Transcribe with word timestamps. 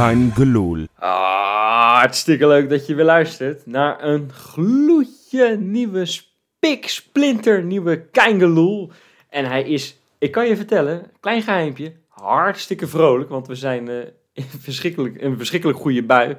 kein 0.00 0.32
geloel. 0.34 0.86
Ah, 0.98 1.98
hartstikke 1.98 2.46
leuk 2.46 2.68
dat 2.68 2.86
je 2.86 2.94
weer 2.94 3.04
luistert 3.04 3.66
naar 3.66 4.04
een 4.04 4.32
gloedje 4.32 5.56
nieuwe 5.56 6.04
spik, 6.04 6.88
splinter, 6.88 7.62
nieuwe 7.62 8.00
Keingeloel. 8.00 8.90
En 9.28 9.44
hij 9.44 9.62
is, 9.62 9.98
ik 10.18 10.30
kan 10.30 10.48
je 10.48 10.56
vertellen, 10.56 11.10
klein 11.20 11.42
geheimpje, 11.42 11.92
hartstikke 12.08 12.86
vrolijk, 12.86 13.30
want 13.30 13.46
we 13.46 13.54
zijn 13.54 13.88
eh, 13.88 13.96
in 14.42 14.44
verschrikkelijk, 14.60 15.22
een 15.22 15.36
verschrikkelijk 15.36 15.78
goede 15.78 16.02
bui. 16.02 16.28
We 16.28 16.36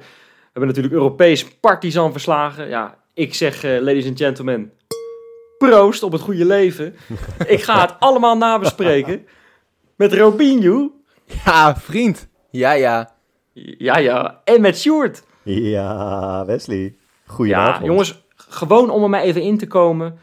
hebben 0.52 0.66
natuurlijk 0.66 0.94
Europees 0.94 1.44
Partizan 1.44 2.12
verslagen. 2.12 2.68
Ja, 2.68 2.98
ik 3.14 3.34
zeg, 3.34 3.64
eh, 3.64 3.80
ladies 3.80 4.06
and 4.06 4.18
gentlemen, 4.18 4.72
proost 5.58 6.02
op 6.02 6.12
het 6.12 6.20
goede 6.20 6.44
leven. 6.44 6.94
ik 7.46 7.62
ga 7.62 7.80
het 7.80 7.94
allemaal 7.98 8.36
nabespreken 8.36 9.26
met 9.96 10.12
Robinho. 10.12 10.90
Ja, 11.44 11.76
vriend. 11.76 12.28
Ja, 12.50 12.72
ja. 12.72 13.11
Ja, 13.54 13.98
ja, 13.98 14.40
en 14.44 14.60
met 14.60 14.78
Sjoerd. 14.78 15.22
Ja, 15.42 16.44
Wesley. 16.46 16.82
Ja, 16.82 17.32
Goedenavond. 17.32 17.86
jongens, 17.86 18.22
gewoon 18.36 18.90
om 18.90 19.02
er 19.02 19.10
maar 19.10 19.22
even 19.22 19.42
in 19.42 19.58
te 19.58 19.66
komen. 19.66 20.18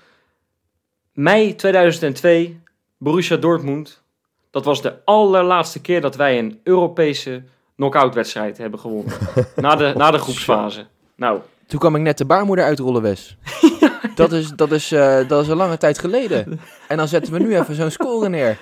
Mei 1.14 1.56
2002, 1.56 2.62
Borussia 2.98 3.38
Dortmund. 3.38 4.04
Dat 4.52 4.66
was 4.66 4.82
de 4.82 4.96
allerlaatste 5.06 5.82
keer 5.82 6.02
dat 6.02 6.16
wij 6.16 6.40
een 6.40 6.60
Europese 6.64 7.44
knock-out-wedstrijd 7.76 8.58
hebben 8.58 8.80
gewonnen. 8.80 9.14
na, 9.56 9.76
de, 9.76 9.94
na 9.96 10.12
de 10.12 10.18
groepsfase. 10.18 10.86
Nou, 11.16 11.40
Toen 11.68 11.80
kwam 11.80 11.96
ik 11.96 12.02
net 12.02 12.18
de 12.18 12.26
baarmoeder 12.26 12.66
uitrollen, 12.66 13.02
Wes. 13.02 13.38
dat, 14.16 14.32
is, 14.32 14.50
dat, 14.50 14.72
is, 14.72 14.92
eh, 14.92 15.28
dat 15.28 15.44
is 15.44 15.48
een 15.48 15.58
lange 15.58 15.78
tijd 15.78 16.00
geleden. 16.00 16.60
En 16.88 16.98
dan 16.98 17.08
zetten 17.08 17.34
we 17.34 17.40
nu 17.40 17.58
even 17.58 17.76
zo'n 17.76 17.92
score 17.92 18.30
neer. 18.30 18.58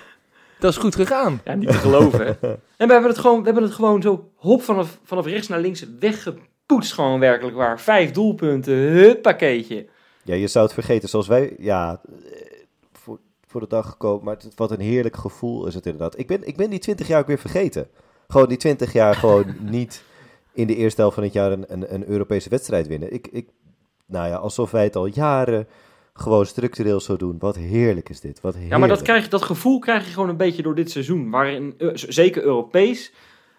Dat 0.60 0.70
is 0.70 0.76
goed 0.76 0.94
gegaan. 0.94 1.40
ja, 1.44 1.54
niet 1.54 1.68
te 1.68 1.74
geloven. 1.74 2.26
hè. 2.26 2.32
En 2.76 2.86
we 2.86 2.92
hebben 2.92 3.10
het 3.10 3.18
gewoon, 3.18 3.38
we 3.38 3.44
hebben 3.44 3.62
het 3.62 3.72
gewoon 3.72 4.02
zo 4.02 4.30
hop 4.36 4.62
vanaf, 4.62 4.98
vanaf 5.04 5.26
rechts 5.26 5.48
naar 5.48 5.60
links 5.60 5.86
weggepoetst 6.00 6.92
gewoon 6.92 7.20
werkelijk 7.20 7.56
waar. 7.56 7.80
Vijf 7.80 8.10
doelpunten, 8.10 8.74
het 8.76 9.22
pakketje. 9.22 9.86
Ja, 10.24 10.34
je 10.34 10.46
zou 10.46 10.64
het 10.64 10.74
vergeten 10.74 11.08
zoals 11.08 11.26
wij, 11.26 11.54
ja, 11.58 12.00
eh, 12.24 12.40
voor, 12.92 13.18
voor 13.46 13.60
de 13.60 13.66
dag 13.66 13.88
gekomen. 13.90 14.24
Maar 14.24 14.34
het- 14.34 14.52
wat 14.54 14.70
een 14.70 14.80
heerlijk 14.80 15.16
gevoel 15.16 15.66
is 15.66 15.74
het 15.74 15.86
inderdaad. 15.86 16.18
Ik 16.18 16.26
ben, 16.26 16.46
ik 16.46 16.56
ben 16.56 16.70
die 16.70 16.78
20 16.78 17.08
jaar 17.08 17.20
ook 17.20 17.26
weer 17.26 17.38
vergeten. 17.38 17.88
Gewoon 18.28 18.48
die 18.48 18.56
20 18.58 18.92
jaar 18.92 19.14
gewoon 19.24 19.54
niet 19.60 20.02
in 20.52 20.66
de 20.66 20.76
eerste 20.76 21.00
helft 21.00 21.14
van 21.14 21.24
het 21.24 21.32
jaar 21.32 21.52
een, 21.52 21.64
een, 21.68 21.94
een 21.94 22.08
Europese 22.08 22.48
wedstrijd 22.48 22.86
winnen. 22.86 23.12
Ik, 23.12 23.28
ik, 23.30 23.48
nou 24.06 24.28
ja, 24.28 24.36
alsof 24.36 24.70
wij 24.70 24.84
het 24.84 24.96
al 24.96 25.06
jaren 25.06 25.66
gewoon 26.20 26.46
structureel 26.46 27.00
zo 27.00 27.16
doen. 27.16 27.36
Wat 27.38 27.56
heerlijk 27.56 28.08
is 28.08 28.20
dit. 28.20 28.40
Wat 28.40 28.52
heerlijk. 28.52 28.72
Ja, 28.72 28.78
maar 28.78 28.88
dat, 28.88 29.02
krijg, 29.02 29.28
dat 29.28 29.42
gevoel 29.42 29.78
krijg 29.78 30.04
je 30.04 30.12
gewoon 30.12 30.28
een 30.28 30.36
beetje 30.36 30.62
door 30.62 30.74
dit 30.74 30.90
seizoen. 30.90 31.30
Waarin, 31.30 31.74
eh, 31.78 31.88
zeker 31.92 32.42
Europees, 32.42 33.12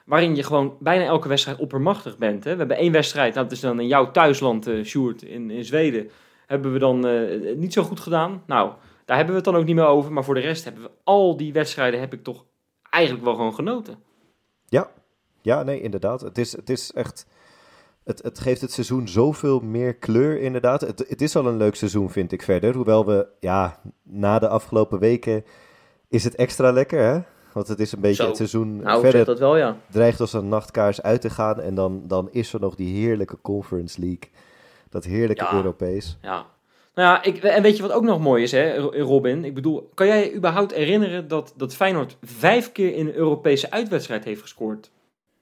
waarin 0.06 0.36
je 0.36 0.44
gewoon 0.44 0.78
bijna 0.80 1.04
elke 1.04 1.28
wedstrijd 1.28 1.60
oppermachtig 1.60 2.18
bent. 2.18 2.44
Hè? 2.44 2.52
We 2.52 2.58
hebben 2.58 2.78
één 2.78 2.92
wedstrijd, 2.92 3.34
nou, 3.34 3.46
dat 3.46 3.56
is 3.56 3.60
dan 3.60 3.80
in 3.80 3.88
jouw 3.88 4.12
thuisland, 4.12 4.68
eh 4.68 4.84
Sjoerd, 4.84 5.22
in, 5.22 5.52
in 5.52 5.66
Zweden. 5.66 6.10
Hebben 6.46 6.74
we 6.74 6.80
dan 6.80 7.08
eh, 7.08 7.56
niet 7.56 7.74
zo 7.74 7.84
goed 7.84 8.00
gedaan. 8.00 8.44
Nou, 8.48 8.72
daar 9.06 9.18
hebben 9.18 9.36
we 9.36 9.42
het 9.42 9.52
dan 9.52 9.62
ook 9.62 9.66
niet 9.66 9.76
meer 9.76 9.86
over. 9.86 10.12
Maar 10.12 10.24
voor 10.24 10.36
de 10.36 10.40
rest 10.40 10.64
hebben 10.64 10.84
we 10.84 10.92
al 11.04 11.38
die 11.38 11.54
wedstrijden, 11.54 12.00
heb 12.00 12.14
ik 12.14 12.24
toch 12.24 12.46
eigenlijk 12.90 13.26
wel 13.26 13.36
gewoon 13.36 13.54
genoten. 13.54 14.08
Ja, 15.42 15.64
nee, 15.64 15.82
inderdaad. 15.82 16.22
Het 16.22 16.38
is, 16.38 16.52
het 16.52 16.70
is 16.70 16.92
echt. 16.92 17.26
Het, 18.10 18.24
het 18.24 18.40
geeft 18.40 18.62
het 18.62 18.72
seizoen 18.72 19.08
zoveel 19.08 19.60
meer 19.60 19.94
kleur, 19.96 20.40
inderdaad. 20.42 20.82
Het, 20.82 21.06
het 21.08 21.22
is 21.22 21.36
al 21.36 21.46
een 21.48 21.58
leuk 21.58 21.76
seizoen, 21.76 22.10
vind 22.10 22.32
ik 22.32 22.42
verder. 22.42 22.76
Hoewel 22.76 23.06
we, 23.06 23.28
ja, 23.40 23.80
na 24.04 24.40
de 24.40 24.48
afgelopen 24.48 25.00
weken 25.00 25.44
is 26.08 26.24
het 26.24 26.36
extra 26.36 26.72
lekker, 26.72 27.00
hè? 27.00 27.20
Want 27.54 27.68
het 27.68 27.80
is 27.80 27.92
een 27.92 28.00
beetje 28.00 28.22
Zo. 28.22 28.28
het 28.28 28.38
seizoen 28.38 28.78
Nou, 28.78 29.02
verder 29.02 29.26
dat 29.26 29.40
wel, 29.40 29.58
ja. 29.58 29.78
dreigt 29.92 30.20
als 30.20 30.34
een 30.34 30.50
nachtkaars 30.50 31.02
uit 31.02 31.22
te 31.22 31.30
gaan. 31.30 31.62
En 31.62 31.76
dan, 31.76 32.02
dan 32.08 32.28
is 32.32 32.54
er 32.54 32.60
nog 32.60 32.76
die 32.76 32.96
heerlijke 32.96 33.38
Conference 33.42 34.00
League. 34.00 34.30
Dat 34.90 35.04
heerlijke 35.04 35.44
Ja. 35.44 35.54
Europees. 35.54 36.18
Ja. 36.22 36.46
Nou 36.96 37.08
ja, 37.10 37.24
ik, 37.24 37.38
en 37.44 37.62
weet 37.62 37.76
je 37.76 37.82
wat 37.82 37.92
ook 37.92 38.04
nog 38.04 38.20
mooi 38.20 38.44
is, 38.44 38.52
hè, 38.52 38.78
Robin? 38.78 39.46
Ik 39.46 39.54
bedoel, 39.54 39.90
kan 39.94 40.08
jij 40.08 40.24
je 40.26 40.36
überhaupt 40.36 40.74
herinneren 40.74 41.28
dat, 41.28 41.54
dat 41.58 41.76
Feyenoord 41.76 42.18
vijf 42.22 42.72
keer 42.72 42.96
in 42.96 43.08
een 43.08 43.16
Europese 43.16 43.72
uitwedstrijd 43.72 44.24
heeft 44.24 44.42
gescoord? 44.42 44.92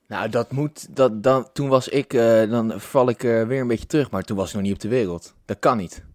Nou, 0.08 0.30
dat 0.30 0.52
moet... 0.52 0.96
Dat, 0.96 1.24
dan, 1.24 1.48
toen 1.54 1.68
was 1.70 1.88
ik... 1.88 2.14
eh, 2.14 2.50
dan 2.50 2.74
val 2.76 3.10
ik 3.10 3.24
eh, 3.24 3.44
weer 3.44 3.62
een 3.62 3.68
beetje 3.68 3.86
terug. 3.86 4.12
Maar 4.12 4.24
toen 4.24 4.38
was 4.38 4.48
ik 4.48 4.54
nog 4.54 4.64
niet 4.64 4.74
op 4.74 4.80
de 4.80 4.88
wereld. 4.88 5.34
Dat 5.46 5.60
kan 5.60 5.78
niet. 5.78 6.06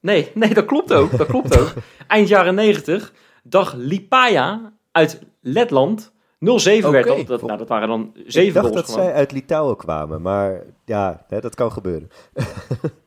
Nee, 0.00 0.30
nee, 0.34 0.54
dat 0.54 0.64
klopt 0.64 0.92
ook. 0.92 1.16
Dat 1.16 1.26
klopt 1.26 1.58
ook. 1.60 1.72
Eind 2.06 2.28
jaren 2.28 2.54
90, 2.54 3.12
dag 3.42 3.74
Lipaja 3.74 4.72
uit 4.92 5.20
Letland. 5.40 6.10
0-7 6.10 6.14
werd 6.44 6.84
Oké. 6.84 7.02
dat. 7.02 7.26
dat. 7.26 7.42
Nou, 7.42 7.58
dat 7.58 7.68
waren 7.68 7.88
dan 7.88 8.10
ik 8.14 8.24
zeven 8.26 8.54
dacht 8.54 8.66
goals 8.66 8.80
dat 8.86 8.90
gewoon. 8.90 9.04
zij 9.04 9.14
uit 9.14 9.32
Litouwen 9.32 9.76
kwamen. 9.76 10.22
Maar 10.22 10.62
ja, 10.84 11.24
hè, 11.28 11.40
dat 11.40 11.54
kan 11.54 11.72
gebeuren. 11.72 12.10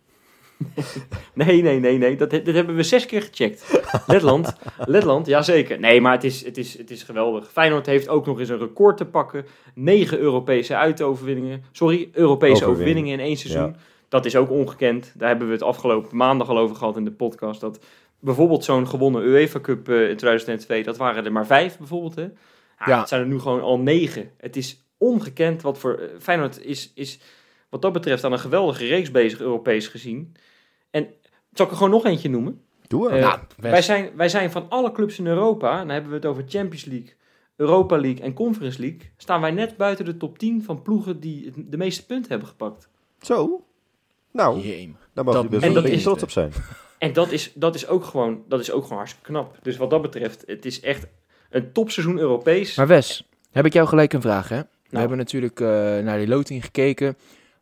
Nee, 1.34 1.62
nee, 1.62 1.80
nee, 1.80 1.98
nee. 1.98 2.16
Dat, 2.16 2.30
dit 2.30 2.46
hebben 2.48 2.76
we 2.76 2.84
zes 2.84 3.06
keer 3.06 3.22
gecheckt. 3.22 3.82
Letland, 4.08 4.56
Letland, 4.78 5.26
jazeker. 5.28 5.80
Nee, 5.80 6.02
maar 6.02 6.12
het 6.12 6.24
is, 6.24 6.46
het, 6.46 6.58
is, 6.58 6.78
het 6.78 6.92
is 6.92 7.04
geweldig. 7.04 7.52
Feyenoord 7.52 7.86
heeft 7.86 8.08
ook 8.08 8.26
nog 8.26 8.40
eens 8.40 8.50
een 8.50 8.60
record 8.60 8.98
te 8.98 9.06
pakken. 9.06 9.46
Negen 9.74 10.20
Europese 10.20 10.76
uitoverwinningen. 10.76 11.64
Sorry, 11.72 12.10
Europese 12.14 12.66
Overwinningen. 12.66 13.14
in 13.14 13.26
één 13.26 13.38
seizoen. 13.38 13.76
Dat 14.10 14.26
is 14.26 14.36
ook 14.36 14.50
ongekend. 14.50 15.14
Daar 15.16 15.28
hebben 15.30 15.48
we 15.48 15.54
het 15.54 15.64
afgelopen 15.64 16.18
maandag 16.18 16.50
al 16.50 16.58
over 16.58 16.76
gehad 16.76 16.98
in 16.98 17.06
de 17.06 17.12
podcast. 17.12 17.62
Dat 17.62 17.80
bijvoorbeeld 18.20 18.64
zo'n 18.64 18.88
gewonnen 18.88 19.24
UEFA 19.24 19.60
Cup 19.60 19.90
eh, 19.90 20.10
in 20.10 20.18
2002, 20.18 20.84
dat 20.84 20.98
waren 20.98 21.26
er 21.26 21.32
maar 21.32 21.46
vijf 21.46 21.78
bijvoorbeeld. 21.78 22.16
Hè? 22.16 22.22
Ja, 22.22 22.32
Ja. 22.86 23.00
Het 23.00 23.10
zijn 23.10 23.22
er 23.22 23.28
nu 23.28 23.40
gewoon 23.40 23.62
al 23.62 23.80
negen. 23.80 24.32
Het 24.38 24.56
is 24.56 24.84
ongekend 24.98 25.62
wat 25.62 25.78
voor... 25.78 25.94
eh, 25.96 26.08
Feyenoord 26.20 26.66
is, 26.66 26.92
is 26.96 27.20
wat 27.76 27.84
dat 27.84 27.94
betreft 27.94 28.24
aan 28.24 28.32
een 28.32 28.40
geweldige 28.40 28.86
reeks 28.86 29.12
bezig, 29.12 29.40
Europees 29.40 29.88
gezien. 29.88 30.36
En 30.92 31.08
zal 31.54 31.66
ik 31.66 31.72
er 31.72 31.78
gewoon 31.78 31.92
nog 31.92 32.06
eentje 32.06 32.30
noemen? 32.30 32.62
Doe 32.88 33.10
Eh, 33.10 33.22
nou, 33.22 33.40
wij, 33.58 33.82
zijn, 33.82 34.10
wij 34.16 34.30
zijn 34.30 34.52
van 34.52 34.66
alle 34.70 34.92
clubs 34.92 35.20
in 35.20 35.28
Europa, 35.28 35.78
dan 35.78 35.90
hebben 35.90 36.10
we 36.10 36.16
het 36.16 36.26
over 36.26 36.44
Champions 36.48 36.86
League, 36.86 37.14
Europa 37.56 37.98
League 37.98 38.22
en 38.24 38.34
Conference 38.34 38.80
League, 38.80 39.00
staan 39.18 39.42
wij 39.42 39.52
net 39.52 39.78
buiten 39.78 40.06
de 40.06 40.18
top 40.18 40.38
10 40.38 40.64
van 40.64 40.82
ploegen 40.82 41.20
die 41.20 41.52
de 41.56 41.78
meeste 41.78 42.06
punten 42.06 42.30
hebben 42.32 42.48
gepakt. 42.48 42.90
Zo. 43.22 43.66
Nou, 44.32 44.60
Jeem. 44.60 44.98
daar 45.14 45.24
mag 45.26 45.34
dat 45.34 45.44
je 45.44 45.50
best 45.50 45.62
wel 45.66 45.76
een 45.76 45.84
beetje 45.84 46.02
trots 46.02 46.24
op 46.24 46.32
zijn. 46.32 46.52
En 46.98 47.14
dat 47.14 47.32
is, 47.32 47.52
dat 47.54 47.76
is, 47.76 47.88
ook, 47.88 48.04
gewoon, 48.04 48.44
dat 48.48 48.60
is 48.60 48.72
ook 48.72 48.84
gewoon 48.84 48.98
hartstikke 48.98 49.28
knap. 49.32 49.58
Dus 49.62 49.78
wat 49.78 49.90
dat 49.90 50.02
betreft, 50.02 50.44
het 50.46 50.66
is 50.66 50.80
echt 50.80 51.08
een 51.50 51.72
topseizoen 51.72 52.18
Europees. 52.18 52.76
Maar 52.76 52.88
Wes, 52.88 53.28
heb 53.52 53.66
ik 53.66 53.74
jou 53.74 53.88
gelijk 53.88 54.14
een 54.14 54.22
vraag, 54.22 54.50
hè? 54.50 54.58
We 54.60 54.68
Nou. 54.92 55.00
hebben 55.00 55.18
natuurlijk 55.18 55.60
eh, 55.60 55.68
naar 56.04 56.18
die 56.18 56.28
loting 56.28 56.64
gekeken. 56.66 57.18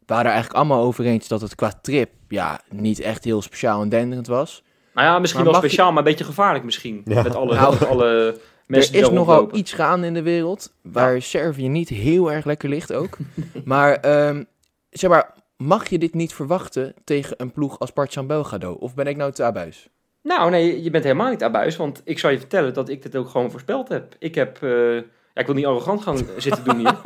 We 0.06 0.14
waren 0.14 0.26
er 0.26 0.32
eigenlijk 0.32 0.60
allemaal 0.64 0.84
over 0.84 1.06
eens 1.06 1.28
dat 1.28 1.42
het 1.42 1.56
qua 1.56 1.74
trip 1.82 2.10
ja, 2.28 2.62
niet 2.70 3.00
echt 3.00 3.24
heel 3.24 3.42
speciaal 3.42 3.82
en 3.82 3.90
denderend 3.90 4.28
was. 4.28 4.64
nou 4.94 5.08
ja, 5.08 5.20
misschien 5.20 5.44
Maar 5.44 5.52
wel 5.52 5.62
je- 5.62 5.68
speciaal, 5.68 5.90
maar 5.90 5.98
een 5.98 6.04
beetje 6.10 6.24
gevaarlijk 6.24 6.64
misschien. 6.66 7.02
Ja. 7.06 7.22
Met 7.24 7.36
alle, 7.36 7.56
Nou, 7.56 7.74
met 7.74 7.88
alle 7.88 8.38
mensen 8.68 8.96
er 8.96 9.02
is 9.02 9.10
nogal 9.10 9.56
iets 9.56 9.74
gaande 9.74 10.08
in 10.08 10.14
de 10.14 10.22
wereld, 10.22 10.74
waar 10.82 11.22
Servië 11.22 11.68
niet 11.68 11.90
heel 11.90 12.32
erg 12.32 12.46
lekker 12.46 12.70
ligt 12.70 12.94
ook. 12.94 13.18
maar, 13.66 13.94
ehm, 13.96 14.44
zeg 14.90 15.10
maar, 15.10 15.34
mag 15.58 15.90
je 15.90 15.98
dit 16.00 16.14
niet 16.14 16.34
verwachten 16.34 16.94
tegen 17.04 17.34
een 17.38 17.52
ploeg 17.52 17.80
als 17.80 17.92
Partizan 17.92 18.28
Belgrado? 18.28 18.72
Of 18.74 18.94
ben 18.96 19.06
ik 19.08 19.18
nou 19.18 19.32
te 19.32 19.44
abuis? 19.44 19.90
Nou, 20.22 20.50
nee, 20.52 20.84
je 20.84 20.90
bent 20.90 21.04
helemaal 21.04 21.30
niet 21.30 21.44
abuis, 21.44 21.76
want 21.76 22.02
ik 22.04 22.20
zal 22.20 22.30
je 22.30 22.40
vertellen 22.40 22.74
dat 22.74 22.90
ik 22.90 23.02
dit 23.02 23.16
ook 23.16 23.30
gewoon 23.30 23.52
voorspeld 23.52 23.90
heb. 23.90 24.16
Ik 24.20 24.36
heb, 24.36 24.64
eh, 24.64 24.98
ja, 25.34 25.42
ik 25.42 25.46
wil 25.46 25.56
niet 25.56 25.66
arrogant 25.66 26.02
gaan 26.02 26.18
zitten 26.38 26.64
doen 26.64 26.78
hier. 26.78 26.96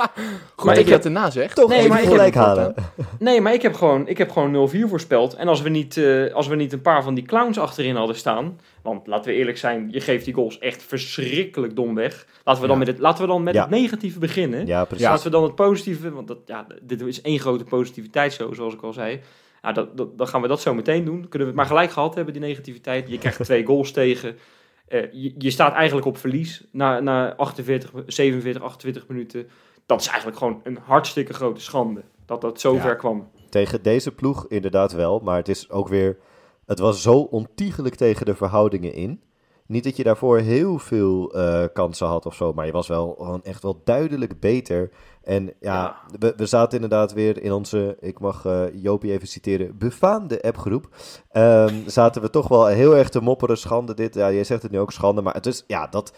Goed 0.56 0.66
Maar 0.66 0.74
dat 0.74 0.78
ik 0.78 0.86
je 0.86 0.92
heb- 0.94 1.04
dat 1.04 1.06
erna 1.06 1.30
zegt. 1.30 1.56
Toch 1.56 1.70
Nee, 1.70 1.88
maar 1.88 2.02
ik 2.02 2.08
gelijk 2.08 2.34
heb- 2.34 2.44
halen. 2.44 2.76
Nee, 3.20 3.42
maar 3.42 3.54
ik 3.54 3.62
heb 3.62 3.74
gewoon, 3.76 4.08
ik 4.08 4.18
heb 4.18 4.32
gewoon 4.32 4.70
0-4 4.70 4.88
voorspeld. 4.90 5.34
En 5.36 5.48
als 5.48 5.62
we, 5.62 5.70
niet, 5.70 5.98
eh, 5.98 6.34
als 6.34 6.48
we 6.48 6.56
niet 6.56 6.74
een 6.74 6.82
paar 6.82 7.04
van 7.04 7.14
die 7.14 7.24
clowns 7.26 7.60
achterin 7.60 7.96
hadden 7.96 8.16
staan. 8.16 8.60
Want 8.82 9.08
laten 9.08 9.32
we 9.32 9.38
eerlijk 9.38 9.58
zijn, 9.58 9.88
je 9.92 10.00
geeft 10.02 10.26
die 10.26 10.34
goals 10.34 10.60
echt 10.60 10.84
verschrikkelijk 10.84 11.76
dom 11.76 11.96
weg. 11.96 12.26
Laten 12.44 12.62
we 12.62 12.68
dan 12.68 12.78
Ja. 12.80 12.84
met 12.86 12.94
het, 12.94 13.02
laten 13.02 13.22
we 13.22 13.28
dan 13.30 13.44
met 13.44 13.54
Ja. 13.54 13.62
het 13.62 13.70
negatieve 13.70 14.20
beginnen. 14.20 14.66
Ja, 14.66 14.86
precies. 14.86 15.06
Laten 15.06 15.24
we 15.24 15.30
dan 15.30 15.44
het 15.44 15.56
positieve, 15.56 16.12
want 16.12 16.28
dat, 16.28 16.38
ja, 16.46 16.68
dit 16.82 17.02
is 17.02 17.22
één 17.22 17.40
grote 17.40 17.64
positiviteitsshow, 17.64 18.54
zoals 18.56 18.74
ik 18.74 18.82
al 18.82 18.94
zei. 18.94 19.20
Ja, 19.62 19.72
dat, 19.72 19.98
dat, 19.98 20.18
dan 20.18 20.28
gaan 20.28 20.42
we 20.42 20.48
dat 20.48 20.62
zo 20.62 20.74
meteen 20.74 21.06
doen. 21.06 21.20
Kunnen 21.20 21.40
we 21.40 21.46
het 21.46 21.56
maar 21.56 21.66
gelijk 21.66 21.92
gehad 21.92 22.16
hebben, 22.16 22.34
die 22.34 22.42
negativiteit. 22.44 23.10
Je 23.10 23.18
krijgt 23.18 23.44
twee 23.44 23.66
goals 23.66 23.92
tegen. 23.92 24.38
Eh, 24.88 25.02
je, 25.12 25.34
je 25.38 25.50
staat 25.50 25.74
eigenlijk 25.74 26.08
op 26.08 26.18
verlies 26.18 26.68
na, 26.72 27.00
na 27.00 27.36
48, 27.36 27.92
47, 28.06 28.62
28 28.62 29.08
minuten. 29.08 29.48
Dat 29.86 30.02
is 30.02 30.08
eigenlijk 30.08 30.38
gewoon 30.38 30.62
een 30.64 30.78
hartstikke 30.84 31.34
grote 31.34 31.62
schande. 31.62 32.04
Dat 32.26 32.42
dat 32.42 32.60
zo 32.60 32.74
Ja. 32.74 32.82
ver 32.82 32.96
kwam. 32.96 33.30
Tegen 33.50 33.84
deze 33.84 34.12
ploeg 34.12 34.48
inderdaad 34.48 34.92
wel, 34.92 35.20
maar 35.20 35.38
het 35.38 35.48
is 35.50 35.70
ook 35.70 35.88
weer... 35.88 36.18
Het 36.66 36.80
was 36.80 37.02
zo 37.02 37.20
ontiegelijk 37.20 37.96
tegen 37.96 38.26
de 38.26 38.36
verhoudingen 38.36 38.94
in. 38.94 39.22
Niet 39.68 39.84
dat 39.84 39.98
je 39.98 40.04
daarvoor 40.04 40.40
heel 40.40 40.80
veel 40.80 41.34
eh, 41.34 41.64
kansen 41.74 42.08
had 42.08 42.26
of 42.26 42.36
zo, 42.36 42.54
maar 42.54 42.66
je 42.66 42.72
was 42.72 42.88
wel 42.88 43.16
gewoon 43.18 43.44
echt 43.44 43.64
wel 43.64 43.82
duidelijk 43.84 44.40
beter. 44.40 44.90
En 45.24 45.46
ja, 45.46 45.56
Ja. 45.60 46.02
We, 46.20 46.34
we 46.38 46.46
zaten 46.46 46.74
inderdaad 46.74 47.14
weer 47.14 47.44
in 47.44 47.52
onze, 47.52 47.98
ik 48.00 48.20
mag 48.20 48.46
eh 48.46 48.64
Jopie 48.74 49.12
even 49.12 49.28
citeren, 49.28 49.78
befaamde 49.78 50.42
appgroep. 50.42 50.90
Ehm, 51.32 51.76
zaten 51.86 52.22
we 52.22 52.30
toch 52.30 52.48
wel 52.48 52.66
heel 52.66 52.96
erg 52.96 53.10
te 53.10 53.22
mopperen, 53.22 53.58
schande 53.58 53.94
dit. 53.94 54.14
Ja, 54.14 54.32
jij 54.32 54.44
zegt 54.44 54.62
het 54.62 54.72
nu 54.72 54.80
ook, 54.80 54.92
schande, 54.92 55.22
maar 55.22 55.34
het 55.34 55.46
is, 55.46 55.64
ja, 55.68 55.88
dat... 55.88 56.14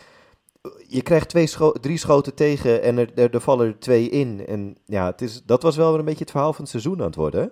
je 0.88 1.02
krijgt 1.02 1.30
twee 1.30 1.48
scho 1.48 1.72
drie 1.72 1.98
schoten 1.98 2.36
tegen 2.36 2.81
en 2.81 2.98
er, 2.98 3.12
er, 3.16 3.34
er 3.34 3.42
vallen 3.42 3.68
er 3.68 3.80
twee 3.80 4.10
in. 4.10 4.45
En 4.48 4.78
ja, 4.86 5.06
het 5.06 5.22
is, 5.22 5.44
dat 5.45 5.63
was 5.63 5.75
wel 5.75 5.90
weer 5.90 6.00
een 6.00 6.06
beetje 6.06 6.24
het 6.24 6.31
verhaal 6.31 6.54
van 6.54 6.62
het 6.62 6.72
seizoen 6.72 7.00
aan 7.00 7.06
het 7.06 7.16
worden. 7.16 7.42
hè? 7.42 7.48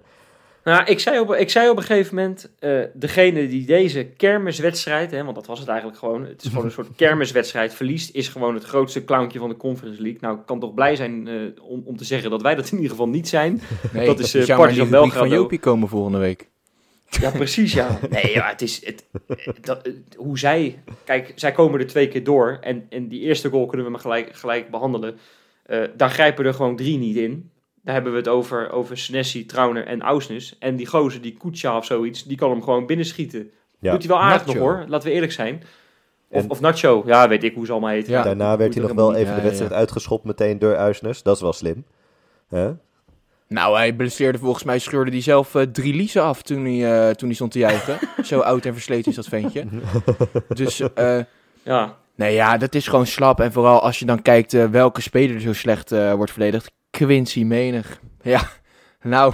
Nou, 0.67 0.85
ik 0.85 0.99
zei 0.99 1.19
op, 1.19 1.33
ik 1.33 1.49
zei 1.49 1.69
op 1.69 1.77
een 1.77 1.83
gegeven 1.83 2.15
moment, 2.15 2.49
eh, 2.59 2.79
degene 2.93 3.47
die 3.47 3.65
deze 3.65 4.03
kermiswedstrijd, 4.03 5.11
hè, 5.11 5.23
want 5.23 5.35
dat 5.35 5.45
was 5.45 5.59
het 5.59 5.67
eigenlijk 5.67 5.99
gewoon, 5.99 6.25
het 6.25 6.43
is 6.43 6.49
gewoon 6.49 6.65
een 6.65 6.71
soort 6.71 6.95
kermiswedstrijd, 7.05 7.73
verliest, 7.73 8.15
is 8.15 8.27
gewoon 8.27 8.53
het 8.53 8.63
grootste 8.63 9.03
clowntje 9.03 9.39
van 9.39 9.49
de 9.49 9.57
Conference 9.57 10.01
League. 10.01 10.19
Nou, 10.21 10.37
ik 10.37 10.45
kan 10.45 10.59
toch 10.59 10.73
blij 10.73 10.95
zijn 10.95 11.27
eh, 11.27 11.35
om, 11.61 11.81
om 11.85 11.97
te 11.97 12.03
zeggen 12.03 12.29
dat 12.29 12.41
wij 12.41 12.55
dat 12.55 12.65
in 12.65 12.75
ieder 12.75 12.89
geval 12.89 13.07
niet 13.07 13.27
zijn. 13.27 13.61
Nee, 13.93 14.05
Dat 14.05 14.19
is, 14.19 14.35
eh, 14.35 14.45
jammer 14.45 14.65
Partizan 14.65 14.93
rubriek 14.93 15.11
van 15.11 15.21
Belgrado. 15.21 15.41
Jopie 15.41 15.59
komen 15.59 15.87
volgende 15.87 16.17
week. 16.17 16.47
Ja, 17.09 17.31
precies, 17.31 17.73
ja. 17.73 17.99
Nee, 18.09 18.31
ja, 18.31 18.47
het 18.49 18.61
is, 18.61 18.85
het, 18.85 19.05
dat, 19.61 19.89
hoe 20.15 20.39
zij, 20.39 20.79
kijk, 21.03 21.31
zij 21.35 21.51
komen 21.51 21.79
er 21.79 21.87
twee 21.87 22.07
keer 22.07 22.23
door 22.23 22.57
en, 22.61 22.85
en 22.89 23.07
die 23.07 23.21
eerste 23.21 23.49
goal 23.49 23.65
kunnen 23.65 23.85
we 23.85 23.91
maar 23.91 24.01
gelijk, 24.01 24.35
gelijk 24.35 24.69
behandelen. 24.69 25.17
Eh, 25.63 25.83
daar 25.95 26.09
grijpen 26.09 26.45
er 26.45 26.53
gewoon 26.53 26.75
drie 26.75 26.97
niet 26.97 27.15
in. 27.15 27.49
Daar 27.87 27.95
hebben 27.95 28.13
we 28.13 28.19
het 28.19 28.27
over, 28.27 28.71
over 28.71 28.97
Senesi, 28.97 29.45
Trauner 29.45 29.85
en 29.85 30.01
Ausnes. 30.01 30.55
En 30.59 30.75
die 30.75 30.85
gozer, 30.87 31.21
die 31.21 31.37
Kucha 31.37 31.77
of 31.77 31.85
zoiets, 31.85 32.23
die 32.23 32.37
kan 32.37 32.49
hem 32.49 32.63
gewoon 32.63 32.85
binnenschieten. 32.85 33.49
Ja. 33.79 33.91
Doet 33.91 33.99
hij 34.03 34.09
wel 34.11 34.19
aardig 34.21 34.45
Nacho. 34.45 34.59
nog 34.59 34.67
hoor, 34.67 34.85
laten 34.87 35.07
we 35.07 35.13
eerlijk 35.13 35.31
zijn. 35.31 35.63
Of, 36.29 36.43
En- 36.43 36.49
of 36.49 36.59
Nacho, 36.59 37.03
ja, 37.05 37.27
weet 37.27 37.43
ik 37.43 37.53
hoe 37.55 37.65
ze 37.65 37.71
allemaal 37.71 37.89
heten. 37.89 38.11
Ja. 38.11 38.23
Daarna 38.23 38.57
werd 38.57 38.73
hij 38.73 38.83
nog 38.83 38.93
wel 38.93 39.15
even 39.15 39.29
Ja, 39.31 39.35
de 39.35 39.41
wedstrijd 39.43 39.71
ja. 39.71 39.77
uitgeschopt 39.77 40.23
meteen 40.25 40.59
door 40.59 40.75
Uisnes. 40.75 41.23
Dat 41.23 41.35
is 41.35 41.41
wel 41.41 41.53
slim. 41.53 41.85
Hè? 42.49 42.71
Nou, 43.47 43.75
hij 43.77 43.93
blesseerde 43.93 44.37
volgens 44.37 44.63
mij, 44.63 44.79
scheurde 44.79 45.11
hij 45.11 45.21
zelf 45.21 45.55
eh, 45.55 45.61
drie 45.61 45.93
liezen 45.93 46.23
af 46.23 46.41
toen 46.41 46.65
hij, 46.65 47.07
eh, 47.07 47.13
toen 47.15 47.27
hij 47.27 47.35
stond 47.35 47.51
te 47.51 47.59
juichen. 47.59 47.97
Zo 48.25 48.39
oud 48.39 48.65
en 48.65 48.73
versleten 48.73 49.09
is 49.09 49.15
dat 49.15 49.27
ventje. 49.27 49.65
Dus, 50.47 50.79
eh, 50.93 51.19
Ja, 51.63 51.95
nee 52.15 52.33
ja, 52.33 52.57
dat 52.57 52.75
is 52.75 52.87
gewoon 52.87 53.05
slap. 53.07 53.39
En 53.39 53.51
vooral 53.51 53.81
als 53.81 53.99
je 53.99 54.05
dan 54.05 54.21
kijkt 54.21 54.51
welke 54.69 55.01
speler 55.01 55.35
er 55.35 55.41
zo 55.41 55.53
slecht 55.53 55.91
eh, 55.91 56.13
wordt 56.13 56.31
verdedigd. 56.31 56.71
Quincy 56.89 57.43
Menig. 57.43 57.99
Ja, 58.21 58.41
nou, 59.01 59.33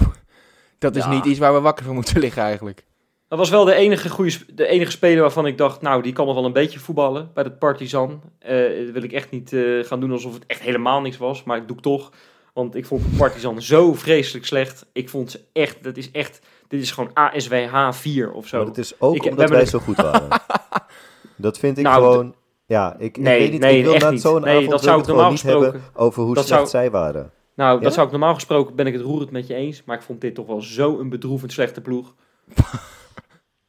dat 0.78 0.96
is 0.96 1.04
Ja. 1.04 1.10
niet 1.10 1.24
iets 1.24 1.38
waar 1.38 1.54
we 1.54 1.60
wakker 1.60 1.84
van 1.84 1.94
moeten 1.94 2.18
liggen 2.20 2.42
eigenlijk. 2.42 2.84
Dat 3.28 3.38
was 3.38 3.50
wel 3.50 3.64
de 3.64 3.74
enige, 3.74 4.08
goede, 4.08 4.36
de 4.54 4.66
enige 4.66 4.90
speler 4.90 5.20
waarvan 5.20 5.46
ik 5.46 5.58
dacht, 5.58 5.80
nou, 5.80 6.02
die 6.02 6.12
kan 6.12 6.26
nog 6.26 6.34
wel 6.34 6.44
een 6.44 6.52
beetje 6.52 6.78
voetballen 6.78 7.30
bij 7.34 7.42
dat 7.44 7.58
Partizan. 7.58 8.22
Eh 8.38 8.84
dat 8.84 8.90
wil 8.92 9.02
ik 9.02 9.12
echt 9.12 9.30
niet 9.30 9.52
eh, 9.52 9.62
gaan 9.84 10.00
doen 10.00 10.12
alsof 10.12 10.34
het 10.34 10.44
echt 10.46 10.60
helemaal 10.60 11.00
niks 11.00 11.16
was, 11.16 11.44
maar 11.44 11.56
ik 11.56 11.66
doe 11.66 11.76
het 11.76 11.84
toch. 11.84 12.12
Want 12.52 12.74
ik 12.74 12.86
vond 12.86 13.16
Partizan 13.16 13.62
zo 13.62 13.94
vreselijk 13.94 14.46
slecht. 14.46 14.86
Ik 14.92 15.08
vond 15.08 15.30
ze 15.30 15.40
echt, 15.52 15.82
dat 15.84 15.96
is 15.96 16.10
echt, 16.10 16.40
dit 16.68 16.82
is 16.82 16.90
gewoon 16.90 17.10
ASWH 17.14 17.88
4 17.92 18.32
of 18.32 18.46
zo. 18.46 18.56
Maar 18.58 18.66
het 18.66 18.78
is 18.78 19.00
ook 19.00 19.14
Ik- 19.14 19.24
omdat 19.24 19.50
wij 19.50 19.66
zo 19.66 19.78
goed 19.78 19.96
waren. 19.96 20.28
dat 21.36 21.58
vind 21.58 21.78
ik 21.78 21.84
Nou, 21.84 22.02
gewoon... 22.02 22.34
Ja, 22.66 22.96
ik, 22.98 23.16
Nee, 23.18 23.34
ik 23.34 23.40
weet 23.42 23.50
niet, 23.50 23.60
nee, 23.60 23.78
ik 23.78 23.84
wil 23.84 23.94
echt 23.94 24.02
na 24.04 24.10
niet. 24.10 24.20
zo'n 24.20 24.40
Nee, 24.40 24.54
avond 24.54 24.70
dat 24.70 24.82
zou 24.82 25.00
ik 25.00 25.06
normaal 25.06 25.30
niet 25.30 25.42
hebben 25.42 25.82
over 25.94 26.22
hoe 26.22 26.34
dat 26.34 26.46
slecht 26.46 26.58
zou- 26.68 26.82
zij 26.82 26.90
waren. 26.90 27.30
Nou, 27.54 27.80
dat 27.80 27.94
zou 27.94 28.06
ik 28.06 28.12
normaal 28.12 28.34
gesproken, 28.34 28.74
ben 28.74 28.86
ik 28.86 28.92
het 28.92 29.02
roerend 29.02 29.30
met 29.30 29.46
je 29.46 29.54
eens. 29.54 29.84
Maar 29.84 29.96
ik 29.96 30.02
vond 30.02 30.20
dit 30.20 30.34
toch 30.34 30.46
wel 30.46 30.60
zo 30.62 30.98
een 30.98 31.08
bedroevend 31.08 31.52
slechte 31.52 31.80
ploeg. 31.80 32.14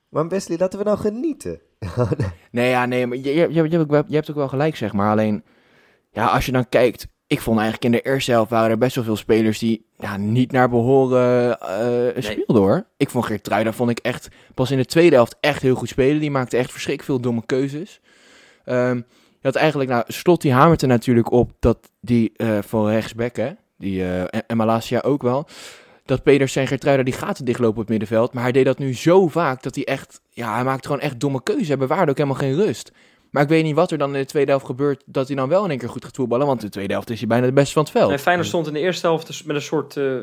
Maar 0.10 0.28
Wesley, 0.28 0.58
laten 0.58 0.80
we 0.80 0.86
nou 0.86 0.98
genieten. 0.98 1.60
Nee, 2.52 2.70
ja, 2.70 2.86
nee, 2.86 3.08
maar 3.08 3.18
je, 3.18 3.24
je, 3.24 3.34
je, 3.34 3.54
je, 3.54 3.62
hebt 3.62 3.76
ook 3.76 3.90
wel- 3.90 4.04
je 4.08 4.16
hebt 4.16 4.30
ook 4.30 4.36
wel 4.36 4.48
gelijk, 4.48 4.76
zeg 4.76 4.94
maar. 4.94 5.12
Alleen, 5.12 5.44
ja, 6.12 6.26
als 6.28 6.46
je 6.46 6.52
dan 6.52 6.70
kijkt... 6.70 7.08
Ik 7.28 7.42
vond 7.42 7.60
eigenlijk 7.60 7.86
in 7.86 7.92
de 8.02 8.10
eerste 8.12 8.32
helft 8.32 8.50
waren 8.50 8.70
er 8.70 8.78
best 8.78 8.96
wel 8.96 9.04
veel 9.04 9.16
spelers 9.16 9.60
die 9.60 9.86
ja, 9.98 10.18
niet 10.18 10.52
naar 10.52 10.70
behoren 10.70 11.60
eh 11.60 12.22
speelden 12.24 12.62
hoor. 12.64 12.86
Ik 12.98 13.10
vond 13.10 13.26
Geertruida 13.26 13.74
vond 13.74 13.90
ik 13.90 14.00
echt 14.00 14.28
pas 14.54 14.72
in 14.72 14.78
de 14.78 14.86
tweede 14.86 15.16
helft 15.16 15.38
echt 15.40 15.62
heel 15.62 15.76
goed 15.76 15.90
spelen. 15.90 16.20
Die 16.20 16.32
maakte 16.32 16.58
echt 16.58 16.72
verschrikkelijk 16.72 17.12
veel 17.12 17.30
domme 17.30 17.46
keuzes. 17.46 18.02
Ehm, 18.66 18.96
je 18.96 19.42
had 19.42 19.56
eigenlijk, 19.56 19.90
nou, 19.90 20.04
Slot 20.08 20.42
die 20.42 20.54
hamerte 20.54 20.86
natuurlijk 20.86 21.32
op 21.32 21.52
dat 21.60 21.92
die 22.02 22.32
eh 22.36 22.58
van 22.62 22.88
rechtsback, 22.88 23.36
hè, 23.36 23.52
die, 23.86 24.04
eh, 24.04 24.42
en, 24.48 24.58
Malasia 24.58 25.00
ook 25.06 25.22
wel, 25.22 25.48
dat 26.06 26.24
Peders 26.24 26.56
en 26.56 26.68
Geertruida 26.68 27.04
die 27.04 27.14
gaten 27.14 27.46
dichtlopen 27.46 27.76
op 27.76 27.82
het 27.82 27.90
middenveld. 27.90 28.34
Maar 28.34 28.44
hij 28.44 28.52
deed 28.52 28.66
dat 28.66 28.78
nu 28.78 28.94
zo 28.96 29.28
vaak 29.28 29.64
dat 29.64 29.76
hij 29.76 29.84
echt, 29.86 30.22
ja, 30.30 30.54
hij 30.56 30.64
maakte 30.64 30.88
gewoon 30.88 31.02
echt 31.02 31.20
domme 31.20 31.44
keuzes. 31.44 31.68
Hij 31.68 31.78
bewaarde 31.78 32.12
ook 32.12 32.18
helemaal 32.18 32.40
geen 32.40 32.56
rust. 32.56 32.92
Maar 33.32 33.44
ik 33.44 33.50
weet 33.50 33.64
niet 33.64 33.76
wat 33.76 33.92
er 33.92 33.98
dan 33.98 34.14
in 34.16 34.20
de 34.22 34.26
tweede 34.28 34.52
helft 34.52 34.66
gebeurt, 34.66 35.04
dat 35.06 35.28
hij 35.28 35.36
dan 35.36 35.50
wel 35.50 35.64
in 35.64 35.70
één 35.70 35.80
keer 35.80 35.90
goed 35.90 36.04
gaat 36.06 36.16
voetballen. 36.16 36.48
Want 36.48 36.60
in 36.60 36.66
de 36.66 36.72
tweede 36.72 36.94
helft 36.94 37.10
is 37.10 37.20
hij 37.20 37.28
bijna 37.28 37.46
de 37.46 37.54
beste 37.54 37.74
van 37.74 37.84
het 37.84 37.92
veld. 37.92 38.12
En 38.12 38.20
Feyenoord 38.20 38.48
stond 38.48 38.68
in 38.68 38.74
de 38.74 38.80
eerste 38.80 39.08
helft 39.08 39.28
dus 39.28 39.44
met 39.44 39.56
een 39.56 39.62
soort, 39.62 39.98
eh, 39.98 40.16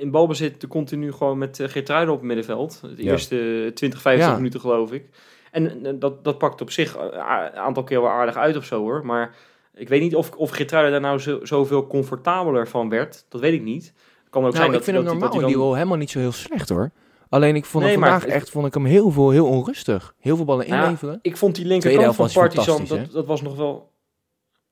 in 0.00 0.10
balbezit 0.10 0.60
te 0.60 0.66
continu 0.66 1.12
gewoon 1.12 1.38
met 1.38 1.58
uh, 1.58 1.68
Geertruiden 1.68 2.12
op 2.14 2.18
het 2.18 2.26
middenveld. 2.26 2.80
De 2.96 3.04
Ja. 3.04 3.10
eerste 3.10 3.70
20, 3.74 4.00
25 4.00 4.26
Ja. 4.28 4.36
minuten 4.36 4.60
geloof 4.60 4.92
ik. 4.92 5.04
En 5.50 5.96
dat, 5.98 6.24
dat 6.24 6.38
pakt 6.38 6.60
op 6.60 6.70
zich 6.70 6.96
een 6.96 7.20
aantal 7.54 7.84
keer 7.84 8.00
wel 8.00 8.10
aardig 8.10 8.36
uit 8.36 8.56
of 8.56 8.64
zo 8.64 8.80
hoor. 8.80 9.06
Maar 9.06 9.34
ik 9.76 9.88
weet 9.88 10.00
niet 10.00 10.14
of, 10.16 10.30
of 10.36 10.50
daar 10.50 11.00
nou 11.00 11.18
zo, 11.18 11.38
zoveel 11.42 11.86
comfortabeler 11.86 12.68
van 12.68 12.88
werd. 12.88 13.26
Dat 13.28 13.40
weet 13.40 13.52
ik 13.52 13.62
niet. 13.62 13.92
Kan 14.30 14.44
ook 14.44 14.52
Nou, 14.52 14.54
zijn 14.54 14.66
ik 14.66 14.72
dat, 14.72 14.84
vind 14.84 14.96
dat, 14.96 15.06
hem 15.06 15.18
normaal 15.18 15.46
die 15.48 15.56
rol 15.56 15.74
helemaal 15.74 15.96
niet 15.96 16.10
zo 16.10 16.18
heel 16.18 16.32
slecht 16.32 16.68
hoor. 16.68 16.90
Alleen 17.28 17.56
ik 17.56 17.64
vond 17.64 17.84
hem 17.84 17.92
Nee, 17.92 18.02
vandaag 18.02 18.24
het- 18.24 18.32
echt 18.32 18.50
vond 18.50 18.66
ik 18.66 18.74
hem 18.74 18.84
heel 18.84 19.10
veel, 19.10 19.30
heel 19.30 19.46
onrustig. 19.46 20.14
Heel 20.18 20.36
veel 20.36 20.44
ballen 20.44 20.68
Nou 20.68 20.82
inleveren. 20.84 21.18
Ik 21.22 21.36
vond 21.36 21.54
die 21.54 21.66
linkerkant 21.66 22.14
van 22.14 22.30
Partizan, 22.32 22.84
dat, 22.88 23.12
dat 23.12 23.26
was 23.26 23.42
nog 23.42 23.56
wel... 23.56 23.94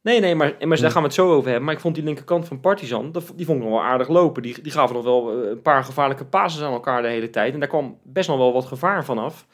Nee, 0.03 0.21
nee, 0.21 0.35
maar, 0.35 0.57
maar 0.61 0.81
daar 0.81 0.91
gaan 0.91 1.01
we 1.03 1.07
het 1.09 1.17
zo 1.17 1.33
over 1.33 1.45
hebben. 1.45 1.65
Maar 1.65 1.75
ik 1.75 1.81
vond 1.81 1.95
die 1.95 2.05
linkerkant 2.05 2.47
van 2.47 2.61
Partizan, 2.61 3.13
die 3.35 3.47
vond 3.47 3.59
ik 3.59 3.65
nog 3.65 3.73
wel 3.73 3.83
aardig 3.83 4.09
lopen. 4.09 4.43
Die, 4.43 4.63
die 4.63 4.73
gaven 4.73 4.95
nog 4.95 5.05
wel 5.05 5.43
eh, 5.43 5.51
een 5.51 5.63
paar 5.63 5.85
gevaarlijke 5.85 6.25
passes 6.25 6.63
aan 6.63 6.73
elkaar 6.73 7.03
de 7.03 7.09
hele 7.09 7.31
tijd. 7.31 7.53
En 7.55 7.59
daar 7.61 7.69
kwam 7.69 7.99
best 8.03 8.29
nog 8.29 8.39
wel 8.39 8.53
wat 8.53 8.65
gevaar 8.65 9.05
vanaf. 9.05 9.47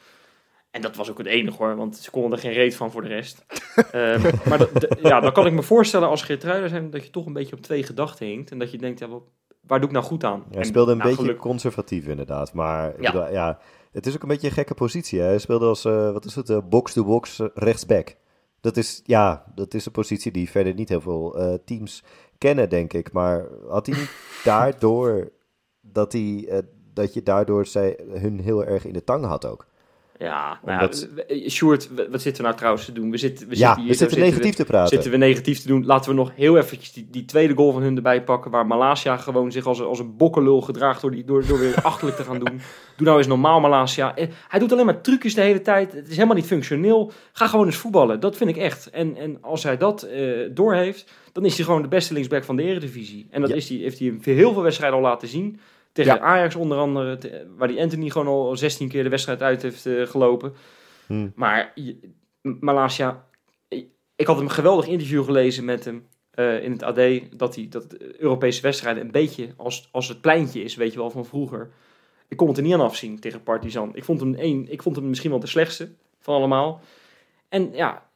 En 0.71 0.81
dat 0.81 0.95
was 0.95 1.09
ook 1.09 1.17
het 1.17 1.27
enige 1.27 1.57
hoor, 1.57 1.75
want 1.75 1.97
ze 1.97 2.11
konden 2.11 2.31
er 2.31 2.37
geen 2.37 2.51
reet 2.53 2.75
van 2.75 2.91
voor 2.91 3.01
de 3.01 3.07
rest. 3.07 3.45
Ehm, 3.91 4.21
maar 4.49 4.57
dat, 4.57 4.87
ja, 5.01 5.19
dan 5.19 5.33
kan 5.33 5.45
ik 5.45 5.53
me 5.53 5.63
voorstellen 5.63 6.07
als 6.07 6.21
Geertruiden 6.21 6.69
zijn 6.69 6.89
dat 6.89 7.03
je 7.05 7.09
toch 7.09 7.25
een 7.25 7.33
beetje 7.33 7.55
op 7.55 7.61
twee 7.61 7.83
gedachten 7.83 8.25
hinkt. 8.27 8.51
En 8.51 8.59
dat 8.59 8.71
je 8.71 8.77
denkt, 8.77 8.99
ja, 8.99 9.07
wat- 9.07 9.23
waar 9.67 9.79
doe 9.79 9.87
ik 9.87 9.93
nou 9.95 10.05
goed 10.05 10.23
aan? 10.23 10.43
Hij 10.51 10.63
speelde 10.63 10.91
een 10.91 10.97
nou, 10.97 11.15
beetje 11.15 11.35
conservatief 11.35 12.07
inderdaad. 12.07 12.53
Maar 12.53 13.01
Ja. 13.01 13.11
bedoel, 13.11 13.31
ja, 13.31 13.59
het 13.91 14.05
is 14.05 14.15
ook 14.15 14.21
een 14.21 14.27
beetje 14.27 14.47
een 14.47 14.53
gekke 14.53 14.73
positie. 14.73 15.19
Hè? 15.19 15.25
Hij 15.25 15.37
speelde 15.39 15.65
als, 15.65 15.85
eh, 15.85 16.11
wat 16.11 16.25
is 16.25 16.35
het, 16.35 16.49
eh, 16.49 16.57
box-to-box 16.69 17.39
eh, 17.39 17.47
rechtsback. 17.53 18.15
Dat 18.61 18.77
is, 18.77 19.01
ja, 19.05 19.43
dat 19.55 19.73
is 19.73 19.85
een 19.85 19.91
positie 19.91 20.31
die 20.31 20.49
verder 20.49 20.73
niet 20.73 20.89
heel 20.89 21.01
veel 21.01 21.59
teams 21.65 22.03
kennen, 22.37 22.69
denk 22.69 22.93
ik. 22.93 23.11
Maar 23.11 23.45
had 23.69 23.85
hij 23.85 23.97
niet 23.97 24.11
daardoor, 24.43 25.31
dat, 25.81 26.11
hij, 26.11 26.63
dat 26.93 27.13
je 27.13 27.23
daardoor 27.23 27.65
zij, 27.65 27.99
hun 28.13 28.39
heel 28.39 28.65
erg 28.65 28.85
in 28.85 28.93
de 28.93 29.03
tang 29.03 29.25
had 29.25 29.45
ook? 29.45 29.67
Ja, 30.21 30.59
nou 30.65 30.79
Omdat- 30.79 31.09
ja, 31.27 31.49
Sjoerd, 31.49 31.89
wat 32.11 32.21
zitten 32.21 32.35
we 32.41 32.47
nou 32.47 32.55
trouwens 32.55 32.85
te 32.85 32.91
doen? 32.91 33.11
We 33.11 33.17
zitten, 33.17 33.47
we 33.47 33.57
ja, 33.57 33.65
zitten 33.67 33.81
hier, 33.81 33.91
we 33.91 33.97
zitten 33.97 34.19
negatief 34.19 34.55
te 34.55 34.65
praten. 34.65 34.89
zitten 34.89 35.11
we 35.11 35.17
negatief 35.17 35.59
te 35.61 35.67
doen. 35.67 35.85
Laten 35.85 36.09
we 36.09 36.15
nog 36.15 36.31
heel 36.35 36.57
eventjes 36.57 36.91
die, 36.93 37.07
die 37.11 37.25
tweede 37.25 37.53
goal 37.53 37.71
van 37.71 37.81
hun 37.81 37.95
erbij 37.95 38.23
pakken. 38.23 38.51
Waar 38.51 38.67
Malasia 38.67 39.17
gewoon 39.17 39.51
zich 39.51 39.65
als, 39.65 39.79
een- 39.79 39.85
als 39.85 39.99
een 39.99 40.17
bokkenlul 40.17 40.61
gedraagt 40.61 41.01
door, 41.01 41.11
die, 41.11 41.23
door, 41.23 41.45
door 41.47 41.59
weer 41.59 41.81
achterlijk 41.81 42.17
te 42.17 42.23
gaan 42.23 42.39
doen. 42.39 42.61
Doe 42.97 43.05
nou 43.07 43.17
eens 43.17 43.27
normaal 43.27 43.59
Malasia. 43.59 44.15
Eh, 44.15 44.27
Hij 44.47 44.59
doet 44.59 44.71
alleen 44.71 44.85
maar 44.85 45.01
trucjes 45.01 45.33
de 45.35 45.41
hele 45.41 45.61
tijd. 45.61 45.93
Het 45.93 46.07
is 46.09 46.15
helemaal 46.15 46.35
niet 46.35 46.45
functioneel. 46.45 47.11
Ga 47.33 47.47
gewoon 47.47 47.65
eens 47.65 47.75
voetballen. 47.77 48.19
Dat 48.19 48.37
vind 48.37 48.49
ik 48.49 48.57
echt. 48.57 48.89
En, 48.89 49.15
en 49.17 49.37
als 49.41 49.63
hij 49.63 49.77
dat 49.77 50.03
eh 50.03 50.21
doorheeft, 50.51 51.11
dan 51.31 51.45
is 51.45 51.55
hij 51.55 51.65
gewoon 51.65 51.81
de 51.81 51.87
beste 51.87 52.13
linksback 52.13 52.43
van 52.43 52.55
de 52.55 52.63
eredivisie. 52.63 53.27
En 53.31 53.41
dat 53.41 53.49
Ja. 53.49 53.55
is 53.55 53.69
hij, 53.69 53.77
heeft 53.77 53.99
hij 53.99 54.07
in 54.07 54.19
heel 54.23 54.53
veel 54.53 54.61
wedstrijden 54.61 54.97
al 54.97 55.03
laten 55.03 55.27
zien. 55.27 55.59
Tegen 55.91 56.13
Ja. 56.15 56.19
Ajax 56.19 56.55
onder 56.55 56.77
andere, 56.77 57.17
te- 57.17 57.47
waar 57.57 57.67
die 57.67 57.81
Anthony 57.81 58.09
gewoon 58.09 58.27
al 58.27 58.55
16 58.57 58.87
keer 58.89 59.03
de 59.03 59.09
wedstrijd 59.09 59.41
uit 59.41 59.61
heeft 59.61 59.85
eh, 59.85 60.07
gelopen. 60.07 60.53
Hm. 61.07 61.29
Maar 61.35 61.73
Malasia, 62.41 63.25
ik- 64.15 64.27
had 64.27 64.39
een 64.39 64.49
geweldig 64.51 64.87
interview 64.87 65.23
gelezen 65.23 65.65
met 65.65 65.85
hem 65.85 66.07
eh, 66.31 66.63
in 66.63 66.71
het 66.71 66.83
AD. 66.83 66.99
Dat 67.39 67.55
hij 67.55 67.67
dat 67.69 67.89
de 67.89 68.15
Europese 68.21 68.61
wedstrijden 68.61 69.03
een 69.03 69.11
beetje 69.11 69.53
als, 69.57 69.89
als 69.91 70.07
het 70.07 70.21
pleintje 70.21 70.63
is, 70.63 70.75
weet 70.75 70.91
je 70.93 70.99
wel, 70.99 71.09
van 71.09 71.25
vroeger. 71.25 71.71
Ik 72.27 72.37
kon 72.37 72.47
het 72.47 72.57
er 72.57 72.63
niet 72.63 72.73
aan 72.73 72.81
afzien 72.81 73.19
tegen 73.19 73.43
Partizan. 73.43 73.95
Ik 73.95 74.03
vond 74.03 74.19
hem, 74.19 74.33
één, 74.35 74.71
ik 74.71 74.81
vond 74.81 74.95
hem 74.95 75.07
misschien 75.09 75.29
wel 75.31 75.39
de 75.39 75.47
slechtste 75.47 75.89
van 76.19 76.35
allemaal. 76.35 76.81
En 77.49 77.69
ja, 77.73 78.09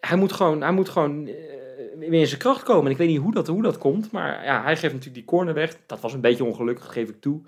hij 0.00 0.16
moet 0.16 0.32
gewoon, 0.32 0.60
hij 0.62 0.72
moet 0.72 0.88
gewoon 0.88 1.26
eh, 1.26 1.34
weer 1.98 2.20
in 2.20 2.26
zijn 2.26 2.40
kracht 2.40 2.62
komen. 2.62 2.84
En 2.84 2.90
ik 2.90 2.96
weet 2.96 3.08
niet 3.08 3.20
hoe 3.20 3.32
dat, 3.34 3.46
hoe 3.46 3.62
dat 3.62 3.78
komt. 3.78 4.10
Maar 4.10 4.44
ja, 4.44 4.62
hij 4.62 4.72
geeft 4.76 4.82
natuurlijk 4.92 5.14
die 5.14 5.24
corner 5.24 5.54
weg. 5.54 5.76
Dat 5.86 6.00
was 6.00 6.12
een 6.12 6.20
beetje 6.20 6.44
ongelukkig, 6.44 6.92
geef 6.92 7.08
ik 7.08 7.20
toe. 7.20 7.40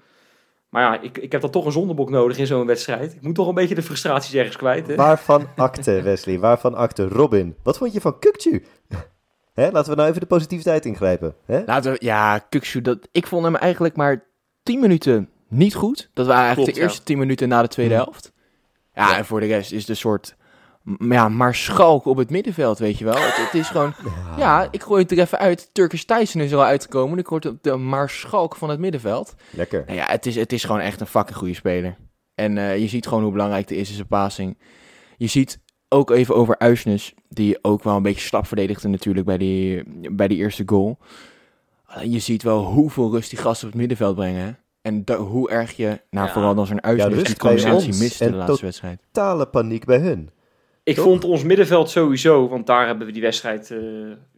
Maar 0.68 0.82
ja, 0.82 1.00
ik, 1.00 1.18
ik 1.18 1.32
heb 1.32 1.40
dan 1.40 1.50
toch 1.50 1.64
een 1.66 1.72
zondebok 1.72 2.10
nodig 2.10 2.38
in 2.38 2.46
zo'n 2.46 2.66
wedstrijd. 2.66 3.14
Ik 3.14 3.22
moet 3.22 3.34
toch 3.34 3.48
een 3.48 3.54
beetje 3.54 3.74
de 3.74 3.82
frustraties 3.82 4.34
ergens 4.34 4.56
kwijt. 4.56 4.86
Hè? 4.86 4.94
Waarvan 4.94 5.48
akte, 5.56 6.02
Wesley? 6.02 6.38
Waarvan 6.38 6.74
akte? 6.74 7.08
Robin, 7.08 7.56
wat 7.62 7.78
vond 7.78 7.92
je 7.92 8.00
van 8.00 8.18
Kukcu? 8.18 8.64
Hè, 9.54 9.70
laten 9.70 9.90
we 9.90 9.96
nou 9.96 10.08
even 10.08 10.20
de 10.20 10.26
positiviteit 10.26 10.84
ingrijpen. 10.84 11.34
Hè? 11.44 11.62
Laten 11.66 11.92
we, 11.92 11.98
ja, 12.00 12.38
Kukshu, 12.38 12.80
dat, 12.82 13.08
ik 13.12 13.26
vond 13.26 13.44
hem 13.44 13.56
eigenlijk 13.56 13.96
maar 13.96 14.24
10 14.62 14.80
minuten 14.80 15.28
niet 15.48 15.74
goed. 15.74 16.10
Dat 16.14 16.26
waren 16.26 16.44
eigenlijk 16.44 16.64
Klopt, 16.64 16.74
de 16.74 16.80
ja. 16.80 16.86
eerste 16.86 17.02
10 17.04 17.18
minuten 17.18 17.48
na 17.48 17.62
de 17.62 17.68
tweede 17.68 17.94
Mhm. 17.94 18.02
helft. 18.02 18.32
Ja, 18.94 19.16
en 19.16 19.24
voor 19.24 19.40
de 19.40 19.46
rest 19.46 19.72
is 19.72 19.80
het 19.80 19.88
een 19.88 19.96
soort, 19.96 20.36
ja, 21.08 21.28
maar 21.28 21.54
schalk 21.54 22.04
op 22.04 22.16
het 22.16 22.30
middenveld, 22.30 22.78
weet 22.78 22.98
je 22.98 23.04
wel. 23.04 23.14
Het, 23.14 23.36
het 23.36 23.54
is 23.54 23.68
gewoon, 23.68 23.94
ja, 24.36 24.68
ik 24.70 24.82
gooi 24.82 25.02
het 25.02 25.12
er 25.12 25.18
even 25.18 25.38
uit. 25.38 25.70
Turkish 25.72 26.02
Tyson 26.02 26.40
is 26.40 26.50
er 26.52 26.58
al 26.58 26.64
uitgekomen. 26.64 27.18
Ik 27.18 27.28
word 27.28 27.52
de 27.60 27.76
marschalk 27.76 28.56
van 28.56 28.70
het 28.70 28.78
middenveld. 28.78 29.34
Lekker. 29.50 29.82
Nou 29.86 29.98
ja, 29.98 30.06
het 30.06 30.26
is, 30.26 30.36
het 30.36 30.52
is 30.52 30.64
gewoon 30.64 30.80
echt 30.80 31.00
een 31.00 31.06
fucking 31.06 31.36
goede 31.38 31.54
speler. 31.54 31.96
En 32.34 32.58
eh, 32.58 32.78
je 32.78 32.88
ziet 32.88 33.06
gewoon 33.06 33.22
hoe 33.22 33.32
belangrijk 33.32 33.68
het 33.68 33.78
is 33.78 33.88
in 33.88 33.94
zijn 33.94 34.06
passing. 34.06 34.58
Je 35.16 35.26
ziet 35.26 35.58
ook 35.88 36.10
even 36.10 36.34
over 36.34 36.58
Uisnes, 36.58 37.14
die 37.28 37.58
ook 37.62 37.82
wel 37.82 37.96
een 37.96 38.02
beetje 38.02 38.20
slap 38.26 38.46
verdedigde 38.46 38.88
natuurlijk 38.88 39.26
bij 39.26 39.38
die, 39.38 39.82
bij 40.12 40.28
die 40.28 40.38
eerste 40.38 40.62
goal. 40.66 40.98
Je 42.02 42.18
ziet 42.18 42.42
wel 42.42 42.64
hoeveel 42.64 43.10
rust 43.10 43.30
die 43.30 43.38
gasten 43.38 43.66
op 43.66 43.72
het 43.72 43.80
middenveld 43.80 44.14
brengen. 44.16 44.42
hè. 44.44 44.50
En 44.82 45.16
hoe 45.16 45.50
erg 45.50 45.72
je, 45.72 46.00
nou 46.10 46.26
Ja. 46.26 46.32
vooral 46.32 46.54
dan 46.54 46.66
zo'n 46.66 46.82
Uisnes, 46.82 47.34
die 47.34 47.72
ons 47.72 47.98
miste 47.98 48.24
en 48.24 48.30
de 48.30 48.36
laatste 48.36 48.64
wedstrijd. 48.64 49.00
Totale 49.12 49.46
paniek 49.46 49.84
bij 49.84 49.98
hun. 49.98 50.30
Ik 50.86 50.94
Toch? 50.94 51.04
vond 51.04 51.24
ons 51.24 51.42
middenveld 51.42 51.90
sowieso, 51.90 52.48
want 52.48 52.66
daar 52.66 52.86
hebben 52.86 53.06
we 53.06 53.12
die 53.12 53.22
wedstrijd 53.22 53.70
eh, 53.70 53.80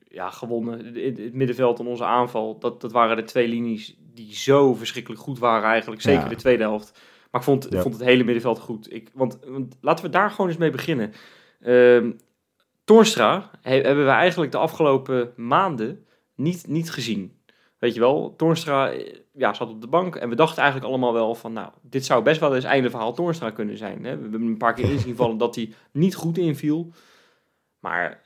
ja, 0.09 0.31
gewonnen. 0.31 0.85
Het, 0.85 1.19
het 1.19 1.35
middenveld 1.35 1.79
en 1.79 1.87
onze 1.87 2.05
aanval, 2.05 2.59
dat, 2.59 2.81
dat 2.81 2.93
waren 2.93 3.17
de 3.17 3.23
twee 3.25 3.49
linies 3.49 3.97
die 4.15 4.35
zo 4.35 4.75
verschrikkelijk 4.75 5.21
goed 5.23 5.39
waren 5.39 5.69
eigenlijk. 5.71 6.03
Zeker 6.03 6.23
Ja. 6.23 6.29
de 6.29 6.35
tweede 6.37 6.63
helft. 6.63 7.01
Maar 7.31 7.41
ik 7.41 7.47
vond, 7.47 7.73
ik 7.73 7.81
vond 7.81 7.95
het 7.95 8.05
hele 8.05 8.25
middenveld 8.25 8.59
goed. 8.59 8.93
Ik, 8.95 9.11
want, 9.15 9.39
want 9.47 9.77
laten 9.81 10.05
we 10.05 10.11
daar 10.11 10.31
gewoon 10.31 10.49
eens 10.49 10.59
mee 10.59 10.71
beginnen. 10.71 11.13
Ehm 11.61 12.11
Toornstra 12.85 13.51
he- 13.63 13.81
hebben 13.81 14.05
we 14.05 14.11
eigenlijk 14.11 14.53
de 14.53 14.59
afgelopen 14.59 15.33
maanden 15.37 16.07
niet, 16.35 16.67
niet 16.67 16.91
gezien. 16.91 17.33
Weet 17.79 17.95
je 17.95 18.01
wel, 18.01 18.35
Toornstra 18.37 18.91
eh, 18.91 19.15
ja, 19.33 19.55
zat 19.55 19.69
op 19.69 19.81
de 19.81 19.87
bank 19.87 20.17
en 20.17 20.29
we 20.29 20.35
dachten 20.35 20.63
eigenlijk 20.63 20.91
allemaal 20.91 21.13
wel 21.13 21.35
van, 21.35 21.53
nou, 21.53 21.71
dit 21.83 22.05
zou 22.05 22.23
best 22.23 22.41
wel 22.41 22.55
eens 22.55 22.65
einde 22.65 22.91
verhaal 22.91 23.13
Toornstra 23.13 23.51
kunnen 23.51 23.77
zijn. 23.77 24.05
Hè? 24.05 24.17
We 24.17 24.23
hebben 24.23 24.43
een 24.43 24.57
paar 24.57 24.75
keer 24.75 24.91
inzien 24.95 25.17
vallen 25.17 25.39
dat 25.39 25.55
hij 25.55 25.73
niet 25.93 26.15
goed 26.15 26.39
inviel. 26.39 26.93
Maar 27.79 28.23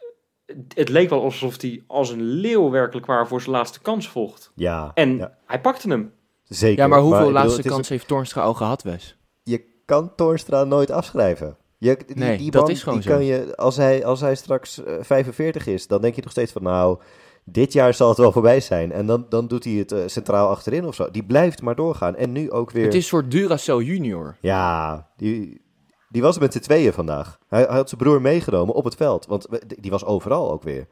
het, 0.74 0.88
leek 0.88 1.10
wel 1.10 1.22
alsof 1.22 1.60
hij 1.60 1.84
als 1.86 2.10
een 2.10 2.22
leeuw 2.22 2.70
werkelijk 2.70 3.06
waar 3.06 3.28
voor 3.28 3.40
zijn 3.40 3.56
laatste 3.56 3.80
kans 3.80 4.08
vocht. 4.08 4.52
Ja, 4.54 4.90
En 4.94 5.16
ja, 5.16 5.38
hij 5.46 5.60
pakte 5.60 5.88
hem. 5.88 6.12
zeker. 6.42 6.82
Ja, 6.82 6.88
maar 6.88 7.00
hoeveel 7.00 7.32
laatste 7.32 7.62
kansen 7.62 7.94
heeft 7.94 8.08
Toornstra 8.08 8.42
al 8.42 8.54
gehad, 8.54 8.82
Wes? 8.82 9.16
Je 9.42 9.64
kan 9.84 10.14
Toornstra 10.14 10.64
nooit 10.64 10.90
afschrijven. 10.90 11.56
Je, 11.78 11.98
die, 12.06 12.16
Nee, 12.16 12.38
die 12.38 12.50
dat 12.50 12.68
is 12.68 12.82
gewoon 12.82 12.98
die 12.98 13.08
zo. 13.08 13.14
Kan 13.14 13.24
je, 13.24 13.56
als, 13.56 13.76
hij, 13.76 14.04
als 14.04 14.20
hij 14.20 14.34
straks 14.34 14.84
eh, 14.84 14.94
45 15.00 15.66
is, 15.66 15.86
dan 15.86 16.00
denk 16.00 16.14
je 16.14 16.22
nog 16.22 16.30
steeds 16.30 16.52
van... 16.52 16.62
nou, 16.62 16.98
dit 17.44 17.72
jaar 17.72 17.94
zal 17.94 18.08
het 18.08 18.18
wel 18.18 18.32
voorbij 18.32 18.60
zijn. 18.60 18.92
En 18.92 19.06
dan, 19.06 19.26
dan 19.28 19.46
doet 19.46 19.64
hij 19.64 19.72
het 19.72 19.92
eh, 19.92 20.02
centraal 20.06 20.48
achterin 20.48 20.86
of 20.86 20.94
zo. 20.94 21.10
Die 21.10 21.24
blijft 21.24 21.62
maar 21.62 21.74
doorgaan. 21.74 22.16
En 22.16 22.32
nu 22.32 22.50
ook 22.50 22.70
weer... 22.70 22.84
Het 22.84 22.94
is 22.94 23.02
een 23.02 23.08
soort 23.08 23.30
Duracell 23.30 23.78
junior. 23.78 24.36
Ja, 24.40 25.08
die, 25.16 25.60
die 26.08 26.22
was 26.22 26.38
met 26.38 26.52
z'n 26.52 26.58
tweeën 26.58 26.92
vandaag. 26.92 27.38
Hij, 27.48 27.62
hij 27.62 27.76
had 27.76 27.88
zijn 27.88 28.00
broer 28.00 28.20
meegenomen 28.20 28.74
op 28.74 28.84
het 28.84 28.94
veld. 28.94 29.26
Want 29.26 29.46
die 29.66 29.90
was 29.90 30.04
overal 30.04 30.52
ook 30.52 30.62
weer. 30.62 30.86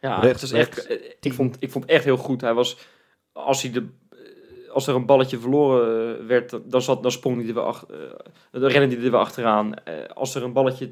Ja, 0.00 0.18
Rechts, 0.18 0.42
het 0.42 0.52
is 0.52 0.58
echt, 0.58 0.74
rechts, 0.74 1.04
eh, 1.04 1.14
ik, 1.20 1.32
vond, 1.32 1.56
ik 1.58 1.70
vond 1.70 1.84
het 1.84 1.92
echt 1.92 2.04
heel 2.04 2.16
goed. 2.16 2.40
Hij 2.40 2.54
was, 2.54 2.76
als, 3.32 3.62
hij 3.62 3.70
de, 3.70 3.86
eh, 4.10 4.70
als 4.72 4.86
er 4.86 4.94
een 4.94 5.06
balletje 5.06 5.38
verloren 5.38 6.26
werd, 6.26 6.58
dan, 6.64 6.82
zat, 6.82 7.02
dan 7.02 7.10
sprong 7.10 7.36
hij 7.36 7.48
er 7.48 7.54
weer 7.54 7.62
achter, 7.62 8.16
dan 8.50 8.62
rende 8.62 8.96
hij 8.96 9.04
er 9.04 9.10
weer 9.10 9.20
achteraan. 9.20 9.74
Eh, 9.74 9.94
als 10.14 10.34
er 10.34 10.42
een 10.42 10.52
balletje 10.52 10.90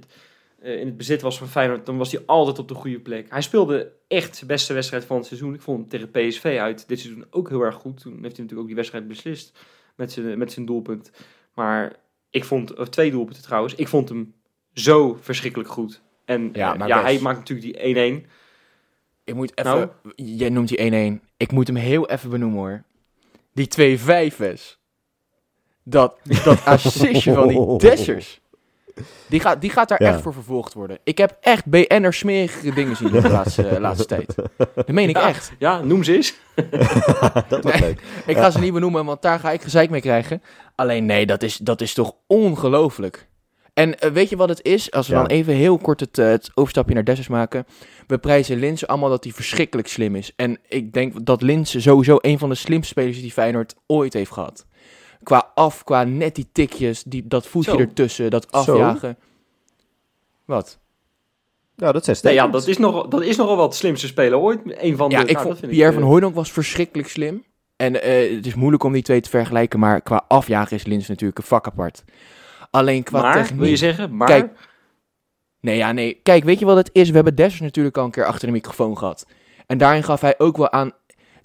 in 0.63 0.87
het 0.87 0.97
bezit 0.97 1.21
was 1.21 1.39
van 1.39 1.49
Feyenoord, 1.49 1.87
dan 1.87 1.97
was 1.97 2.13
hij 2.13 2.23
altijd 2.27 2.59
op 2.59 2.69
de 2.69 2.75
goede 2.75 3.01
plek. 3.01 3.31
Hij 3.31 3.43
speelde 3.43 3.93
echt 4.09 4.37
zijn 4.37 4.51
beste 4.51 4.75
wedstrijd 4.75 5.05
van 5.05 5.17
het 5.17 5.27
seizoen. 5.27 5.55
Ik 5.55 5.61
vond 5.61 5.79
hem 5.79 5.89
tegen 5.89 6.11
PSV 6.11 6.57
uit 6.61 6.89
dit 6.89 7.01
seizoen 7.01 7.27
ook 7.31 7.49
heel 7.49 7.61
erg 7.61 7.75
goed. 7.75 8.01
Toen 8.01 8.13
heeft 8.13 8.23
hij 8.23 8.31
natuurlijk 8.31 8.61
ook 8.61 8.67
die 8.67 8.77
wedstrijd 8.77 9.09
beslist 9.09 9.59
met 9.97 10.13
zijn, 10.13 10.39
met 10.39 10.53
zijn 10.53 10.67
doelpunt. 10.67 11.11
Maar 11.55 11.97
ik 12.31 12.45
vond, 12.45 12.75
of 12.79 12.89
twee 12.89 13.11
doelpunten 13.11 13.43
trouwens, 13.43 13.75
ik 13.75 13.89
vond 13.89 14.09
hem 14.09 14.35
zo 14.73 15.19
verschrikkelijk 15.21 15.71
goed. 15.71 16.03
En 16.25 16.51
Ja, 16.53 16.79
eh, 16.79 16.87
ja, 16.87 17.03
hij 17.03 17.21
maakt 17.21 17.39
natuurlijk 17.39 17.85
die 17.85 18.25
1-1. 18.25 18.27
Ik 19.25 19.35
moet 19.35 19.53
even... 19.55 19.71
Nou? 19.73 19.89
Jij 20.15 20.49
noemt 20.49 20.69
die 20.69 21.21
1-1. 21.21 21.25
Ik 21.37 21.53
moet 21.53 21.67
hem 21.67 21.77
heel 21.77 22.09
even 22.09 22.31
benoemen, 22.31 22.59
hoor. 22.59 22.85
Die 23.53 23.99
2-5 23.99 24.37
is. 24.39 24.79
Dat, 25.83 26.19
dat 26.45 26.65
assistje 26.75 27.33
van 27.33 27.49
die 27.49 27.79
Dessers. 27.79 28.41
Die 29.27 29.41
gaat, 29.41 29.61
die 29.61 29.71
gaat 29.71 29.89
daar 29.89 30.03
Ja. 30.03 30.09
echt 30.13 30.21
voor 30.23 30.33
vervolgd 30.33 30.75
worden. 30.75 30.99
Ik 31.05 31.19
heb 31.19 31.37
echt 31.41 31.65
BN'er 31.67 32.13
smerige 32.13 32.75
dingen 32.75 32.97
zien 32.97 33.11
de 33.11 33.29
laatste, 33.29 33.81
laatste 33.81 34.07
tijd. 34.15 34.35
Dat 34.75 34.89
meen 34.89 35.09
ik 35.09 35.17
Ja. 35.17 35.29
echt. 35.29 35.53
Ja, 35.59 35.81
noem 35.81 36.05
ze 36.05 36.15
eens. 36.17 36.35
dat 37.49 37.63
was 37.63 37.73
Nee. 37.73 37.81
leuk. 37.81 38.01
Ik 38.27 38.37
ga 38.37 38.51
ze 38.51 38.59
niet 38.59 38.73
benoemen, 38.73 39.05
want 39.05 39.23
daar 39.23 39.39
ga 39.39 39.51
ik 39.51 39.63
gezeik 39.63 39.91
mee 39.91 40.01
krijgen. 40.01 40.43
Alleen 40.75 41.07
nee, 41.07 41.27
dat 41.27 41.43
is, 41.43 41.57
dat 41.57 41.81
is 41.81 41.95
toch 41.95 42.13
ongelooflijk. 42.27 43.27
En 43.75 43.99
eh, 43.99 44.11
weet 44.11 44.29
je 44.29 44.37
wat 44.37 44.49
het 44.49 44.65
is? 44.65 44.91
Als 44.93 45.09
we 45.09 45.15
Ja. 45.15 45.21
dan 45.21 45.31
even 45.31 45.55
heel 45.55 45.79
kort 45.79 46.01
het, 46.01 46.19
eh, 46.19 46.27
het 46.27 46.51
overstapje 46.55 46.95
naar 46.95 47.05
Dessers 47.05 47.29
maken. 47.29 47.67
We 48.07 48.19
prijzen 48.19 48.59
Linse 48.59 48.87
allemaal 48.87 49.09
dat 49.11 49.25
hij 49.25 49.33
verschrikkelijk 49.33 49.89
slim 49.89 50.17
is. 50.17 50.33
En 50.37 50.59
ik 50.69 50.93
denk 50.93 51.27
dat 51.27 51.43
Linse 51.43 51.81
sowieso 51.81 52.17
een 52.21 52.39
van 52.39 52.49
de 52.49 52.55
slimste 52.55 52.89
spelers 52.89 53.17
is 53.17 53.23
die 53.23 53.33
Feyenoord 53.33 53.75
ooit 53.87 54.13
heeft 54.13 54.31
gehad. 54.33 54.67
Qua 55.23 55.51
af, 55.55 55.85
qua 55.85 56.05
net 56.05 56.35
die 56.35 56.49
tikjes, 56.53 57.03
die, 57.03 57.27
dat 57.27 57.47
voetje 57.47 57.71
Zo. 57.71 57.79
ertussen, 57.79 58.31
dat 58.31 58.53
afjagen. 58.53 59.19
Wat? 60.45 60.79
Nou, 61.77 61.93
dat 61.93 62.05
zijn 62.05 62.17
Nee, 62.23 62.35
ja, 62.35 62.49
dat 62.49 62.67
is, 62.67 62.79
nog, 62.79 63.09
dat 63.09 63.23
is 63.23 63.37
nogal 63.37 63.57
wat 63.57 63.75
slimste 63.75 64.07
speler 64.07 64.39
ooit. 64.39 64.61
Een 64.65 64.97
van 64.97 65.09
de, 65.09 65.15
Ja, 65.15 65.23
ik 65.23 65.33
nou, 65.33 65.47
vond 65.47 65.61
Pierre 65.61 65.87
ik, 65.87 65.93
van 65.93 66.03
eh, 66.03 66.09
Hooydonk 66.09 66.35
was 66.35 66.53
verschrikkelijk 66.53 67.09
slim. 67.09 67.45
En 67.77 68.03
eh, 68.03 68.37
het 68.37 68.47
is 68.47 68.55
moeilijk 68.55 68.83
om 68.83 68.93
die 68.93 69.03
twee 69.03 69.21
te 69.21 69.31
vergelijken, 69.31 69.79
maar 69.79 70.01
qua 70.01 70.25
afjagen 70.29 70.77
is 70.77 70.85
Lins 70.85 71.09
natuurlijk 71.09 71.39
een 71.39 71.45
vak 71.45 71.67
apart. 71.67 72.05
Alleen 72.71 73.03
qua 73.03 73.21
Maar, 73.21 73.35
techniek... 73.35 73.61
wil 73.61 73.69
je 73.69 73.77
zeggen, 73.77 74.17
maar... 74.17 74.29
Kijk, 74.29 74.53
Nee, 75.61 75.77
ja, 75.77 75.93
nee. 75.93 76.21
Kijk, 76.23 76.45
weet 76.45 76.59
je 76.59 76.65
wat 76.65 76.77
het 76.77 76.91
is? 76.93 77.09
We 77.09 77.15
hebben 77.15 77.35
Dessers 77.35 77.61
natuurlijk 77.61 77.97
al 77.97 78.05
een 78.05 78.11
keer 78.11 78.27
achter 78.27 78.47
de 78.47 78.53
microfoon 78.53 78.99
gehad. 78.99 79.27
En 79.67 79.79
daarin 79.79 80.03
gaf 80.03 80.21
hij 80.21 80.35
ook 80.39 80.57
wel 80.57 80.71
aan 80.71 80.93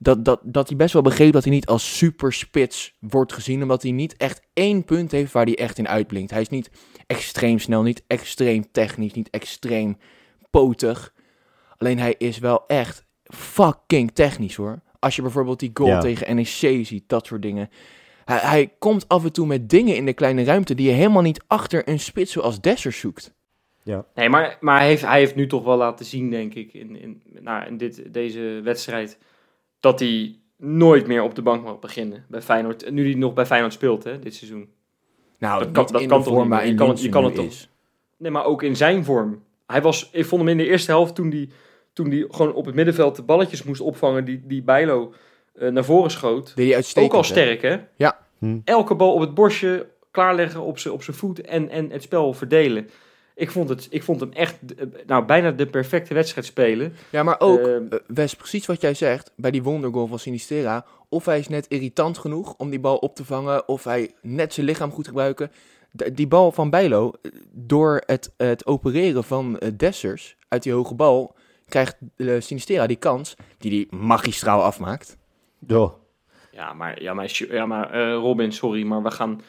dat, 0.04 0.26
dat, 0.26 0.40
dat 0.44 0.68
hij 0.68 0.78
best 0.78 0.94
wel 0.94 1.02
begreep 1.02 1.34
dat 1.34 1.44
hij 1.44 1.54
niet 1.54 1.66
als 1.66 1.98
superspits 1.98 2.98
wordt 3.00 3.34
gezien. 3.34 3.62
Omdat 3.62 3.82
hij 3.82 3.92
niet 3.92 4.18
echt 4.18 4.42
één 4.54 4.84
punt 4.84 5.12
heeft 5.12 5.32
waar 5.32 5.46
hij 5.46 5.58
echt 5.58 5.78
in 5.78 5.88
uitblinkt. 5.88 6.32
Hij 6.32 6.42
is 6.42 6.50
niet 6.50 6.72
extreem 7.08 7.60
snel, 7.60 7.82
niet 7.82 8.04
extreem 8.08 8.72
technisch, 8.72 9.14
niet 9.14 9.30
extreem 9.30 9.98
potig. 10.52 11.14
Alleen 11.78 12.00
hij 12.00 12.16
is 12.18 12.40
wel 12.40 12.64
echt 12.68 13.06
fucking 13.24 14.12
technisch 14.12 14.56
hoor. 14.56 14.82
Als 15.00 15.16
je 15.16 15.22
bijvoorbeeld 15.22 15.60
die 15.60 15.72
goal 15.74 15.90
Ja. 15.90 16.00
tegen 16.00 16.36
NEC 16.36 16.86
ziet, 16.86 17.04
dat 17.08 17.26
soort 17.26 17.42
dingen. 17.42 17.70
Hij, 18.26 18.38
hij 18.38 18.74
komt 18.80 19.08
af 19.08 19.24
en 19.24 19.32
toe 19.32 19.48
met 19.48 19.70
dingen 19.70 19.96
in 19.96 20.06
de 20.06 20.14
kleine 20.14 20.44
ruimte 20.44 20.76
die 20.76 20.88
je 20.88 20.94
helemaal 20.94 21.22
niet 21.22 21.44
achter 21.48 21.88
een 21.90 22.00
spits 22.00 22.32
zoals 22.32 22.62
Dessers 22.62 23.00
zoekt. 23.00 23.34
Nee, 24.16 24.30
maar, 24.30 24.58
maar 24.60 24.80
hij, 24.80 24.88
heeft, 24.88 25.02
hij 25.02 25.20
heeft 25.20 25.36
nu 25.36 25.48
toch 25.48 25.64
wel 25.64 25.78
laten 25.78 26.06
zien, 26.06 26.30
denk 26.30 26.54
ik, 26.54 26.74
in, 26.74 27.02
in, 27.02 27.22
nou, 27.40 27.66
in 27.66 27.78
dit, 27.78 28.14
deze 28.14 28.62
wedstrijd, 28.64 29.18
dat 29.84 30.00
hij 30.00 30.36
nooit 30.58 31.08
meer 31.08 31.22
op 31.24 31.36
de 31.36 31.42
bank 31.42 31.64
mag 31.64 31.80
beginnen 31.80 32.26
bij 32.28 32.42
Feyenoord. 32.42 32.92
Nu 32.92 33.06
hij 33.06 33.14
nog 33.14 33.34
bij 33.34 33.46
Feyenoord 33.46 33.74
speelt, 33.74 34.04
hè, 34.04 34.20
dit 34.20 34.36
seizoen. 34.36 34.70
Nou, 35.38 35.64
Dat 35.64 35.72
kan- 35.72 35.84
niet 35.84 35.92
dat 35.92 36.02
in 36.02 36.08
kan 36.08 36.18
de 36.18 36.24
toch 36.26 36.34
vorm 36.34 36.50
niet 36.50 36.62
Je 36.68 36.74
kan 36.76 36.90
het- 36.90 37.02
je 37.02 37.10
kan 37.10 37.24
het 37.24 37.36
toch-. 37.36 37.68
Nee, 38.18 38.32
maar 38.32 38.46
ook 38.46 38.64
in 38.64 38.76
zijn 38.76 39.04
vorm. 39.06 39.44
Hij 39.68 39.82
was, 39.82 40.10
ik 40.12 40.26
vond 40.26 40.42
hem 40.42 40.50
in 40.52 40.58
de 40.58 40.66
eerste 40.68 40.92
helft 40.92 41.16
toen 41.16 41.30
hij 41.30 41.50
toen 41.94 42.10
die 42.10 42.26
gewoon 42.30 42.54
op 42.54 42.66
het 42.66 42.76
middenveld 42.76 43.16
de 43.16 43.22
balletjes 43.22 43.64
moest 43.64 43.82
opvangen 43.82 44.26
die, 44.26 44.42
die 44.46 44.62
Bijlo 44.62 45.14
eh, 45.54 45.70
naar 45.70 45.86
voren 45.86 46.12
schoot. 46.12 46.56
Deed 46.56 46.66
hij 46.66 46.76
uitstekend. 46.76 47.12
Ook 47.12 47.18
al 47.18 47.24
sterk, 47.24 47.62
hè? 47.62 47.78
Ja. 47.96 48.20
Hm. 48.40 48.60
Elke 48.64 48.96
bal 48.96 49.14
op 49.14 49.20
het 49.20 49.34
borstje 49.34 49.88
klaarleggen 50.12 50.62
op 50.62 50.80
zijn 50.80 50.94
op 50.94 51.04
zijn 51.04 51.18
voet 51.18 51.42
en, 51.42 51.70
en 51.70 51.90
het 51.92 52.02
spel 52.04 52.34
verdelen. 52.34 52.90
Ik 53.36 53.52
vond, 53.52 53.70
het, 53.70 53.88
ik 53.90 54.04
vond 54.04 54.20
hem 54.20 54.32
echt, 54.32 54.76
eh, 54.76 54.86
nou, 55.06 55.26
bijna 55.26 55.52
de 55.52 55.68
perfecte 55.68 56.14
wedstrijd 56.14 56.46
spelen. 56.46 56.94
Ja, 57.10 57.24
maar 57.24 57.40
ook, 57.40 57.70
Wes, 58.08 58.36
precies 58.36 58.66
wat 58.66 58.82
jij 58.82 58.94
zegt, 58.94 59.32
bij 59.36 59.52
die 59.52 59.64
wondergoal 59.64 60.08
van 60.08 60.20
Sinistera. 60.20 60.86
Of 61.10 61.26
hij 61.26 61.40
is 61.40 61.48
net 61.48 61.68
irritant 61.68 62.18
genoeg 62.18 62.54
om 62.58 62.70
die 62.70 62.80
bal 62.80 62.98
op 62.98 63.16
te 63.16 63.26
vangen, 63.26 63.68
of 63.68 63.84
hij 63.84 64.12
net 64.22 64.54
zijn 64.54 64.66
lichaam 64.66 64.92
goed 64.92 65.08
gebruiken. 65.08 65.52
Die 66.14 66.28
bal 66.28 66.52
van 66.52 66.70
Bijlo, 66.70 67.12
eh, 67.22 67.32
door 67.52 68.04
het, 68.06 68.34
het 68.38 68.66
opereren 68.66 69.24
van 69.24 69.62
Dessers 69.78 70.38
uit 70.48 70.64
die 70.64 70.74
hoge 70.74 70.96
bal, 70.96 71.36
krijgt 71.68 71.98
Sinistera 72.18 72.88
die 72.88 72.98
kans, 72.98 73.36
die 73.58 73.72
die 73.72 73.96
magistraal 73.96 74.64
afmaakt. 74.64 75.18
Joh. 75.68 75.94
Ja, 76.52 76.74
maar, 76.74 77.02
ja, 77.02 77.14
maar, 77.14 77.42
ja, 77.50 77.66
maar 77.66 77.92
eh, 77.92 78.14
Robin, 78.14 78.52
sorry, 78.52 78.84
maar 78.84 79.04
we 79.04 79.12
gaan... 79.12 79.42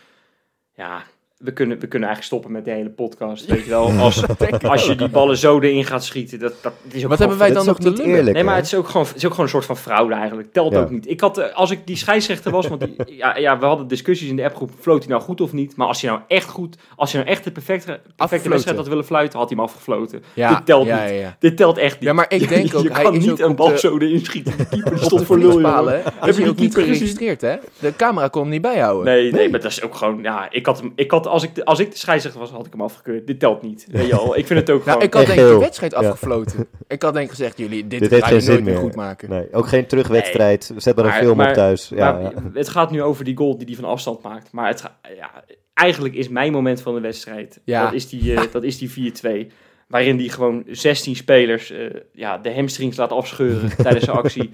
Ja, 0.75 1.03
we 1.39 1.53
kunnen, 1.53 1.79
we 1.79 1.87
kunnen 1.87 2.09
eigenlijk 2.09 2.23
stoppen 2.41 2.53
met 2.53 2.65
de 2.65 2.71
hele 2.71 2.91
podcast, 2.91 3.47
weet 3.51 3.65
je 3.65 3.71
wel. 3.71 3.91
Als, 3.91 4.23
als 4.63 4.87
je 4.87 4.95
die 4.95 5.09
ballen 5.09 5.37
zo 5.37 5.61
erin 5.61 5.85
gaat 5.85 6.05
schieten, 6.05 6.39
dat, 6.39 6.53
dat 6.63 6.73
is 6.73 6.87
ook 6.87 6.93
Wat 6.93 7.03
gewoon- 7.03 7.19
hebben 7.19 7.39
wij 7.39 7.53
dan 7.53 7.67
nog 7.67 7.79
te 7.79 7.89
niet 7.89 7.99
lullen? 7.99 8.15
eerlijk. 8.15 8.35
Nee, 8.37 8.45
maar 8.45 8.57
het 8.57 8.65
is 8.67 8.75
ook 8.75 8.89
gewoon, 8.89 9.07
het 9.07 9.17
is 9.17 9.25
ook 9.25 9.31
gewoon 9.31 9.45
een 9.47 9.53
soort 9.53 9.65
van 9.65 9.77
fraude 9.77 10.15
eigenlijk. 10.15 10.53
Telt 10.53 10.73
Ja. 10.73 10.81
ook 10.81 10.91
niet. 10.91 11.09
Ik 11.11 11.21
had, 11.21 11.39
eh, 11.39 11.55
als 11.55 11.71
ik 11.71 11.87
die 11.87 11.97
scheidsrechter 11.97 12.51
was, 12.51 12.67
want 12.69 12.81
die, 12.81 13.17
ja, 13.17 13.37
ja, 13.37 13.59
we 13.59 13.67
hadden 13.67 13.87
discussies 13.89 14.29
in 14.29 14.37
de 14.37 14.45
appgroep, 14.45 14.71
floot 14.81 14.99
hij 15.03 15.09
nou 15.09 15.23
goed 15.23 15.41
of 15.41 15.53
niet? 15.53 15.77
Maar 15.77 15.87
als 15.87 16.01
hij 16.03 16.11
nou 16.11 16.23
echt 16.29 16.49
goed, 16.49 16.77
als 16.97 17.13
hij 17.13 17.21
nou 17.21 17.33
echt 17.35 17.45
de 17.45 17.51
perfecte, 17.51 18.01
perfecte 18.17 18.49
wedstrijd 18.49 18.77
had 18.79 18.89
willen 18.89 19.05
fluiten, 19.05 19.39
had 19.39 19.49
hij 19.49 19.57
hem 19.59 19.67
afgefloten. 19.67 20.23
Ja, 20.35 20.49
Dit 20.55 20.67
telt 20.67 20.87
ja, 20.87 21.01
niet. 21.03 21.11
Ja, 21.11 21.17
ja. 21.17 21.37
Dit 21.39 21.57
telt 21.57 21.79
echt 21.79 21.95
niet. 21.95 22.03
Ja, 22.09 22.13
maar 22.13 22.27
ik 22.29 22.49
denk 22.49 22.67
je, 22.71 22.77
ook, 22.77 22.83
je 22.83 22.93
hij 22.93 23.03
kan 23.03 23.15
is 23.15 23.21
niet 23.25 23.31
ook 23.43 23.49
een 23.49 23.57
bal 23.57 23.69
de- 23.69 23.79
zo 23.79 23.99
erin 23.99 24.25
schieten. 24.25 24.57
Die 24.57 24.67
keeper 24.67 24.99
stond 25.05 25.21
de 25.21 25.27
voor 25.27 25.39
lul, 25.39 25.87
hè? 25.87 25.97
je 25.97 26.03
die 26.21 26.49
ook 26.49 26.57
niet 26.57 26.57
keeper 26.57 26.83
geregistreerd, 26.83 27.41
hè? 27.41 27.57
De 27.79 27.97
camera 27.97 28.29
kon 28.29 28.43
hem 28.43 28.51
niet 28.51 28.63
bijhouden. 28.63 29.05
Nee, 29.05 29.33
nee, 29.33 29.51
maar 29.51 29.61
dat 29.61 29.71
is 29.71 29.83
ook 29.83 29.95
gewoon, 29.95 30.23
ja, 30.23 30.47
ik 30.51 30.67
had 30.67 30.79
hem, 30.81 30.93
ik 30.97 31.11
had 31.11 31.24
had, 31.25 31.33
als 31.33 31.43
ik, 31.43 31.55
de, 31.55 31.65
als 31.65 31.79
ik 31.79 31.91
de 31.91 31.97
scheidsrechter 31.99 32.41
was, 32.41 32.51
had 32.51 32.67
ik 32.67 32.73
hem 32.73 32.81
afgekeurd. 32.83 33.27
Dit 33.27 33.39
telt 33.39 33.63
niet. 33.63 33.87
Weet 33.91 34.07
je 34.07 34.11
wel. 34.13 34.37
Ik 34.37 34.47
vind 34.47 34.61
het 34.61 34.71
ook 34.71 34.79
Nou, 34.85 34.91
gewoon... 34.91 35.03
ik 35.03 35.15
had 35.15 35.27
denk 35.27 35.39
ik 35.39 35.47
de 35.47 35.59
wedstrijd 35.59 35.93
Ja. 35.93 35.99
afgefloten. 35.99 36.67
Ik 36.89 37.03
had 37.03 37.13
denk 37.13 37.25
ik 37.25 37.31
gezegd, 37.31 37.59
jullie, 37.59 37.87
dit, 37.87 38.01
Dit 38.01 38.11
ga 38.11 38.17
je 38.17 38.23
geen 38.25 38.41
zin 38.43 38.53
nooit 38.53 38.65
meer 38.65 38.77
goed 38.77 38.95
maken. 38.95 39.31
Nee, 39.31 39.53
ook 39.53 39.67
geen 39.67 39.87
terugwedstrijd. 39.87 40.73
Zet 40.77 40.97
maar 40.97 41.05
een 41.05 41.11
Maar- 41.11 41.21
film 41.21 41.37
maar- 41.37 41.49
op 41.49 41.55
thuis. 41.55 41.89
Ja, 41.95 42.13
maar 42.13 42.23
ja. 42.23 42.33
Het 42.55 42.69
gaat 42.69 42.91
nu 42.91 43.03
over 43.03 43.25
die 43.25 43.37
goal 43.37 43.57
die 43.59 43.67
hij 43.67 43.77
van 43.77 43.85
afstand 43.85 44.23
maakt. 44.23 44.53
Maar 44.53 44.69
het 44.69 44.81
ga- 44.81 44.99
ja, 45.17 45.31
eigenlijk 45.75 46.15
is 46.15 46.29
mijn 46.29 46.53
moment 46.53 46.81
van 46.83 46.95
de 46.95 47.01
wedstrijd, 47.01 47.61
Ja. 47.65 47.85
dat 47.85 47.93
is 47.93 48.09
die, 48.09 48.35
eh, 48.35 48.43
dat 48.53 48.63
is 48.63 48.79
die 48.79 48.91
4-2. 48.91 49.47
Waarin 49.89 50.19
hij 50.19 50.29
gewoon 50.29 50.63
16 50.71 51.17
spelers 51.17 51.71
eh, 51.71 51.79
ja, 52.13 52.39
de 52.39 52.55
hamstrings 52.55 52.97
laat 52.97 53.13
afscheuren 53.13 53.77
tijdens 53.83 54.05
zijn 54.05 54.17
actie. 54.17 54.51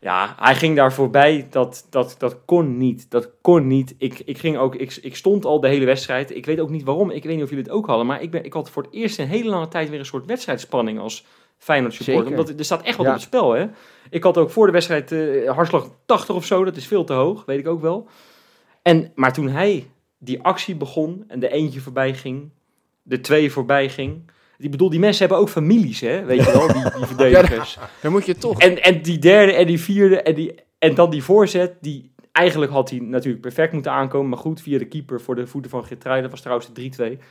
Ja, 0.00 0.34
hij 0.38 0.54
ging 0.54 0.76
daar 0.76 0.92
voorbij. 0.92 1.46
Dat, 1.50 1.86
dat, 1.90 2.14
dat 2.18 2.44
kon 2.44 2.76
niet. 2.76 3.10
Dat 3.10 3.30
kon 3.40 3.66
niet. 3.66 3.94
Ik, 3.98 4.18
ik, 4.24 4.38
ging 4.38 4.58
ook, 4.58 4.74
ik, 4.74 4.98
ik 5.02 5.16
stond 5.16 5.44
al 5.44 5.60
de 5.60 5.68
hele 5.68 5.84
wedstrijd. 5.84 6.36
Ik 6.36 6.46
weet 6.46 6.60
ook 6.60 6.70
niet 6.70 6.82
waarom. 6.82 7.10
Ik 7.10 7.22
weet 7.24 7.34
niet 7.34 7.42
of 7.42 7.48
jullie 7.50 7.64
het 7.64 7.72
ook 7.72 7.86
hadden. 7.86 8.06
Maar 8.06 8.22
ik, 8.22 8.30
ben, 8.30 8.44
ik 8.44 8.52
had 8.52 8.70
voor 8.70 8.82
het 8.82 8.92
eerst 8.92 9.18
in 9.18 9.24
een 9.24 9.30
hele 9.30 9.48
lange 9.48 9.68
tijd 9.68 9.88
weer 9.90 9.98
een 9.98 10.04
soort 10.04 10.26
wedstrijdspanning 10.26 10.98
als 10.98 11.26
Feyenoord 11.58 11.94
supporter. 11.94 12.22
Zeker. 12.22 12.38
Omdat 12.38 12.58
er 12.58 12.64
staat 12.64 12.82
echt 12.82 12.96
wat 12.96 13.06
Ja. 13.06 13.12
op 13.12 13.18
het 13.18 13.26
spel, 13.26 13.52
hè. 13.52 13.66
Ik 14.10 14.22
had 14.22 14.38
ook 14.38 14.50
voor 14.50 14.66
de 14.66 14.72
wedstrijd 14.72 15.12
eh, 15.12 15.50
hartslag 15.50 15.90
80 16.06 16.34
of 16.34 16.44
zo. 16.44 16.64
Dat 16.64 16.76
is 16.76 16.86
veel 16.86 17.04
te 17.04 17.12
hoog, 17.12 17.44
weet 17.44 17.58
ik 17.58 17.68
ook 17.68 17.80
wel. 17.80 18.08
En, 18.82 19.12
maar 19.14 19.32
toen 19.32 19.48
hij 19.48 19.90
die 20.18 20.42
actie 20.42 20.76
begon 20.76 21.24
en 21.28 21.40
de 21.40 21.48
eentje 21.48 21.80
voorbij 21.80 22.14
ging, 22.14 22.50
de 23.02 23.20
twee 23.20 23.52
voorbij 23.52 23.88
ging. 23.88 24.30
Ik 24.60 24.70
bedoel, 24.70 24.90
die 24.90 25.00
mensen 25.00 25.20
hebben 25.26 25.38
ook 25.44 25.48
families, 25.52 26.00
hè? 26.00 26.24
Weet 26.24 26.44
je 26.44 26.52
wel, 26.52 26.66
die, 26.72 26.82
die 26.96 27.06
verdedigers. 27.16 27.78
Dan 28.02 28.12
moet 28.12 28.26
je 28.26 28.34
toch... 28.34 28.60
En, 28.60 28.82
en 28.82 29.02
die 29.02 29.18
derde 29.18 29.52
en 29.52 29.66
die 29.66 29.80
vierde 29.80 30.22
en, 30.22 30.34
die, 30.34 30.54
en 30.78 30.94
dan 30.94 31.10
die 31.10 31.22
voorzet, 31.22 31.72
die 31.80 32.10
eigenlijk 32.32 32.72
had 32.72 32.90
hij 32.90 32.98
natuurlijk 32.98 33.42
perfect 33.42 33.72
moeten 33.72 33.92
aankomen. 33.92 34.28
Maar 34.28 34.38
goed, 34.38 34.62
via 34.62 34.78
de 34.78 34.84
keeper 34.88 35.20
voor 35.20 35.34
de 35.34 35.46
voeten 35.46 35.70
van 35.70 35.84
Geertrui, 35.84 36.22
dat 36.22 36.30
was 36.30 36.40
trouwens 36.40 36.72
de 36.72 37.16
3-2. 37.18 37.22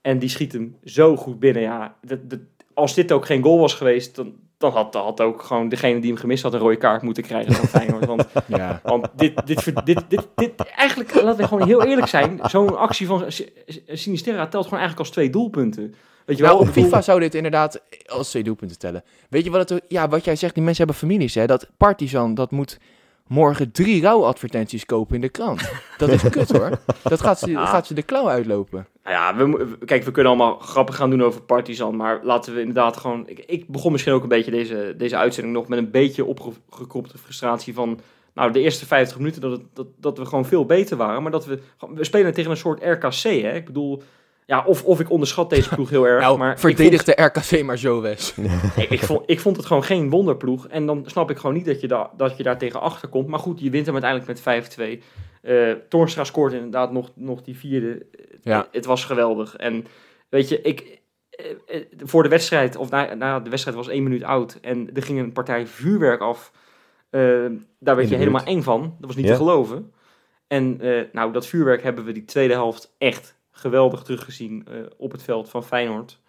En 0.00 0.18
die 0.18 0.28
schiet 0.28 0.52
hem 0.52 0.76
zo 0.84 1.16
goed 1.16 1.38
binnen. 1.38 1.62
Ja, 1.62 1.96
dat, 2.02 2.30
dat, 2.30 2.38
als 2.74 2.94
dit 2.94 3.12
ook 3.12 3.26
geen 3.26 3.42
goal 3.42 3.58
was 3.58 3.74
geweest, 3.74 4.14
dan, 4.16 4.32
dan 4.58 4.72
had, 4.72 4.94
had 4.94 5.20
ook 5.20 5.42
gewoon 5.42 5.68
degene 5.68 6.00
die 6.00 6.10
hem 6.10 6.20
gemist 6.20 6.42
had 6.42 6.52
een 6.54 6.60
rode 6.60 6.76
kaart 6.76 7.02
moeten 7.02 7.22
krijgen 7.22 7.52
van 7.52 7.68
Feyenoord. 7.68 8.06
Want, 8.06 8.26
Ja. 8.46 8.80
want 8.84 9.08
dit, 9.16 9.46
dit, 9.46 9.64
dit, 9.86 10.04
dit, 10.08 10.28
dit, 10.34 10.52
eigenlijk, 10.76 11.14
laten 11.22 11.40
we 11.40 11.48
gewoon 11.48 11.66
heel 11.66 11.84
eerlijk 11.84 12.06
zijn, 12.08 12.40
zo'n 12.42 12.76
actie 12.78 13.06
van 13.06 13.24
S- 13.32 13.44
S- 13.66 13.80
Sinisterra 13.86 14.46
telt 14.46 14.64
gewoon 14.64 14.78
eigenlijk 14.78 14.98
als 14.98 15.10
twee 15.10 15.30
doelpunten. 15.30 15.94
Weet 16.24 16.36
je 16.36 16.42
wel? 16.42 16.52
Nou, 16.52 16.66
op 16.68 16.74
bedoel- 16.74 16.84
FIFA 16.84 17.02
zou 17.02 17.20
dit 17.20 17.34
inderdaad 17.34 17.80
als 18.06 18.30
twee 18.30 18.42
doelpunten 18.42 18.78
tellen. 18.78 19.04
Weet 19.30 19.44
je 19.44 19.50
wat 19.50 19.68
het... 19.68 19.82
Ja, 19.88 20.08
wat 20.08 20.24
jij 20.24 20.36
zegt, 20.36 20.54
die 20.54 20.62
mensen 20.62 20.84
hebben 20.84 21.02
families, 21.08 21.34
hè. 21.34 21.46
Dat 21.46 21.68
Partizan, 21.76 22.34
dat 22.34 22.50
moet 22.50 22.78
morgen 23.26 23.72
drie 23.72 24.02
rouwadvertenties 24.02 24.84
kopen 24.86 25.14
in 25.14 25.20
de 25.20 25.28
krant. 25.28 25.70
Dat 25.98 26.08
is 26.08 26.22
kut, 26.28 26.50
hoor. 26.52 26.70
Dat 27.02 27.20
gaat 27.20 27.38
ze, 27.38 27.50
Ja. 27.50 27.66
gaat 27.66 27.86
ze 27.86 27.94
de 27.94 28.02
klauw 28.02 28.28
uitlopen. 28.28 28.86
Nou 29.04 29.16
ja, 29.16 29.36
we, 29.36 29.78
kijk, 29.84 30.04
we 30.04 30.10
kunnen 30.10 30.32
allemaal 30.32 30.58
grappen 30.58 30.94
gaan 30.94 31.10
doen 31.10 31.22
over 31.22 31.42
Partizan, 31.42 31.96
maar 31.96 32.20
laten 32.22 32.54
we 32.54 32.60
inderdaad 32.60 32.96
gewoon... 32.96 33.22
Ik, 33.28 33.38
ik 33.38 33.68
begon 33.68 33.92
misschien 33.92 34.12
ook 34.12 34.22
een 34.22 34.28
beetje 34.28 34.50
deze, 34.50 34.94
deze 34.96 35.16
uitzending 35.16 35.54
nog 35.54 35.68
met 35.68 35.78
een 35.78 35.90
beetje 35.90 36.24
opgekropte 36.24 37.18
frustratie 37.18 37.74
van... 37.74 38.00
Nou, 38.34 38.52
de 38.52 38.60
eerste 38.60 38.86
50 38.86 39.18
minuten 39.18 39.40
dat, 39.40 39.50
het, 39.50 39.62
dat, 39.72 39.86
dat 39.96 40.18
we 40.18 40.24
gewoon 40.26 40.44
veel 40.46 40.64
beter 40.66 40.96
waren, 40.96 41.22
maar 41.22 41.32
dat 41.32 41.46
we... 41.46 41.58
We 41.94 42.04
spelen 42.04 42.34
tegen 42.34 42.50
een 42.50 42.56
soort 42.56 42.82
RKC, 42.82 43.22
hè. 43.22 43.54
Ik 43.54 43.64
bedoel, 43.66 44.02
ja, 44.46 44.64
of, 44.66 44.84
of 44.84 45.00
ik 45.00 45.10
onderschat 45.10 45.50
deze 45.50 45.68
ploeg 45.68 45.90
heel 45.90 46.06
erg, 46.06 46.20
Nou, 46.22 46.38
maar... 46.38 46.52
ik 46.52 46.58
verdedig 46.58 47.04
de 47.04 47.22
RKC 47.22 47.62
maar 47.62 47.78
zo, 47.78 48.00
Wes. 48.00 48.34
ik, 48.76 48.90
ik, 48.90 49.00
vond, 49.02 49.22
ik 49.26 49.40
vond 49.40 49.56
het 49.56 49.66
gewoon 49.66 49.84
geen 49.84 50.10
wonderploeg. 50.10 50.66
En 50.68 50.86
dan 50.86 51.02
snap 51.06 51.30
ik 51.30 51.36
gewoon 51.36 51.54
niet 51.54 51.64
dat 51.64 51.80
je, 51.80 51.88
da, 51.88 52.10
dat 52.16 52.36
je 52.36 52.42
daar 52.42 52.58
tegen 52.58 52.80
achter 52.80 53.08
komt. 53.08 53.28
Maar 53.28 53.38
goed, 53.38 53.60
je 53.60 53.70
wint 53.70 53.86
hem 53.86 53.94
uiteindelijk 54.02 54.44
met 54.44 55.00
5-2. 55.00 55.02
Eh 55.42 55.72
Toornstra 55.88 56.24
scoort 56.24 56.52
inderdaad 56.52 56.92
nog, 56.92 57.10
nog 57.14 57.42
die 57.42 57.56
vierde. 57.56 58.06
Ja. 58.42 58.56
Het, 58.58 58.68
het 58.72 58.84
was 58.84 59.04
geweldig. 59.04 59.56
En 59.56 59.86
weet 60.28 60.48
je, 60.48 60.60
ik, 60.60 61.00
eh, 61.30 61.76
eh, 61.76 61.82
voor 61.96 62.22
de 62.22 62.28
wedstrijd, 62.28 62.76
of 62.76 62.90
na, 62.90 63.14
na 63.14 63.40
de 63.40 63.50
wedstrijd 63.50 63.76
was 63.76 63.88
één 63.88 64.02
minuut 64.02 64.22
oud. 64.22 64.58
En 64.60 64.90
er 64.94 65.02
ging 65.02 65.18
een 65.18 65.32
partij 65.32 65.66
vuurwerk 65.66 66.20
af. 66.20 66.52
Eh, 67.10 67.20
daar 67.78 67.96
werd 67.96 68.06
In 68.06 68.08
je 68.08 68.16
helemaal 68.16 68.44
eng 68.44 68.62
van. 68.62 68.80
Dat 68.80 69.06
was 69.06 69.16
niet 69.16 69.24
Ja. 69.24 69.30
te 69.30 69.36
geloven. 69.36 69.92
En 70.46 70.80
eh, 70.80 71.02
nou, 71.12 71.32
dat 71.32 71.46
vuurwerk 71.46 71.82
hebben 71.82 72.04
we 72.04 72.12
die 72.12 72.24
tweede 72.24 72.52
helft 72.54 72.94
echt 72.98 73.36
geweldig 73.56 74.02
teruggezien 74.02 74.66
eh, 74.66 74.76
op 74.96 75.12
het 75.12 75.22
veld 75.22 75.48
van 75.48 75.64
Feyenoord. 75.64 76.20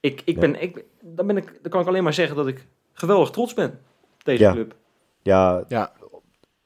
Ik, 0.00 0.22
ik 0.24 0.34
Ja. 0.34 0.40
ben, 0.40 0.62
ik, 0.62 0.84
dan, 1.02 1.26
ben 1.26 1.36
ik, 1.36 1.58
dan 1.62 1.70
kan 1.70 1.80
ik 1.80 1.86
alleen 1.86 2.02
maar 2.02 2.14
zeggen 2.14 2.36
dat 2.36 2.46
ik 2.46 2.66
geweldig 2.92 3.30
trots 3.30 3.54
ben 3.54 3.70
op 4.14 4.24
deze 4.24 4.42
Ja. 4.42 4.52
club. 4.52 4.76
Ja, 5.22 5.64
Ja. 5.68 5.92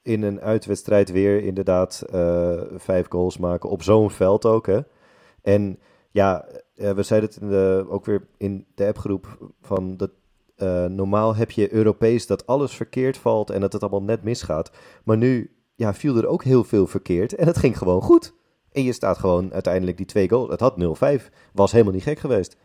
in 0.02 0.22
een 0.22 0.40
uitwedstrijd 0.40 1.10
weer 1.10 1.42
inderdaad 1.42 2.04
eh, 2.10 2.60
vijf 2.76 3.06
goals 3.08 3.38
maken 3.38 3.70
op 3.70 3.82
zo'n 3.82 4.10
veld 4.10 4.46
ook. 4.46 4.66
Hè? 4.66 4.80
En 5.42 5.78
ja, 6.10 6.44
eh, 6.74 6.90
we 6.90 7.02
zeiden 7.02 7.30
het 7.30 7.38
in 7.40 7.48
de, 7.48 7.87
ook 7.88 8.04
weer 8.04 8.26
in 8.37 8.66
de 8.74 8.87
appgroep 8.87 9.52
van 9.60 9.96
dat 9.96 10.10
eh, 10.56 10.84
normaal 10.84 11.34
heb 11.37 11.50
je 11.50 11.72
Europees 11.72 12.26
dat 12.26 12.46
alles 12.46 12.74
verkeerd 12.76 13.16
valt 13.16 13.50
en 13.50 13.60
dat 13.60 13.72
het 13.72 13.82
allemaal 13.82 14.02
net 14.02 14.22
misgaat. 14.22 14.70
Maar 15.04 15.16
nu 15.16 15.56
ja, 15.74 15.94
viel 15.94 16.16
er 16.16 16.26
ook 16.26 16.44
heel 16.44 16.64
veel 16.64 16.87
verkeerd 16.87 17.34
en 17.34 17.46
het 17.46 17.58
ging 17.58 17.78
gewoon 17.78 18.02
goed. 18.02 18.34
En 18.72 18.82
je 18.82 18.92
staat 18.92 19.18
gewoon 19.18 19.52
uiteindelijk 19.52 19.96
die 19.96 20.06
twee 20.06 20.28
goals. 20.28 20.50
Het 20.50 20.61
had 20.61 20.74
0-5. 21.22 21.28
Was 21.52 21.72
helemaal 21.72 21.92
niet 21.92 22.02
gek 22.02 22.18
geweest. 22.18 22.56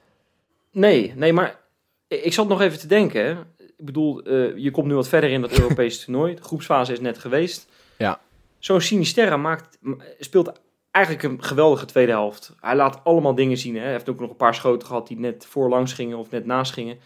Nee, 0.72 1.14
nee, 1.16 1.34
maar 1.34 1.60
ik 2.08 2.34
zat 2.34 2.48
nog 2.48 2.62
even 2.62 2.80
te 2.80 2.88
denken. 2.88 3.26
hè. 3.26 3.32
Ik 3.78 3.86
bedoel, 3.86 4.22
eh, 4.22 4.58
je 4.58 4.72
komt 4.72 4.88
nu 4.88 4.94
wat 4.94 5.08
verder 5.08 5.30
in 5.30 5.42
dat 5.42 5.60
Europese 5.60 6.00
toernooi. 6.06 6.36
De 6.36 6.42
groepsfase 6.44 6.92
is 6.92 7.00
net 7.00 7.18
geweest. 7.18 7.68
Ja. 7.98 8.20
Zo'n 8.60 8.82
Sinisterra 8.82 9.38
maakt, 9.38 9.78
speelt 10.20 10.52
eigenlijk 10.92 11.26
een 11.26 11.44
geweldige 11.44 11.86
tweede 11.86 12.12
helft. 12.12 12.56
Hij 12.60 12.76
laat 12.76 13.04
allemaal 13.04 13.36
dingen 13.36 13.58
zien. 13.58 13.76
Hè. 13.76 13.82
Hij 13.82 13.92
heeft 13.92 14.10
ook 14.10 14.20
nog 14.20 14.30
een 14.30 14.36
paar 14.36 14.56
schoten 14.56 14.88
gehad 14.88 15.08
die 15.08 15.20
net 15.20 15.46
voorlangs 15.46 15.94
gingen 15.94 16.18
of 16.18 16.30
net 16.30 16.46
naast 16.46 16.74
gingen. 16.74 16.98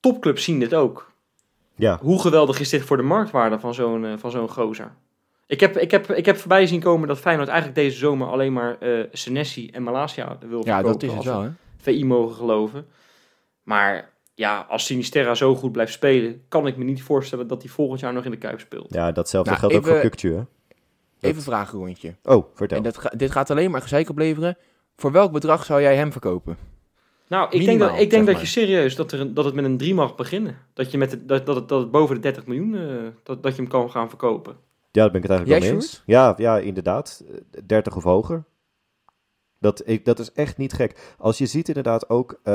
Topclubs 0.00 0.44
zien 0.44 0.58
dit 0.58 0.74
ook. 0.74 1.12
Ja, 1.76 1.98
Hoe 2.02 2.20
geweldig 2.20 2.60
is 2.60 2.68
dit 2.68 2.82
voor 2.82 2.96
de 2.96 3.02
marktwaarde 3.02 3.58
van 3.58 3.74
zo'n 3.74 4.04
eh, 4.04 4.12
van 4.16 4.30
zo'n 4.30 4.48
gozer? 4.48 4.94
Ik 5.46 5.60
heb, 5.60 5.76
ik, 5.76 5.90
heb, 5.90 6.10
ik 6.10 6.26
heb 6.26 6.36
voorbij 6.36 6.66
zien 6.66 6.80
komen 6.80 7.08
dat 7.08 7.18
Feyenoord 7.18 7.48
eigenlijk 7.48 7.78
deze 7.78 7.96
zomer 7.98 8.28
alleen 8.28 8.52
maar 8.52 8.78
eh 8.78 9.04
Senesi 9.12 9.68
en 9.70 9.82
Malasia 9.82 10.38
wil 10.48 10.64
Ja, 10.64 10.74
verkopen. 10.74 10.92
dat 10.92 11.02
is 11.02 11.12
het 11.16 11.24
wel, 11.24 11.42
hè. 11.42 11.48
VI 11.76 12.04
mogen 12.04 12.36
geloven. 12.36 12.86
Maar 13.62 14.12
ja, 14.34 14.66
als 14.68 14.84
Sinisterra 14.86 15.34
zo 15.34 15.54
goed 15.54 15.72
blijft 15.72 15.92
spelen, 15.92 16.42
kan 16.48 16.66
ik 16.66 16.76
me 16.76 16.84
niet 16.84 17.02
voorstellen 17.02 17.46
dat 17.46 17.62
hij 17.62 17.70
volgend 17.70 18.00
jaar 18.00 18.12
nog 18.12 18.24
in 18.24 18.30
de 18.30 18.36
Kuip 18.36 18.60
speelt. 18.60 18.94
ja 18.94 19.12
datzelfde 19.12 19.50
Nou, 19.50 19.60
geldt 19.62 19.76
ook 19.76 19.86
voor 19.86 20.00
Kukcu. 20.00 20.32
Hè? 20.34 20.42
Even 21.20 21.36
een 21.36 21.42
vragenrondje. 21.42 22.14
Oh, 22.24 22.44
vertel. 22.54 22.76
En 22.76 22.82
dat 22.82 22.98
ga- 22.98 23.12
dit 23.16 23.30
gaat 23.30 23.50
alleen 23.50 23.70
maar 23.70 23.82
gezeik 23.82 24.08
opleveren. 24.10 24.56
Voor 24.96 25.12
welk 25.12 25.32
bedrag 25.32 25.64
zou 25.64 25.80
jij 25.80 25.96
hem 25.96 26.12
verkopen? 26.12 26.56
Nou, 27.28 27.48
ik 27.50 27.64
denk, 27.64 27.80
dat, 27.80 27.98
ik 27.98 28.10
denk 28.10 28.26
dat 28.26 28.40
je 28.40 28.46
serieus, 28.46 28.96
dat, 28.96 29.12
er, 29.12 29.20
een- 29.20 29.34
dat 29.34 29.44
het 29.44 29.54
met 29.54 29.64
een 29.64 29.76
3 29.76 29.94
mag 29.94 30.14
beginnen. 30.14 30.58
Dat, 30.74 30.90
je 30.90 30.98
met 30.98 31.10
de, 31.10 31.24
dat, 31.24 31.46
dat, 31.46 31.56
het, 31.56 31.68
dat 31.68 31.80
het 31.80 31.90
boven 31.90 32.14
de 32.14 32.20
30 32.20 32.46
miljoen, 32.46 32.74
eh, 32.74 32.82
dat, 33.22 33.42
dat 33.42 33.56
je 33.56 33.62
hem 33.62 33.70
kan 33.70 33.90
gaan 33.90 34.08
verkopen. 34.08 34.56
Ja, 34.96 35.02
daar 35.02 35.10
ben 35.10 35.22
ik 35.22 35.28
het 35.28 35.38
eigenlijk 35.38 35.60
wel 35.62 35.70
mee 35.72 35.80
eens. 35.82 36.02
Ja, 36.06 36.34
ja, 36.36 36.58
inderdaad. 36.58 37.22
Eh, 37.52 37.60
30 37.66 37.96
of 37.96 38.02
hoger. 38.02 38.44
Dat, 39.58 39.82
ik, 39.88 40.04
dat 40.04 40.18
is 40.18 40.32
echt 40.32 40.56
niet 40.56 40.72
gek. 40.72 41.14
Als 41.18 41.38
je 41.38 41.46
ziet 41.46 41.68
inderdaad 41.68 42.08
ook... 42.08 42.40
eh, 42.42 42.52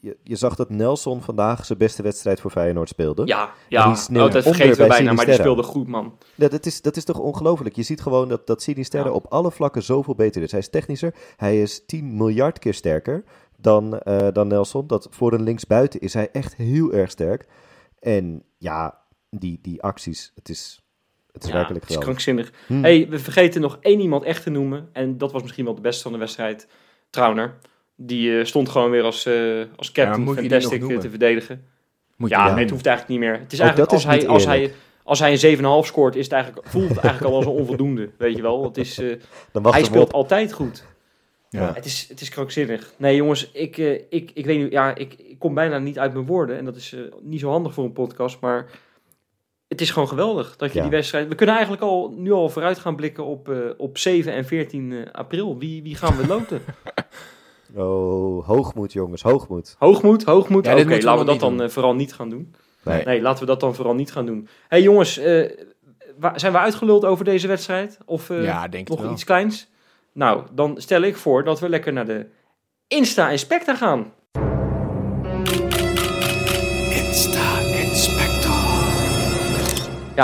je, 0.00 0.16
je 0.22 0.36
zag 0.36 0.54
dat 0.54 0.70
Nelson 0.70 1.22
vandaag 1.22 1.64
zijn 1.66 1.78
beste 1.78 2.02
wedstrijd 2.02 2.40
voor 2.40 2.50
Feyenoord 2.50 2.88
speelde. 2.88 3.26
Ja, 3.26 3.50
ja. 3.68 3.94
die 4.08 4.22
Oh, 4.22 4.30
dat 4.30 4.42
vergeten 4.42 4.70
we 4.70 4.76
bij 4.76 4.88
bijna, 4.88 5.12
maar 5.12 5.24
die 5.24 5.34
speelde 5.34 5.62
goed, 5.62 5.88
man. 5.88 6.18
Ja, 6.34 6.48
dat, 6.48 6.66
is, 6.66 6.82
dat 6.82 6.96
is 6.96 7.04
toch 7.04 7.18
ongelooflijk. 7.18 7.76
Je 7.76 7.82
ziet 7.82 8.00
gewoon 8.00 8.28
dat, 8.28 8.46
dat 8.46 8.62
Sinisterra 8.62 9.04
Ja. 9.08 9.10
op 9.12 9.26
alle 9.28 9.50
vlakken 9.50 9.82
zoveel 9.82 10.14
beter 10.14 10.42
is. 10.42 10.50
Hij 10.50 10.60
is 10.60 10.70
technischer. 10.70 11.14
Hij 11.36 11.62
is 11.62 11.86
10 11.86 12.16
miljard 12.16 12.58
keer 12.58 12.74
sterker 12.74 13.24
dan, 13.56 13.98
eh, 13.98 14.28
dan 14.32 14.48
Nelson. 14.48 14.86
Dat 14.86 15.08
voor 15.10 15.32
een 15.32 15.42
linksbuiten 15.42 16.00
is 16.00 16.14
hij 16.14 16.30
echt 16.30 16.54
heel 16.54 16.92
erg 16.92 17.10
sterk. 17.10 17.46
En 17.98 18.42
ja, 18.58 19.00
die, 19.30 19.58
die 19.62 19.82
acties, 19.82 20.32
het 20.34 20.48
is, 20.48 20.82
het 21.32 21.42
is 21.42 21.48
Ja, 21.48 21.54
werkelijk 21.54 21.84
het 21.84 21.90
is 21.90 21.96
geweldig. 21.96 22.22
krankzinnig. 22.24 22.52
Hm. 22.66 22.82
hey, 22.82 23.06
we 23.10 23.18
vergeten 23.18 23.60
nog 23.60 23.78
één 23.80 24.00
iemand 24.00 24.24
echt 24.24 24.42
te 24.42 24.50
noemen. 24.50 24.88
En 24.92 25.18
dat 25.18 25.32
was 25.32 25.42
misschien 25.42 25.64
wel 25.64 25.74
de 25.74 25.80
beste 25.80 26.02
van 26.02 26.12
de 26.12 26.18
wedstrijd. 26.18 26.68
Trauner. 27.10 27.54
Die 27.96 28.38
eh, 28.38 28.44
stond 28.44 28.68
gewoon 28.68 28.90
weer 28.90 29.02
als, 29.02 29.26
eh 29.26 29.34
als 29.76 29.86
Ja, 29.86 29.92
captain 29.92 30.20
moet 30.22 30.34
je 30.34 30.40
die 30.40 30.50
fantastic 30.50 30.90
eh, 30.90 30.98
te 30.98 31.10
verdedigen. 31.10 31.64
Moet 32.16 32.30
Ja, 32.30 32.46
je 32.46 32.52
nee, 32.52 32.62
het 32.62 32.70
hoeft 32.70 32.86
eigenlijk 32.86 33.20
niet 33.20 33.30
meer. 33.30 33.40
Het 33.40 33.52
is 33.52 33.58
eigenlijk 33.58 33.90
dat 33.90 34.00
als 34.04 34.14
is 34.16 34.20
hij, 34.22 34.28
als, 34.28 34.44
hij, 34.44 34.72
als 35.02 35.18
hij 35.18 35.32
een 35.42 35.82
7,5 35.82 35.86
scoort, 35.86 36.16
is 36.16 36.24
het 36.24 36.32
eigenlijk, 36.32 36.66
voelt 36.68 36.88
het 36.88 36.98
eigenlijk 36.98 37.32
al 37.32 37.36
als 37.36 37.46
een 37.46 37.52
onvoldoende. 37.60 38.10
Weet 38.18 38.36
je 38.36 38.42
wel? 38.42 38.64
Het 38.64 38.76
is, 38.76 38.98
eh, 38.98 39.14
hij 39.62 39.84
speelt 39.84 40.06
op. 40.08 40.12
altijd 40.14 40.52
goed. 40.52 40.84
Ja. 41.50 41.72
Het, 41.74 41.84
is, 41.84 42.06
het 42.08 42.20
is 42.20 42.28
krankzinnig. 42.28 42.92
Nee, 42.96 43.16
jongens, 43.16 43.50
ik, 43.50 43.78
eh, 43.78 43.92
ik, 44.08 44.30
ik 44.34 44.46
weet 44.46 44.58
niet, 44.58 44.72
ja, 44.72 44.94
ik, 44.94 45.14
ik 45.14 45.38
kom 45.38 45.54
bijna 45.54 45.78
niet 45.78 45.98
uit 45.98 46.12
mijn 46.12 46.26
woorden. 46.26 46.56
En 46.56 46.64
dat 46.64 46.76
is 46.76 46.96
niet 47.22 47.40
zo 47.40 47.50
handig 47.50 47.74
voor 47.74 47.84
een 47.84 47.92
podcast. 47.92 48.40
Maar 48.40 48.66
het 49.68 49.80
is 49.80 49.90
gewoon 49.90 50.08
geweldig 50.08 50.56
dat 50.56 50.68
je 50.72 50.76
Ja. 50.76 50.82
die 50.82 50.90
wedstrijd. 50.90 51.28
We 51.28 51.34
kunnen 51.34 51.54
eigenlijk 51.54 51.84
al 51.84 52.12
nu 52.16 52.32
al 52.32 52.48
vooruit 52.48 52.78
gaan 52.78 52.96
blikken 52.96 53.24
op, 53.24 53.48
eh, 53.48 53.56
op 53.76 53.98
7 53.98 54.32
en 54.32 54.44
14 54.44 54.92
eh, 54.92 55.12
april. 55.12 55.58
Wie, 55.58 55.82
wie 55.82 55.94
gaan 55.94 56.16
we 56.16 56.26
loten? 56.26 56.60
Oh, 57.74 58.46
hoogmoed 58.46 58.92
jongens, 58.92 59.22
hoogmoed. 59.22 59.74
hoogmoed, 59.78 60.24
hoogmoed. 60.24 60.64
Ja, 60.66 60.72
Oké, 60.72 60.82
laten 61.02 61.18
we 61.18 61.24
dat 61.30 61.40
dan 61.40 61.56
doen. 61.56 61.66
eh, 61.66 61.68
vooral 61.72 61.94
niet 61.94 62.12
gaan 62.14 62.28
doen. 62.30 62.54
Nee. 62.84 63.04
Nee, 63.04 63.20
laten 63.22 63.40
we 63.40 63.46
dat 63.46 63.60
dan 63.60 63.74
vooral 63.74 63.94
niet 63.94 64.12
gaan 64.12 64.26
doen. 64.26 64.48
hey, 64.68 64.82
jongens, 64.82 65.18
eh, 65.18 65.50
zijn 66.34 66.52
we 66.52 66.58
uitgeluld 66.58 67.04
over 67.04 67.24
deze 67.24 67.46
wedstrijd? 67.46 67.98
Of 68.04 68.30
eh, 68.30 68.44
ja, 68.44 68.68
denk 68.68 68.88
nog 68.88 69.10
iets 69.12 69.24
kleins? 69.24 69.68
Nou, 70.12 70.42
dan 70.52 70.74
stel 70.80 71.02
ik 71.02 71.16
voor 71.16 71.44
dat 71.44 71.60
we 71.60 71.68
lekker 71.68 71.92
naar 71.92 72.06
de 72.06 72.26
Insta-inspector 72.86 73.76
gaan. 73.76 74.12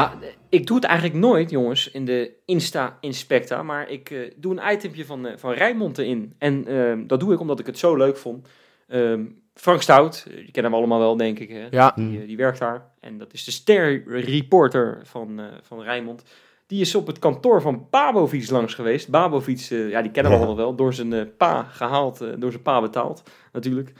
Ja, 0.00 0.18
ik 0.48 0.66
doe 0.66 0.76
het 0.76 0.84
eigenlijk 0.84 1.18
nooit, 1.18 1.50
jongens, 1.50 1.90
in 1.90 2.04
de 2.04 2.32
Insta-inspecta. 2.44 3.62
Maar 3.62 3.90
ik 3.90 4.10
eh, 4.10 4.30
doe 4.36 4.56
een 4.60 4.72
itempje 4.72 5.04
van, 5.04 5.26
eh 5.26 5.36
van 5.36 5.52
Rijnmond 5.52 5.98
erin. 5.98 6.34
En 6.38 6.66
ehm, 6.66 7.06
dat 7.06 7.20
doe 7.20 7.32
ik 7.32 7.40
omdat 7.40 7.60
ik 7.60 7.66
het 7.66 7.78
zo 7.78 7.96
leuk 7.96 8.16
vond. 8.16 8.48
Ehm, 8.88 9.24
Frank 9.54 9.82
Stout, 9.82 10.24
eh, 10.28 10.34
die 10.36 10.50
kennen 10.50 10.72
hem 10.72 10.80
allemaal 10.80 10.98
wel, 10.98 11.16
denk 11.16 11.38
ik. 11.38 11.48
Hè? 11.48 11.66
Ja. 11.70 11.92
Die, 11.96 12.20
eh, 12.20 12.26
die 12.26 12.36
werkt 12.36 12.58
daar. 12.58 12.90
En 13.00 13.18
dat 13.18 13.32
is 13.32 13.44
de 13.44 13.50
ster-reporter 13.50 15.00
van, 15.04 15.40
eh, 15.40 15.44
van 15.62 15.82
Rijnmond. 15.82 16.22
Die 16.66 16.80
is 16.80 16.94
op 16.94 17.06
het 17.06 17.18
kantoor 17.18 17.60
van 17.62 17.86
Babovic 17.90 18.50
langs 18.50 18.74
geweest. 18.74 19.08
Babovic, 19.10 19.66
eh, 19.70 19.90
ja, 19.90 20.02
die 20.02 20.10
kennen 20.10 20.32
we 20.32 20.38
Ja. 20.38 20.44
allemaal 20.44 20.64
wel. 20.64 20.74
Door 20.74 20.94
zijn 20.94 21.12
eh, 21.12 21.22
pa 21.36 21.62
gehaald, 21.62 22.20
eh, 22.20 22.28
door 22.38 22.50
zijn 22.50 22.62
pa 22.62 22.80
betaald, 22.80 23.22
natuurlijk. 23.52 23.92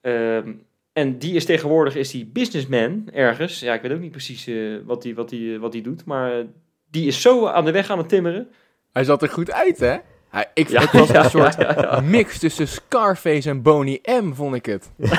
Ehm, 0.00 0.52
en 0.94 1.18
die 1.18 1.34
is 1.34 1.44
tegenwoordig 1.44 1.94
is 1.94 2.10
die 2.10 2.26
businessman 2.26 3.08
ergens. 3.12 3.60
Ja, 3.60 3.74
ik 3.74 3.82
weet 3.82 3.92
ook 3.92 4.00
niet 4.00 4.10
precies 4.10 4.46
eh, 4.46 4.76
wat 4.84 5.02
hij 5.02 5.14
wat 5.14 5.28
die, 5.28 5.54
eh, 5.54 5.60
wat 5.60 5.72
die 5.72 5.82
doet. 5.82 6.04
Maar 6.04 6.38
eh, 6.38 6.44
die 6.90 7.06
is 7.06 7.20
zo 7.20 7.46
aan 7.46 7.64
de 7.64 7.70
weg 7.70 7.90
aan 7.90 7.98
het 7.98 8.08
timmeren. 8.08 8.48
Hij 8.92 9.04
zat 9.04 9.22
er 9.22 9.28
goed 9.28 9.52
uit, 9.52 9.78
hè? 9.78 9.96
Hij, 10.28 10.50
ik, 10.54 10.68
Ja, 10.68 10.80
het 10.80 10.92
was 10.92 11.08
ja, 11.16 11.24
een 11.24 11.30
soort 11.30 11.56
ja. 11.56 12.00
mix 12.00 12.38
tussen 12.38 12.68
Scarface 12.68 13.50
en 13.50 13.62
Boney 13.62 14.00
M, 14.22 14.32
vond 14.32 14.54
ik 14.54 14.66
het. 14.66 14.90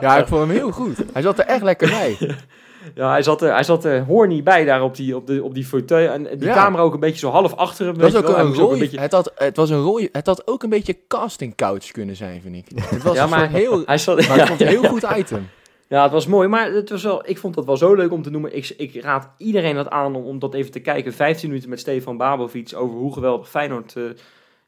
ja, 0.00 0.16
ik 0.16 0.26
vond 0.26 0.40
hem 0.40 0.50
heel 0.50 0.70
goed. 0.70 0.98
Hij 1.12 1.22
zat 1.22 1.38
er 1.38 1.44
echt 1.44 1.62
lekker 1.62 1.88
bij. 1.88 2.16
Ja, 2.94 3.10
hij 3.10 3.22
zat 3.22 3.42
er, 3.42 3.52
hij 3.52 3.62
zat 3.64 3.84
er 3.84 4.04
horny 4.04 4.42
bij 4.42 4.64
daar 4.64 4.82
op 4.82 4.96
die, 4.96 5.16
op 5.16 5.26
de, 5.26 5.42
op 5.42 5.54
die 5.54 5.64
fauteuil. 5.64 6.10
En 6.12 6.22
die 6.22 6.48
Ja. 6.48 6.54
camera 6.54 6.82
ook 6.82 6.94
een 6.94 7.00
beetje 7.00 7.18
zo 7.18 7.30
half 7.30 7.54
achter 7.54 7.86
hem. 7.86 7.94
Het 7.94 8.12
was 8.12 8.22
ook 8.22 8.26
wel. 8.36 8.38
Een 8.46 8.54
rooi, 8.54 8.78
beetje... 8.78 9.00
het, 9.00 9.12
had, 9.12 9.32
het 9.34 9.56
was 9.56 9.70
een 9.70 9.82
rooi, 9.82 10.08
het 10.12 10.26
had 10.26 10.46
ook 10.46 10.62
een 10.62 10.70
beetje 10.70 10.96
casting 11.08 11.54
couch 11.54 11.90
kunnen 11.90 12.16
zijn, 12.16 12.40
vind 12.40 12.54
ik. 12.56 12.66
Het 12.90 13.02
was 13.02 13.14
Ja, 13.14 13.26
maar 13.26 13.50
heel, 13.50 13.82
Hij 13.86 13.98
zat, 13.98 14.16
maar 14.28 14.36
ja, 14.36 14.42
ik 14.42 14.46
vond 14.48 14.58
het 14.58 14.68
een 14.68 14.80
heel 14.80 14.90
goed 14.90 15.06
item. 15.16 15.48
Ja, 15.88 16.02
het 16.02 16.12
was 16.12 16.26
mooi, 16.26 16.48
maar 16.48 16.72
het 16.72 16.90
was 16.90 17.02
wel, 17.02 17.22
ik 17.28 17.38
vond 17.38 17.54
dat 17.54 17.64
wel 17.64 17.76
zo 17.76 17.94
leuk 17.94 18.12
om 18.12 18.22
te 18.22 18.30
noemen. 18.30 18.56
Ik, 18.56 18.74
ik 18.76 19.02
raad 19.02 19.28
iedereen 19.36 19.74
dat 19.74 19.90
aan 19.90 20.14
om, 20.14 20.24
om 20.24 20.38
dat 20.38 20.54
even 20.54 20.70
te 20.70 20.80
kijken. 20.80 21.12
15 21.12 21.48
minuten 21.48 21.70
met 21.70 21.80
Stefan 21.80 22.16
Babovic 22.16 22.72
over 22.74 22.96
hoe 22.98 23.12
geweldig 23.12 23.48
Feyenoord 23.48 23.96
eh, 23.96 24.02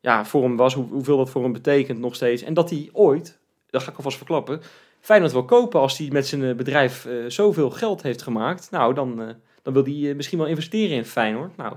ja, 0.00 0.24
voor 0.24 0.42
hem 0.42 0.56
was. 0.56 0.74
Hoe, 0.74 0.86
hoeveel 0.90 1.16
dat 1.16 1.30
voor 1.30 1.42
hem 1.42 1.52
betekent 1.52 1.98
nog 1.98 2.14
steeds. 2.14 2.42
En 2.42 2.54
dat 2.54 2.70
hij 2.70 2.88
ooit, 2.92 3.38
dat 3.70 3.82
ga 3.82 3.90
ik 3.90 3.96
alvast 3.96 4.16
verklappen, 4.16 4.60
Feyenoord 5.04 5.32
wil 5.32 5.44
kopen 5.44 5.80
als 5.80 5.98
hij 5.98 6.08
met 6.12 6.26
zijn 6.26 6.44
eh, 6.44 6.54
bedrijf 6.54 7.04
eh, 7.04 7.14
zoveel 7.28 7.70
geld 7.70 8.02
heeft 8.02 8.22
gemaakt. 8.22 8.70
Nou, 8.70 8.94
dan, 8.94 9.22
eh, 9.22 9.28
dan 9.62 9.72
wil 9.72 9.84
hij 9.84 10.14
misschien 10.14 10.38
wel 10.38 10.46
investeren 10.46 10.96
in 10.96 11.04
Feyenoord. 11.04 11.56
Nou, 11.56 11.74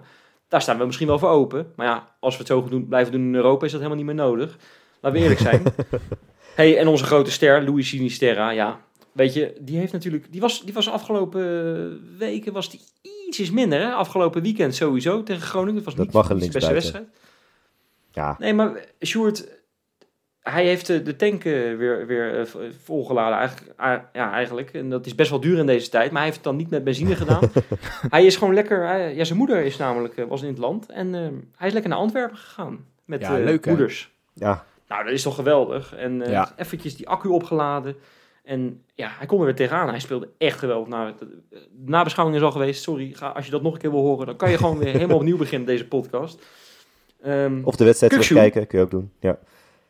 daar 0.48 0.62
staan 0.62 0.78
we 0.78 0.86
misschien 0.86 1.08
wel 1.08 1.20
voor 1.20 1.30
open. 1.30 1.72
Maar 1.76 1.88
ja, 1.88 2.16
als 2.20 2.34
we 2.34 2.40
het 2.40 2.48
zo 2.48 2.62
goed 2.62 2.70
doen, 2.70 2.88
blijven 2.88 3.12
doen 3.12 3.22
in 3.22 3.36
Europa 3.36 3.66
is 3.66 3.72
dat 3.72 3.82
helemaal 3.82 4.04
niet 4.04 4.16
meer 4.16 4.26
nodig. 4.26 4.58
Laten 5.00 5.20
we 5.20 5.24
eerlijk 5.24 5.42
zijn. 5.42 5.64
hey, 6.56 6.78
en 6.78 6.88
onze 6.88 7.04
grote 7.04 7.32
ster, 7.32 7.70
Luis 7.70 7.88
Sinisterra, 7.88 8.50
ja, 8.50 8.80
Weet 9.12 9.34
je, 9.34 9.56
die 9.60 9.78
heeft 9.78 9.92
natuurlijk. 9.92 10.32
Die 10.32 10.42
was, 10.42 10.62
die 10.64 10.74
was 10.74 10.90
afgelopen 10.90 12.18
weken 12.18 12.54
was 12.54 12.70
die 12.70 12.82
ietsjes 13.28 13.52
minder. 13.52 13.80
Hè? 13.80 13.92
Afgelopen 13.92 14.42
weekend 14.42 14.76
sowieso 14.76 15.24
tegen 15.24 15.42
Groningen. 15.42 15.76
Dat 15.76 15.84
was 15.84 15.96
Dat 15.96 16.34
niet, 16.34 16.42
de 16.42 16.52
beste 16.52 16.74
wedstrijd. 16.74 17.08
Ja, 18.12 18.36
Nee, 18.40 18.54
maar 18.54 18.86
Sjoerd, 19.06 19.48
hij 20.52 20.66
heeft 20.66 20.88
de 20.88 21.16
tank 21.16 21.44
weer, 21.44 22.06
weer 22.08 22.40
eh, 22.40 22.46
volgeladen 22.84 23.38
eigenlijk, 23.38 23.74
ja, 24.14 24.32
eigenlijk. 24.32 24.74
En 24.74 24.90
dat 24.90 25.06
is 25.06 25.16
best 25.16 25.30
wel 25.30 25.40
duur 25.40 25.58
in 25.58 25.66
deze 25.66 25.90
tijd. 25.90 26.06
Maar 26.12 26.16
hij 26.22 26.24
heeft 26.26 26.36
het 26.36 26.46
dan 26.46 26.56
niet 26.56 26.70
met 26.70 26.84
benzine 26.84 27.16
gedaan. 27.16 27.42
hij 28.10 28.26
is 28.26 28.36
gewoon 28.36 28.54
lekker... 28.54 28.86
hij- 28.86 29.16
ja, 29.16 29.24
zijn 29.24 29.38
moeder 29.38 29.64
is 29.66 29.78
namelijk, 29.78 30.18
eh, 30.18 30.26
was 30.26 30.42
in 30.42 30.48
het 30.48 30.58
land. 30.58 30.90
En 30.90 31.16
eh, 31.16 31.22
hij 31.56 31.68
is 31.68 31.74
lekker 31.74 31.90
naar 31.92 32.00
Antwerpen 32.00 32.38
gegaan. 32.38 32.86
Met 33.06 33.22
Ja, 33.22 33.38
eh, 33.38 33.44
leuk, 33.44 33.66
hè? 33.66 33.72
moeders. 33.72 34.12
ja. 34.34 34.66
Nou, 34.88 35.04
dat 35.04 35.14
is 35.14 35.22
toch 35.24 35.36
geweldig. 35.36 35.96
En 35.96 36.22
eh, 36.22 36.32
Ja. 36.32 36.52
eventjes 36.58 36.96
die 36.96 37.08
accu 37.10 37.28
opgeladen. 37.30 37.96
En 38.44 38.82
ja, 38.96 39.10
hij 39.18 39.26
kon 39.28 39.40
er 39.40 39.46
weer 39.46 39.56
tegenaan. 39.56 39.90
Hij 39.90 40.00
speelde 40.00 40.30
echt 40.38 40.60
geweldig. 40.60 40.88
Nou, 40.88 41.14
de 41.20 41.62
nabeschouwing 41.86 42.38
is 42.38 42.44
al 42.44 42.52
geweest. 42.52 42.84
Sorry, 42.84 43.12
ga, 43.14 43.28
als 43.28 43.46
je 43.46 43.52
dat 43.52 43.62
nog 43.62 43.74
een 43.74 43.80
keer 43.80 43.92
wil 43.92 44.00
horen... 44.02 44.26
dan 44.26 44.36
kan 44.36 44.50
je 44.52 44.58
gewoon 44.58 44.78
weer 44.78 44.94
helemaal 45.00 45.18
opnieuw 45.18 45.38
beginnen, 45.38 45.68
deze 45.68 45.88
podcast. 45.88 46.46
Ehm, 47.24 47.62
Of 47.64 47.76
de 47.76 47.84
wedstrijd 47.84 48.12
terugkijken, 48.14 48.68
kun 48.68 48.78
je 48.80 48.84
ook 48.86 48.92
doen. 48.92 49.12
Ja. 49.20 49.38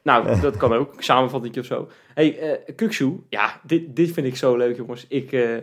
Nou, 0.08 0.40
dat 0.42 0.58
kan 0.58 0.74
ook. 0.74 0.94
Samenvatting 0.98 1.58
of 1.58 1.66
zo. 1.66 1.88
hey, 2.14 2.40
eh 2.40 2.76
Kukshoe. 2.76 3.20
Ja, 3.30 3.62
dit, 3.64 3.96
dit 3.96 4.12
vind 4.12 4.28
ik 4.28 4.36
zo 4.36 4.56
leuk, 4.56 4.76
jongens. 4.76 5.06
Ik, 5.08 5.32
eh, 5.32 5.56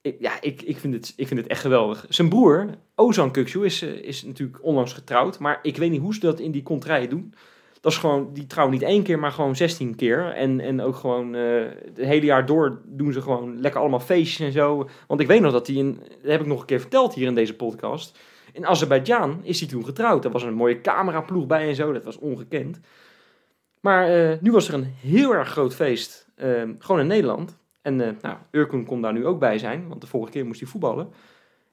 ik, 0.00 0.16
ja, 0.18 0.32
ik, 0.40 0.62
ik, 0.62 0.78
vind 0.78 0.94
het, 0.94 1.12
ik 1.16 1.26
vind 1.26 1.40
het 1.40 1.48
echt 1.48 1.60
geweldig. 1.60 2.06
Zijn 2.08 2.28
broer, 2.28 2.66
Ozan 2.94 3.32
Kukshoe, 3.32 3.64
is, 3.64 3.82
eh, 3.82 3.88
is 3.90 4.22
natuurlijk 4.22 4.64
onlangs 4.64 4.92
getrouwd. 4.92 5.38
Maar 5.38 5.58
ik 5.62 5.76
weet 5.76 5.90
niet 5.90 6.00
hoe 6.00 6.14
ze 6.14 6.20
dat 6.20 6.40
in 6.40 6.50
die 6.50 6.62
contraien 6.62 7.10
doen. 7.10 7.34
Dat 7.80 7.92
is 7.92 7.98
gewoon, 7.98 8.30
die 8.32 8.46
trouwen 8.46 8.74
niet 8.74 8.84
één 8.84 9.02
keer, 9.02 9.18
maar 9.18 9.32
gewoon 9.32 9.56
16 9.56 9.94
keer. 9.94 10.32
En, 10.32 10.60
en 10.60 10.80
ook 10.80 10.96
gewoon 10.96 11.34
eh 11.34 11.64
het 11.84 11.96
hele 11.96 12.26
jaar 12.26 12.46
door 12.46 12.80
doen 12.84 13.12
ze 13.12 13.22
gewoon 13.22 13.60
lekker 13.60 13.80
allemaal 13.80 14.00
feestjes 14.00 14.46
en 14.46 14.52
zo. 14.52 14.88
Want 15.06 15.20
ik 15.20 15.26
weet 15.26 15.40
nog 15.40 15.52
dat 15.52 15.66
hij, 15.66 15.76
in, 15.76 15.98
dat 16.22 16.30
heb 16.30 16.40
ik 16.40 16.46
nog 16.46 16.60
een 16.60 16.66
keer 16.66 16.80
verteld 16.80 17.14
hier 17.14 17.26
in 17.26 17.34
deze 17.34 17.54
podcast. 17.54 18.18
In 18.52 18.66
Azerbeidzjan 18.66 19.40
is 19.42 19.60
hij 19.60 19.68
toen 19.68 19.84
getrouwd. 19.84 20.24
Er 20.24 20.30
was 20.30 20.42
een 20.42 20.54
mooie 20.54 20.80
cameraploeg 20.80 21.46
bij 21.46 21.68
en 21.68 21.74
zo. 21.74 21.92
Dat 21.92 22.04
was 22.04 22.18
ongekend. 22.18 22.80
Maar 23.82 24.08
eh, 24.08 24.36
nu 24.40 24.52
was 24.52 24.68
er 24.68 24.74
een 24.74 24.94
heel 25.00 25.34
erg 25.34 25.48
groot 25.48 25.74
feest, 25.74 26.26
eh, 26.34 26.62
gewoon 26.78 27.00
in 27.00 27.06
Nederland. 27.06 27.56
En 27.82 28.00
eh 28.00 28.08
nou, 28.22 28.36
Urkun 28.50 28.84
kon 28.84 29.02
daar 29.02 29.12
nu 29.12 29.26
ook 29.26 29.38
bij 29.38 29.58
zijn, 29.58 29.88
want 29.88 30.00
de 30.00 30.06
vorige 30.06 30.32
keer 30.32 30.46
moest 30.46 30.60
hij 30.60 30.68
voetballen. 30.68 31.08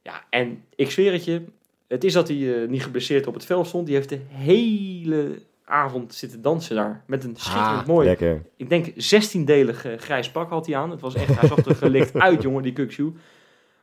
Ja, 0.02 0.24
en 0.30 0.64
ik 0.76 0.92
zweer 0.92 1.12
het 1.12 1.26
je, 1.26 1.42
het 1.88 2.04
is 2.04 2.14
dat 2.14 2.28
hij 2.28 2.62
eh, 2.62 2.68
niet 2.70 2.84
geblesseerd 2.84 3.28
op 3.28 3.34
het 3.34 3.46
veld 3.46 3.68
stond. 3.68 3.86
Die 3.86 3.96
heeft 3.96 4.10
de 4.10 4.20
hele 4.28 5.42
avond 5.66 6.14
zitten 6.14 6.42
dansen 6.42 6.76
daar. 6.76 7.04
Met 7.08 7.24
een 7.24 7.36
schitterend 7.36 7.80
Ah, 7.82 7.88
mooi, 7.88 8.08
Lekker. 8.08 8.42
ik 8.58 8.70
denk 8.70 8.88
16-delig 8.90 9.86
eh, 9.86 9.98
grijs 9.98 10.32
pak 10.32 10.50
had 10.50 10.66
hij 10.66 10.76
aan. 10.76 10.92
Het 10.92 11.02
was 11.02 11.16
echt, 11.16 11.40
hij 11.40 11.48
zag 11.48 11.66
er 11.66 11.76
gelikt 11.76 12.14
uit, 12.28 12.42
jongen, 12.42 12.64
die 12.64 12.74
Kukshoe. 12.74 13.12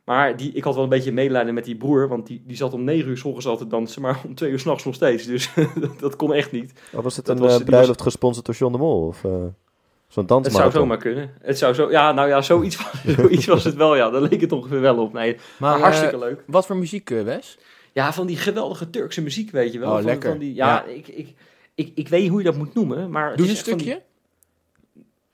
Maar 0.07 0.37
die, 0.37 0.53
ik 0.53 0.65
had 0.65 0.75
wel 0.75 0.83
een 0.83 0.89
beetje 0.89 1.13
medelijden 1.13 1.55
met 1.55 1.65
die 1.65 1.77
broer, 1.77 2.09
want 2.09 2.27
die, 2.27 2.43
die 2.47 2.57
zat 2.57 2.73
om 2.73 2.85
9 2.85 3.09
uur 3.11 3.17
s 3.17 3.25
ochtends 3.25 3.47
al 3.47 3.57
te 3.57 3.67
dansen, 3.67 4.03
maar 4.03 4.21
om 4.27 4.35
2 4.35 4.51
uur 4.51 4.59
s'nachts 4.59 4.85
nog 4.85 4.95
steeds. 4.95 5.25
Dus 5.27 5.51
dat, 6.01 6.17
kon 6.17 6.33
echt 6.35 6.53
niet. 6.53 6.73
Oh, 6.93 7.03
was 7.03 7.17
het 7.17 7.25
Dat 7.27 7.37
een 7.37 7.43
was- 7.43 7.51
eh, 7.53 7.57
die 7.57 7.67
bruiloft 7.67 8.03
gesponsord 8.03 8.47
door 8.47 8.55
John 8.55 8.73
de 8.73 8.79
Mol? 8.79 9.07
Of 9.07 9.25
eh, 9.25 9.31
zo'n 9.31 9.43
Het 9.45 10.13
zou 10.13 10.27
dansmarathon? 10.27 10.81
zomaar 10.81 10.97
kunnen. 10.99 11.31
Het 11.41 11.59
zou 11.59 11.75
zo, 11.75 11.91
ja, 11.91 12.13
nou 12.13 12.29
ja, 12.29 12.43
zoiets, 12.43 12.77
was- 12.77 13.15
zoiets 13.17 13.47
was 13.47 13.65
het 13.65 13.75
wel, 13.75 13.97
ja. 13.97 14.11
Daar 14.11 14.21
leek 14.21 14.41
het 14.41 14.53
ongeveer 14.53 14.81
wel 14.81 14.97
op. 14.99 15.13
Nee, 15.13 15.33
maar 15.35 15.71
Maar 15.71 15.81
hartstikke 15.81 16.15
eh, 16.15 16.21
leuk. 16.21 16.43
wat 16.47 16.67
voor 16.67 16.77
muziek, 16.77 17.09
Wes? 17.09 17.59
Ja, 17.93 18.13
van 18.13 18.27
die 18.27 18.37
geweldige 18.37 18.91
Turkse 18.91 19.23
muziek, 19.23 19.51
weet 19.51 19.73
je 19.73 19.79
wel. 19.79 19.89
Oh, 19.89 19.95
van, 19.97 20.05
lekker. 20.05 20.31
Van 20.31 20.39
die, 20.39 20.55
ja, 20.55 20.67
Ja. 20.67 20.85
Ik, 20.85 21.09
ik, 21.09 21.35
ik, 21.75 21.93
ik 21.95 22.09
weet 22.09 22.21
niet 22.21 22.31
hoe 22.31 22.39
je 22.39 22.45
dat 22.45 22.57
moet 22.57 22.75
noemen, 22.75 23.11
maar... 23.11 23.37
Doe 23.37 23.49
een 23.49 23.57
stukje. 23.57 24.03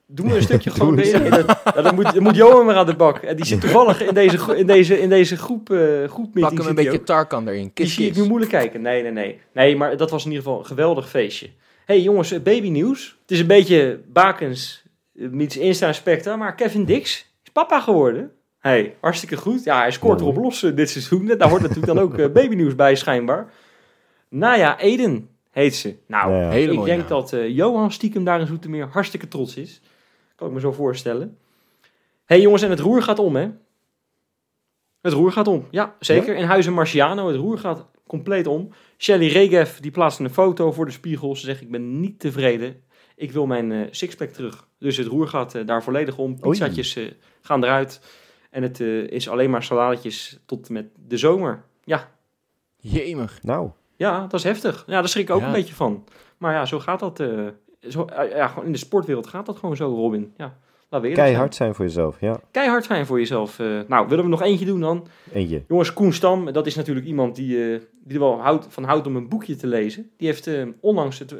Doe 0.07 0.25
me 0.27 0.35
een 0.35 0.41
stukje 0.51 0.71
gewoon. 0.71 0.95
Dat, 0.95 1.05
ja, 1.07 1.81
dan, 1.81 1.95
moet, 1.95 2.13
dan 2.13 2.23
moet 2.23 2.35
Johan 2.35 2.65
maar 2.65 2.75
aan 2.75 2.85
de 2.85 2.95
bak. 2.95 3.17
En 3.17 3.35
die 3.35 3.45
zit 3.45 3.61
toevallig 3.61 4.01
in 4.01 4.13
deze, 4.13 4.57
in 4.57 4.67
deze, 4.67 4.99
in 4.99 5.09
deze 5.09 5.37
groep, 5.37 5.69
eh 5.69 5.77
groepmeeting. 5.79 6.33
Plak 6.33 6.57
hem 6.57 6.67
een 6.67 6.75
beetje 6.75 6.99
ook. 6.99 7.05
Tarkan 7.05 7.47
erin. 7.47 7.61
Die 7.61 7.71
Kiss, 7.73 7.95
zie 7.95 8.07
ik 8.07 8.15
nu 8.15 8.23
moeilijk 8.27 8.51
kijken. 8.51 8.81
Nee, 8.81 9.01
nee, 9.01 9.11
nee. 9.11 9.39
Nee, 9.53 9.75
maar 9.75 9.97
dat 9.97 10.09
was 10.11 10.25
in 10.25 10.29
ieder 10.31 10.43
geval 10.43 10.59
een 10.59 10.65
geweldig 10.65 11.09
feestje. 11.09 11.49
hey, 11.85 12.01
jongens, 12.01 12.31
eh, 12.31 12.39
babynieuws. 12.41 13.17
Het 13.21 13.31
is 13.31 13.39
een 13.39 13.47
beetje 13.47 13.99
Bakens 14.07 14.83
eh, 15.15 15.27
meets 15.29 15.57
Insta 15.57 15.93
Specta, 15.93 16.35
maar 16.35 16.55
Kevin 16.55 16.85
Dix 16.85 17.25
is 17.43 17.51
papa 17.51 17.79
geworden. 17.79 18.31
hey, 18.59 18.95
hartstikke 19.01 19.35
goed. 19.37 19.63
Ja, 19.63 19.79
hij 19.79 19.91
scoort 19.91 20.21
erop 20.21 20.37
los 20.37 20.59
dit 20.75 20.89
seizoen. 20.89 21.25
Daar 21.37 21.49
hoort 21.49 21.61
natuurlijk 21.61 21.93
dan 21.93 21.99
ook 21.99 22.15
babynieuws 22.33 22.75
bij, 22.75 22.95
schijnbaar. 22.95 23.51
Naya 24.29 24.79
Eden 24.79 25.27
heet 25.51 25.75
ze. 25.75 25.95
Nou, 26.07 26.31
Ja, 26.31 26.41
ja. 26.41 26.49
Hele 26.49 26.73
ik 26.73 26.83
denk 26.83 26.99
naam. 26.99 27.09
dat 27.09 27.33
eh, 27.33 27.49
Johan 27.55 27.91
stiekem 27.91 28.23
daar 28.23 28.39
in 28.39 28.47
Zoetermeer 28.47 28.87
hartstikke 28.91 29.27
trots 29.27 29.55
is. 29.55 29.81
Kan 30.43 30.51
ik 30.51 30.57
me 30.57 30.63
zo 30.67 30.71
voorstellen. 30.71 31.37
hey, 32.25 32.41
jongens, 32.41 32.61
en 32.61 32.69
het 32.69 32.79
roer 32.79 33.01
gaat 33.01 33.19
om, 33.19 33.35
hè? 33.35 33.49
Het 35.01 35.13
roer 35.13 35.31
gaat 35.31 35.47
om, 35.47 35.67
ja, 35.71 35.95
zeker. 35.99 36.35
In 36.35 36.43
Huizen 36.45 36.73
Marciano, 36.73 37.27
het 37.27 37.35
roer 37.35 37.57
gaat 37.57 37.85
compleet 38.07 38.47
om. 38.47 38.69
Shelly 38.97 39.27
Regev, 39.27 39.77
die 39.79 39.91
plaatste 39.91 40.23
een 40.23 40.29
foto 40.29 40.71
voor 40.71 40.85
de 40.85 40.91
spiegel. 40.91 41.35
Ze 41.35 41.45
zegt, 41.45 41.61
ik 41.61 41.71
ben 41.71 41.99
niet 41.99 42.19
tevreden. 42.19 42.83
Ik 43.15 43.31
wil 43.31 43.45
mijn 43.45 43.71
eh, 43.71 43.87
sixpack 43.91 44.29
terug. 44.29 44.67
Dus 44.79 44.97
het 44.97 45.07
roer 45.07 45.27
gaat 45.27 45.55
eh, 45.55 45.65
daar 45.65 45.83
volledig 45.83 46.17
om. 46.17 46.39
Pizzatjes 46.39 46.95
eh, 46.95 47.11
gaan 47.41 47.63
eruit. 47.63 48.01
En 48.49 48.63
het 48.63 48.79
eh, 48.79 49.07
is 49.07 49.29
alleen 49.29 49.49
maar 49.49 49.63
saladetjes 49.63 50.39
tot 50.45 50.69
met 50.69 50.85
de 51.07 51.17
zomer. 51.17 51.63
Ja, 51.83 52.11
Jemig. 52.77 53.39
Nou, 53.43 53.69
ja, 53.95 54.21
dat 54.21 54.33
is 54.33 54.43
heftig. 54.43 54.83
Ja, 54.87 54.93
daar 54.99 55.09
schrik 55.09 55.29
ik 55.29 55.35
ook 55.35 55.41
Ja. 55.41 55.47
een 55.47 55.53
beetje 55.53 55.73
van. 55.75 56.03
Maar 56.37 56.53
ja, 56.53 56.65
zo 56.65 56.79
gaat 56.79 56.99
dat. 56.99 57.23
Eh, 57.83 57.91
zo, 57.91 58.07
ja, 58.35 58.47
gewoon 58.47 58.65
in 58.65 58.71
de 58.71 58.77
sportwereld 58.77 59.27
gaat 59.27 59.45
dat 59.45 59.57
gewoon 59.57 59.75
zo, 59.75 59.85
Robin. 59.95 60.33
Ja, 60.37 60.57
keihard 61.13 61.55
zijn 61.55 61.75
voor 61.75 61.85
jezelf. 61.85 62.19
Ja. 62.19 62.39
Keihard 62.51 62.85
zijn 62.85 63.05
voor 63.05 63.19
jezelf. 63.19 63.59
eh. 63.59 63.79
nou, 63.87 64.07
willen 64.07 64.23
we 64.23 64.29
nog 64.29 64.41
eentje 64.41 64.65
doen 64.65 64.79
dan? 64.79 65.07
eentje. 65.33 65.63
Jongens, 65.67 65.93
Koen 65.93 66.13
Stam, 66.13 66.51
dat 66.51 66.65
is 66.67 66.75
natuurlijk 66.75 67.05
iemand 67.05 67.35
die, 67.35 67.73
eh, 67.73 67.79
die 68.03 68.13
er 68.13 68.19
wel 68.19 68.39
houdt, 68.41 68.65
van 68.69 68.83
houdt 68.83 69.07
om 69.07 69.15
een 69.15 69.29
boekje 69.29 69.55
te 69.55 69.67
lezen. 69.67 70.11
Die 70.17 70.27
heeft 70.27 70.47
eh, 70.47 70.67
onlangs 70.79 71.19
het, 71.19 71.35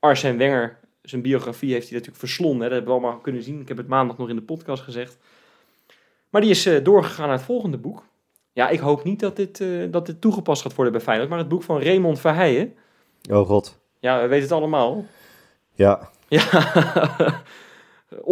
Arsène 0.00 0.36
Wenger, 0.38 0.78
zijn 1.02 1.22
biografie, 1.22 1.72
heeft 1.72 1.84
hij 1.88 1.92
natuurlijk 1.92 2.18
verslonden. 2.18 2.60
Hè? 2.62 2.68
Dat 2.68 2.72
hebben 2.78 2.94
we 2.94 3.00
allemaal 3.00 3.20
kunnen 3.20 3.42
zien. 3.42 3.60
Ik 3.60 3.68
heb 3.68 3.76
het 3.76 3.88
maandag 3.88 4.18
nog 4.18 4.28
in 4.28 4.36
de 4.36 4.42
podcast 4.42 4.82
gezegd. 4.82 5.18
Maar 6.30 6.40
die 6.40 6.50
is 6.50 6.70
doorgegaan 6.82 7.26
naar 7.28 7.36
het 7.36 7.46
volgende 7.46 7.78
boek. 7.78 8.04
Ja, 8.52 8.68
ik 8.68 8.78
hoop 8.78 9.04
niet 9.04 9.20
dat 9.20 9.36
dit, 9.36 9.64
dat 9.90 10.06
dit 10.06 10.20
toegepast 10.20 10.62
gaat 10.62 10.74
worden 10.74 10.92
bij 10.92 11.02
Feyenoord. 11.02 11.28
Maar 11.28 11.38
het 11.38 11.48
boek 11.48 11.62
van 11.62 11.82
Raymond 11.82 12.20
Verheijen. 12.20 12.74
Oh 13.30 13.46
god. 13.46 13.78
Ja, 13.98 14.20
we 14.20 14.26
weten 14.26 14.48
het 14.48 14.52
allemaal. 14.58 15.04
Ja, 15.78 16.10
Ja, 16.28 16.42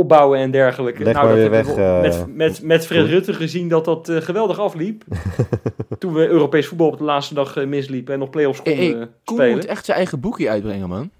opbouwen 0.02 0.38
en 0.38 0.50
dergelijke. 0.50 1.02
Leg 1.02 1.14
maar 1.14 1.24
dat 1.24 1.32
weer 1.32 1.42
hebben 1.42 1.74
we 1.74 1.74
weg, 1.74 1.87
eh, 1.87 2.00
met, 2.00 2.35
met, 2.35 2.62
met 2.62 2.87
Fred. 2.87 3.06
Rutte 3.06 3.35
gezien 3.35 3.68
dat 3.68 3.85
dat 3.85 4.09
eh, 4.09 4.20
geweldig 4.20 4.59
afliep. 4.59 5.04
Toen 5.98 6.12
we 6.12 6.28
Europees 6.28 6.66
voetbal 6.66 6.87
op 6.87 6.98
de 6.98 7.04
laatste 7.04 7.35
dag 7.35 7.56
eh, 7.56 7.66
misliepen 7.66 8.12
en 8.12 8.18
nog 8.18 8.30
play-offs 8.30 8.62
konden 8.62 8.85
hey, 8.85 9.09
Koen 9.24 9.37
spelen. 9.37 9.54
moet 9.54 9.64
echt 9.64 9.85
zijn 9.85 9.96
eigen 9.96 10.20
boekje 10.20 10.48
uitbrengen, 10.48 10.88
man. 10.88 11.11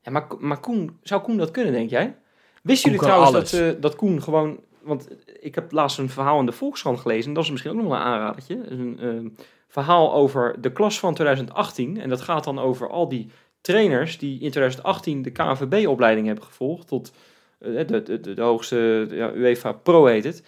Ja, 0.00 0.10
maar, 0.10 0.26
maar 0.38 0.60
Koen, 0.60 0.98
zou 1.02 1.22
Koen 1.22 1.36
dat 1.36 1.50
kunnen, 1.50 1.72
denk 1.72 1.90
jij? 1.90 2.16
Wisten 2.62 2.90
jullie 2.90 3.06
trouwens 3.06 3.32
dat, 3.32 3.52
eh, 3.52 3.80
dat 3.80 3.96
Koen 3.96 4.22
gewoon... 4.22 4.60
Want 4.82 5.08
ik 5.40 5.54
heb 5.54 5.72
laatst 5.72 5.98
een 5.98 6.08
verhaal 6.08 6.40
in 6.40 6.46
de 6.46 6.52
Volkskrant 6.52 7.00
gelezen. 7.00 7.28
En 7.28 7.34
dat 7.34 7.44
is 7.44 7.50
misschien 7.50 7.72
ook 7.72 7.78
nog 7.78 7.86
wel 7.86 7.96
een 7.96 8.02
aanradertje. 8.02 8.58
Een 8.68 9.36
verhaal 9.68 10.14
over 10.14 10.56
de 10.60 10.72
klas 10.72 10.98
van 10.98 11.14
2018. 11.14 12.00
En 12.00 12.08
dat 12.08 12.20
gaat 12.20 12.44
dan 12.44 12.58
over 12.58 12.88
al 12.88 13.08
die 13.08 13.30
trainers 13.62 14.18
die 14.18 14.32
in 14.40 14.50
2018 14.50 15.22
de 15.22 15.30
KNVB-opleiding 15.30 16.26
hebben 16.26 16.44
gevolgd. 16.44 16.88
Tot 16.88 17.12
eh, 17.58 17.86
de, 17.86 18.02
de, 18.02 18.20
de, 18.20 18.34
de 18.34 18.42
hoogste 18.42 19.06
ja, 19.10 19.32
UEFA 19.32 19.72
Pro 19.72 20.04
heet 20.06 20.24
het. 20.24 20.44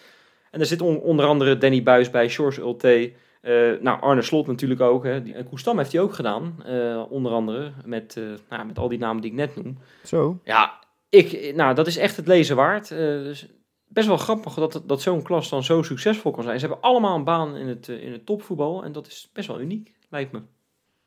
En 0.50 0.59
daar 0.59 0.68
zit 0.68 0.81
on- 0.81 1.00
onder 1.00 1.27
andere 1.27 1.59
Danny 1.59 1.83
Buis 1.83 2.11
bij, 2.11 2.31
George 2.31 2.61
Ulte... 2.61 3.12
eh, 3.40 3.53
nou, 3.81 4.00
Arne 4.00 4.22
Slot 4.22 4.46
natuurlijk 4.46 4.81
ook. 4.81 5.05
Hè. 5.05 5.22
Die, 5.22 5.35
en 5.35 5.48
Koestam 5.48 5.79
heeft 5.79 5.92
hij 5.92 6.00
ook 6.00 6.12
gedaan. 6.14 6.57
eh, 6.66 7.03
onder 7.09 7.33
andere 7.33 7.72
met, 7.85 8.18
nou, 8.48 8.66
met 8.66 8.79
al 8.79 8.88
die 8.88 8.98
namen 8.98 9.22
die 9.22 9.31
ik 9.31 9.37
net 9.37 9.57
noem. 9.57 9.79
zo. 10.05 10.40
Ja, 10.44 10.79
ik, 11.09 11.53
nou, 11.55 11.74
dat 11.74 11.87
is 11.87 11.96
echt 11.96 12.16
het 12.16 12.27
lezen 12.27 12.57
waard. 12.57 12.88
Dus 12.88 13.46
best 13.88 14.07
wel 14.07 14.16
grappig 14.16 14.55
dat, 14.55 14.83
dat 14.87 15.03
zo'n 15.03 15.22
klas 15.22 15.48
dan 15.48 15.62
zo 15.64 15.83
succesvol 15.83 16.31
kan 16.33 16.42
zijn. 16.42 16.61
Ze 16.61 16.66
hebben 16.66 16.85
allemaal 16.85 17.16
een 17.16 17.24
baan 17.24 17.57
in 17.57 17.68
het, 17.68 17.88
in 17.88 18.12
het 18.12 18.27
topvoetbal. 18.27 18.85
En 18.85 18.92
dat 18.92 19.07
is 19.07 19.31
best 19.33 19.48
wel 19.48 19.61
uniek, 19.61 19.94
lijkt 20.11 20.33
me. 20.33 20.40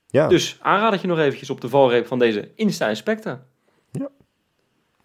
Ja, 0.09 0.27
Dus 0.27 0.57
aanraad 0.61 1.01
je 1.01 1.07
nog 1.07 1.19
eventjes 1.19 1.49
op 1.49 1.61
de 1.61 1.69
valreep 1.69 2.07
van 2.07 2.19
deze 2.19 2.51
Insta 2.55 2.87
Inspecta. 2.87 3.45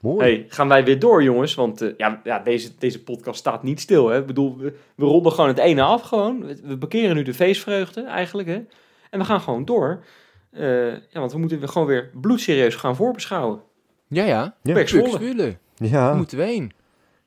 mooi. 0.00 0.18
Hey, 0.18 0.46
gaan 0.48 0.68
wij 0.68 0.84
weer 0.84 0.98
door, 0.98 1.22
jongens? 1.22 1.54
Want 1.54 1.80
eh, 1.80 1.88
ja, 1.96 2.20
ja, 2.24 2.38
deze, 2.38 2.70
deze 2.78 3.02
podcast 3.02 3.38
staat 3.38 3.62
niet 3.62 3.80
stil. 3.80 4.08
Hè? 4.08 4.18
Ik 4.18 4.26
bedoel, 4.26 4.56
we, 4.58 4.76
we 4.94 5.04
ronden 5.04 5.32
gewoon 5.32 5.48
het 5.48 5.58
ene 5.58 5.82
af. 5.82 6.02
Gewoon. 6.02 6.46
We, 6.46 6.60
we 6.62 6.76
bekeren 6.76 7.16
nu 7.16 7.22
de 7.22 7.34
feestvreugde 7.34 8.02
eigenlijk. 8.04 8.48
Hè? 8.48 8.62
En 9.10 9.18
we 9.18 9.24
gaan 9.24 9.40
gewoon 9.40 9.64
door. 9.64 10.04
Eh, 10.50 10.90
ja, 10.92 11.20
want 11.20 11.32
we 11.32 11.38
moeten 11.38 11.58
weer 11.58 11.68
gewoon 11.68 11.88
weer 11.88 12.10
bloedserieus 12.20 12.74
gaan 12.74 12.96
voorbeschouwen. 12.96 13.62
Ja, 14.08 14.24
ja. 14.24 14.56
Ja. 14.62 14.74
Pek 14.74 14.88
Zwolle. 14.88 15.56
Ja, 15.76 16.14
moeten 16.14 16.38
we 16.38 16.44
heen. 16.44 16.72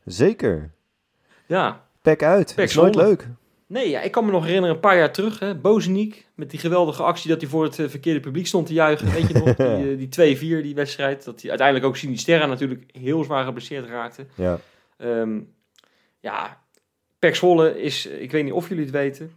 zeker. 0.05 0.71
Ja, 1.47 1.83
Pek 2.01 2.23
uit. 2.23 2.53
Pek 2.55 2.65
is 2.65 2.75
nooit 2.75 2.95
leuk. 2.95 3.27
Nee, 3.67 3.89
ja, 3.89 4.01
ik 4.01 4.11
kan 4.11 4.25
me 4.25 4.31
nog 4.31 4.45
herinneren, 4.45 4.75
een 4.75 4.81
paar 4.81 4.97
jaar 4.97 5.11
terug, 5.11 5.39
hè, 5.39 5.55
Bozeniek, 5.55 6.27
met 6.35 6.49
die 6.49 6.59
geweldige 6.59 7.03
actie 7.03 7.29
dat 7.29 7.41
hij 7.41 7.49
voor 7.49 7.63
het 7.63 7.79
eh, 7.79 7.87
verkeerde 7.87 8.19
publiek 8.19 8.47
stond 8.47 8.67
te 8.67 8.73
juichen. 8.73 9.11
Weet 9.11 9.27
je 9.27 9.33
nog, 9.33 9.55
die, 9.55 9.91
eh, 9.91 9.97
die 9.97 10.59
2-4, 10.59 10.63
die 10.63 10.75
wedstrijd. 10.75 11.23
Dat 11.23 11.41
hij 11.41 11.49
uiteindelijk 11.49 11.87
ook 11.87 11.97
Sinisterra 11.97 12.45
natuurlijk 12.45 12.83
heel 12.91 13.23
zwaar 13.23 13.45
geblesseerd 13.45 13.85
raakte. 13.85 14.25
Ja. 14.35 14.59
Ehm, 14.97 15.39
ja, 16.19 16.61
Pek 17.19 17.35
Zwolle 17.35 17.81
is, 17.81 18.07
eh, 18.07 18.21
ik 18.21 18.31
weet 18.31 18.43
niet 18.43 18.53
of 18.53 18.69
jullie 18.69 18.83
het 18.83 18.93
weten, 18.93 19.31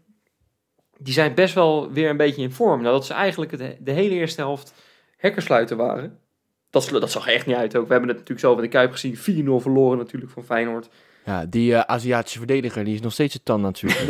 die 0.99 1.13
zijn 1.13 1.35
best 1.35 1.55
wel 1.55 1.93
weer 1.93 2.11
een 2.11 2.17
beetje 2.17 2.43
in 2.43 2.53
vorm. 2.53 2.83
Nadat 2.83 3.07
ze 3.07 3.13
eigenlijk 3.13 3.51
het, 3.51 3.77
de 3.81 3.93
hele 3.93 4.15
eerste 4.15 4.41
helft 4.41 4.75
hekkersluiten 5.17 5.77
waren. 5.77 6.19
Dat, 6.71 6.89
dat 6.89 7.11
zag 7.11 7.27
er 7.27 7.35
echt 7.35 7.47
niet 7.47 7.57
uit 7.57 7.77
ook. 7.77 7.87
We 7.87 7.93
hebben 7.93 8.09
het 8.09 8.19
natuurlijk 8.19 8.47
zelf 8.47 8.57
in 8.57 8.63
de 8.63 8.69
Kuip 8.69 8.93
gezien. 8.93 9.17
4-0 9.17 9.63
verloren 9.63 9.99
natuurlijk 9.99 10.33
van 10.33 10.45
Feyenoord. 10.45 10.89
Ja, 11.29 11.47
die 11.47 11.75
eh, 11.75 11.81
Aziatische 11.81 12.39
verdediger, 12.39 12.85
die 12.85 12.95
is 12.95 13.01
nog 13.01 13.13
steeds 13.13 13.33
zijn 13.33 13.63
tand 13.63 13.79
zoeken. 13.79 14.07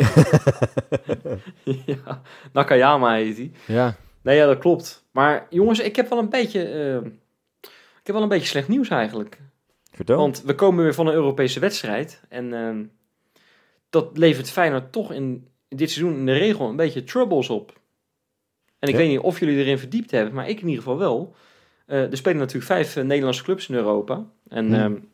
ja, 1.85 2.21
Nakayama 2.53 3.13
heet 3.13 3.37
hij. 3.37 3.51
ja. 3.67 3.95
Nee, 4.21 4.35
ja, 4.37 4.45
dat 4.45 4.57
klopt. 4.57 5.05
Maar 5.11 5.47
jongens, 5.49 5.79
ik 5.79 5.95
heb 5.95 6.09
wel 6.09 6.19
een 6.19 6.29
beetje, 6.29 6.63
eh, 6.63 6.95
ik 7.71 8.03
heb 8.03 8.15
wel 8.15 8.21
een 8.23 8.29
beetje 8.29 8.47
slecht 8.47 8.67
nieuws 8.67 8.89
eigenlijk. 8.89 9.39
Vertel. 9.91 10.17
Want 10.17 10.41
we 10.45 10.55
komen 10.55 10.83
weer 10.83 10.93
van 10.93 11.07
een 11.07 11.13
Europese 11.13 11.59
wedstrijd. 11.59 12.21
En 12.29 12.53
ehm, 12.53 12.83
dat 13.89 14.17
levert 14.17 14.51
Feyenoord 14.51 14.91
toch 14.91 15.11
in 15.13 15.47
dit 15.69 15.91
seizoen 15.91 16.17
in 16.17 16.25
de 16.25 16.33
regel 16.33 16.69
een 16.69 16.75
beetje 16.75 17.03
troubles 17.03 17.49
op. 17.49 17.79
En 18.79 18.87
ik 18.87 18.93
Ja. 18.95 18.99
weet 19.01 19.09
niet 19.09 19.19
of 19.19 19.39
jullie 19.39 19.57
erin 19.57 19.79
verdiept 19.79 20.11
hebben, 20.11 20.33
maar 20.33 20.49
ik 20.49 20.59
in 20.61 20.67
ieder 20.67 20.83
geval 20.83 20.97
wel. 20.97 21.35
Eh, 21.85 22.11
er 22.11 22.17
spelen 22.17 22.37
natuurlijk 22.37 22.65
vijf 22.65 22.95
Nederlandse 22.95 23.43
clubs 23.43 23.69
in 23.69 23.75
Europa. 23.75 24.25
En 24.47 24.73
Hmm. 24.73 25.08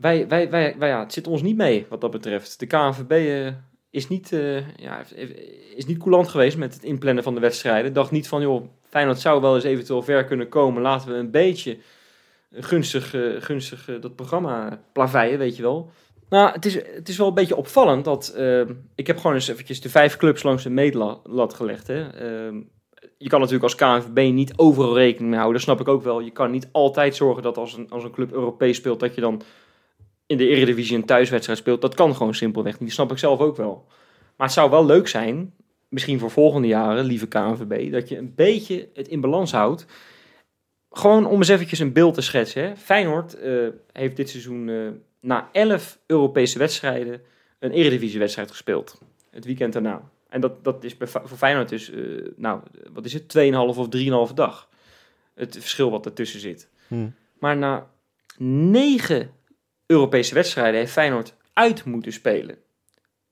Ehm, 0.00 0.28
wij, 0.28 0.50
wij, 0.50 0.78
wij, 0.78 0.88
ja, 0.88 1.00
het 1.00 1.12
zit 1.12 1.26
ons 1.26 1.42
niet 1.42 1.56
mee 1.56 1.86
wat 1.88 2.00
dat 2.00 2.10
betreft. 2.10 2.58
De 2.58 2.66
KNVB 2.66 3.10
eh, 3.10 3.52
is, 3.90 4.08
niet, 4.08 4.32
eh, 4.32 4.76
ja, 4.76 5.04
is 5.76 5.86
niet 5.86 5.98
coulant 5.98 6.28
geweest 6.28 6.56
met 6.56 6.74
het 6.74 6.84
inplannen 6.84 7.22
van 7.22 7.34
de 7.34 7.40
wedstrijden. 7.40 7.92
Dacht 7.92 8.10
niet 8.10 8.28
van, 8.28 8.40
joh, 8.40 8.68
Feyenoord 8.82 9.20
zou 9.20 9.40
wel 9.40 9.54
eens 9.54 9.64
eventueel 9.64 10.02
ver 10.02 10.24
kunnen 10.24 10.48
komen. 10.48 10.82
Laten 10.82 11.08
we 11.08 11.14
een 11.14 11.30
beetje 11.30 11.78
gunstig, 12.52 13.14
eh, 13.14 13.22
gunstig 13.38 13.88
eh, 13.88 14.00
dat 14.00 14.16
programma 14.16 14.80
plaveien, 14.92 15.38
weet 15.38 15.56
je 15.56 15.62
wel. 15.62 15.90
Nou, 16.28 16.52
het 16.52 16.64
is, 16.64 16.74
het 16.74 17.08
is 17.08 17.16
wel 17.16 17.28
een 17.28 17.34
beetje 17.34 17.56
opvallend 17.56 18.04
dat... 18.04 18.38
ik 18.94 19.06
heb 19.06 19.16
gewoon 19.16 19.34
eens 19.34 19.48
eventjes 19.48 19.80
de 19.80 19.88
vijf 19.88 20.16
clubs 20.16 20.42
langs 20.42 20.62
de 20.62 20.70
meetlat 20.70 21.54
gelegd. 21.54 21.86
Hè. 21.86 22.08
Eh, 22.08 22.54
je 23.18 23.28
kan 23.28 23.40
natuurlijk 23.40 23.64
als 23.64 23.74
KNVB 23.74 24.32
niet 24.32 24.52
overal 24.56 24.94
rekening 24.94 25.28
mee 25.28 25.38
houden. 25.38 25.60
Dat 25.60 25.68
snap 25.68 25.80
ik 25.80 25.88
ook 25.88 26.02
wel. 26.02 26.20
Je 26.20 26.30
kan 26.30 26.50
niet 26.50 26.68
altijd 26.72 27.16
zorgen 27.16 27.42
dat 27.42 27.56
als 27.56 27.76
een, 27.76 27.90
als 27.90 28.04
een 28.04 28.10
club 28.10 28.32
Europees 28.32 28.76
speelt... 28.76 29.00
dat 29.00 29.14
je 29.14 29.20
dan 29.20 29.42
in 30.28 30.36
de 30.36 30.46
Eredivisie 30.48 30.96
een 30.96 31.04
thuiswedstrijd 31.04 31.58
speelt. 31.58 31.80
Dat 31.80 31.94
kan 31.94 32.16
gewoon 32.16 32.34
simpelweg 32.34 32.72
niet. 32.72 32.82
Die 32.82 32.90
snap 32.90 33.10
ik 33.10 33.18
zelf 33.18 33.40
ook 33.40 33.56
wel. 33.56 33.86
Maar 34.36 34.46
het 34.46 34.56
zou 34.56 34.70
wel 34.70 34.86
leuk 34.86 35.08
zijn, 35.08 35.54
misschien 35.88 36.18
voor 36.18 36.30
volgende 36.30 36.68
jaren, 36.68 37.04
lieve 37.04 37.26
KNVB... 37.26 37.92
dat 37.92 38.08
je 38.08 38.16
een 38.16 38.34
beetje 38.34 38.88
het 38.94 39.08
in 39.08 39.20
balans 39.20 39.52
houdt. 39.52 39.86
Gewoon 40.90 41.26
om 41.26 41.36
eens 41.36 41.48
eventjes 41.48 41.78
een 41.78 41.92
beeld 41.92 42.14
te 42.14 42.20
schetsen. 42.20 42.62
Hè. 42.62 42.76
Feyenoord 42.76 43.34
eh, 43.34 43.68
heeft 43.92 44.16
dit 44.16 44.28
seizoen... 44.28 44.68
eh, 44.68 44.88
na 45.20 45.48
11 45.52 45.98
Europese 46.06 46.58
wedstrijden 46.58 47.20
een 47.58 47.70
eredivisiewedstrijd 47.70 48.50
gespeeld. 48.50 49.00
Het 49.30 49.44
weekend 49.44 49.72
daarna. 49.72 50.10
En 50.28 50.40
dat, 50.40 50.64
dat 50.64 50.84
is 50.84 50.96
voor 50.98 51.36
Feyenoord 51.36 51.68
dus, 51.68 51.90
eh, 51.90 52.00
nou, 52.36 52.60
wat 52.92 53.04
is 53.04 53.12
het, 53.12 53.36
2,5 53.38 53.78
of 53.78 53.88
3,5 54.28 54.34
dag. 54.34 54.68
Het 55.34 55.56
verschil 55.60 55.90
wat 55.90 56.06
ertussen 56.06 56.40
zit. 56.40 56.68
Hm. 56.88 57.08
Maar 57.38 57.56
na 57.56 57.90
9 58.38 59.30
Europese 59.88 60.34
wedstrijden 60.34 60.80
heeft 60.80 60.92
Feyenoord 60.92 61.34
uit 61.52 61.84
moeten 61.84 62.12
spelen. 62.12 62.56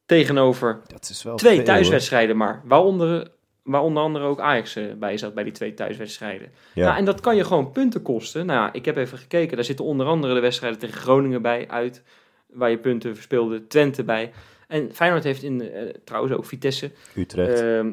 Tegenover 0.06 0.80
Dat 0.86 1.08
is 1.08 1.22
wel 1.22 1.36
twee 1.36 1.56
veel, 1.56 1.64
thuiswedstrijden 1.64 2.36
maar. 2.36 2.62
Waaronder, 2.64 3.28
waar 3.62 3.82
onder 3.82 4.02
andere 4.02 4.24
ook 4.24 4.40
Ajax 4.40 4.76
eh, 4.76 4.84
bij 4.98 5.16
zat 5.16 5.34
bij 5.34 5.44
die 5.44 5.52
twee 5.52 5.74
thuiswedstrijden. 5.74 6.48
Ja. 6.74 6.84
Nou, 6.84 6.98
en 6.98 7.04
dat 7.04 7.20
kan 7.20 7.36
je 7.36 7.44
gewoon 7.44 7.72
punten 7.72 8.02
kosten. 8.02 8.46
Nou 8.46 8.68
ik 8.72 8.84
heb 8.84 8.96
even 8.96 9.18
gekeken. 9.18 9.56
Daar 9.56 9.64
zitten 9.64 9.84
onder 9.84 10.06
andere 10.06 10.34
de 10.34 10.40
wedstrijden 10.40 10.78
tegen 10.78 11.00
Groningen 11.00 11.42
bij 11.42 11.68
uit. 11.68 12.02
Waar 12.46 12.70
je 12.70 12.78
punten 12.78 13.14
verspeelde. 13.14 13.66
Twente 13.66 14.04
bij. 14.04 14.32
En 14.68 14.94
Feyenoord 14.94 15.24
heeft 15.24 15.42
in, 15.42 15.60
eh, 15.60 15.82
trouwens 16.04 16.34
ook 16.34 16.44
Vitesse. 16.44 16.90
Utrecht. 17.14 17.60
Ehm, 17.60 17.92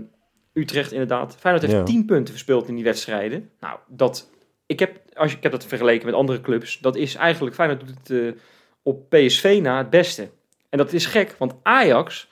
Utrecht 0.54 0.92
inderdaad. 0.92 1.36
Feyenoord 1.40 1.66
heeft 1.66 1.78
Ja. 1.78 1.84
10 1.84 2.06
punten 2.06 2.34
verspeeld 2.34 2.68
in 2.68 2.76
die 2.76 2.84
wedstrijden. 2.84 3.50
Nou, 3.60 3.80
dat, 3.88 4.32
ik, 4.74 4.80
heb, 4.80 5.00
als 5.14 5.32
je, 5.32 5.38
ik 5.38 5.44
heb 5.44 5.52
dat 5.52 5.66
vergeleken 5.66 6.06
met 6.06 6.16
andere 6.16 6.42
clubs. 6.42 6.80
Dat 6.80 6.96
is 6.96 7.16
eigenlijk, 7.16 7.56
Feyenoord 7.56 7.80
doet 7.80 7.96
het 7.98 8.10
eh, 8.10 8.42
op 8.84 9.10
PSV 9.10 9.60
na 9.62 9.78
het 9.78 9.90
beste. 9.90 10.30
En 10.70 10.78
dat 10.78 10.94
is 10.94 11.06
gek, 11.06 11.36
want 11.38 11.54
Ajax, 11.64 12.28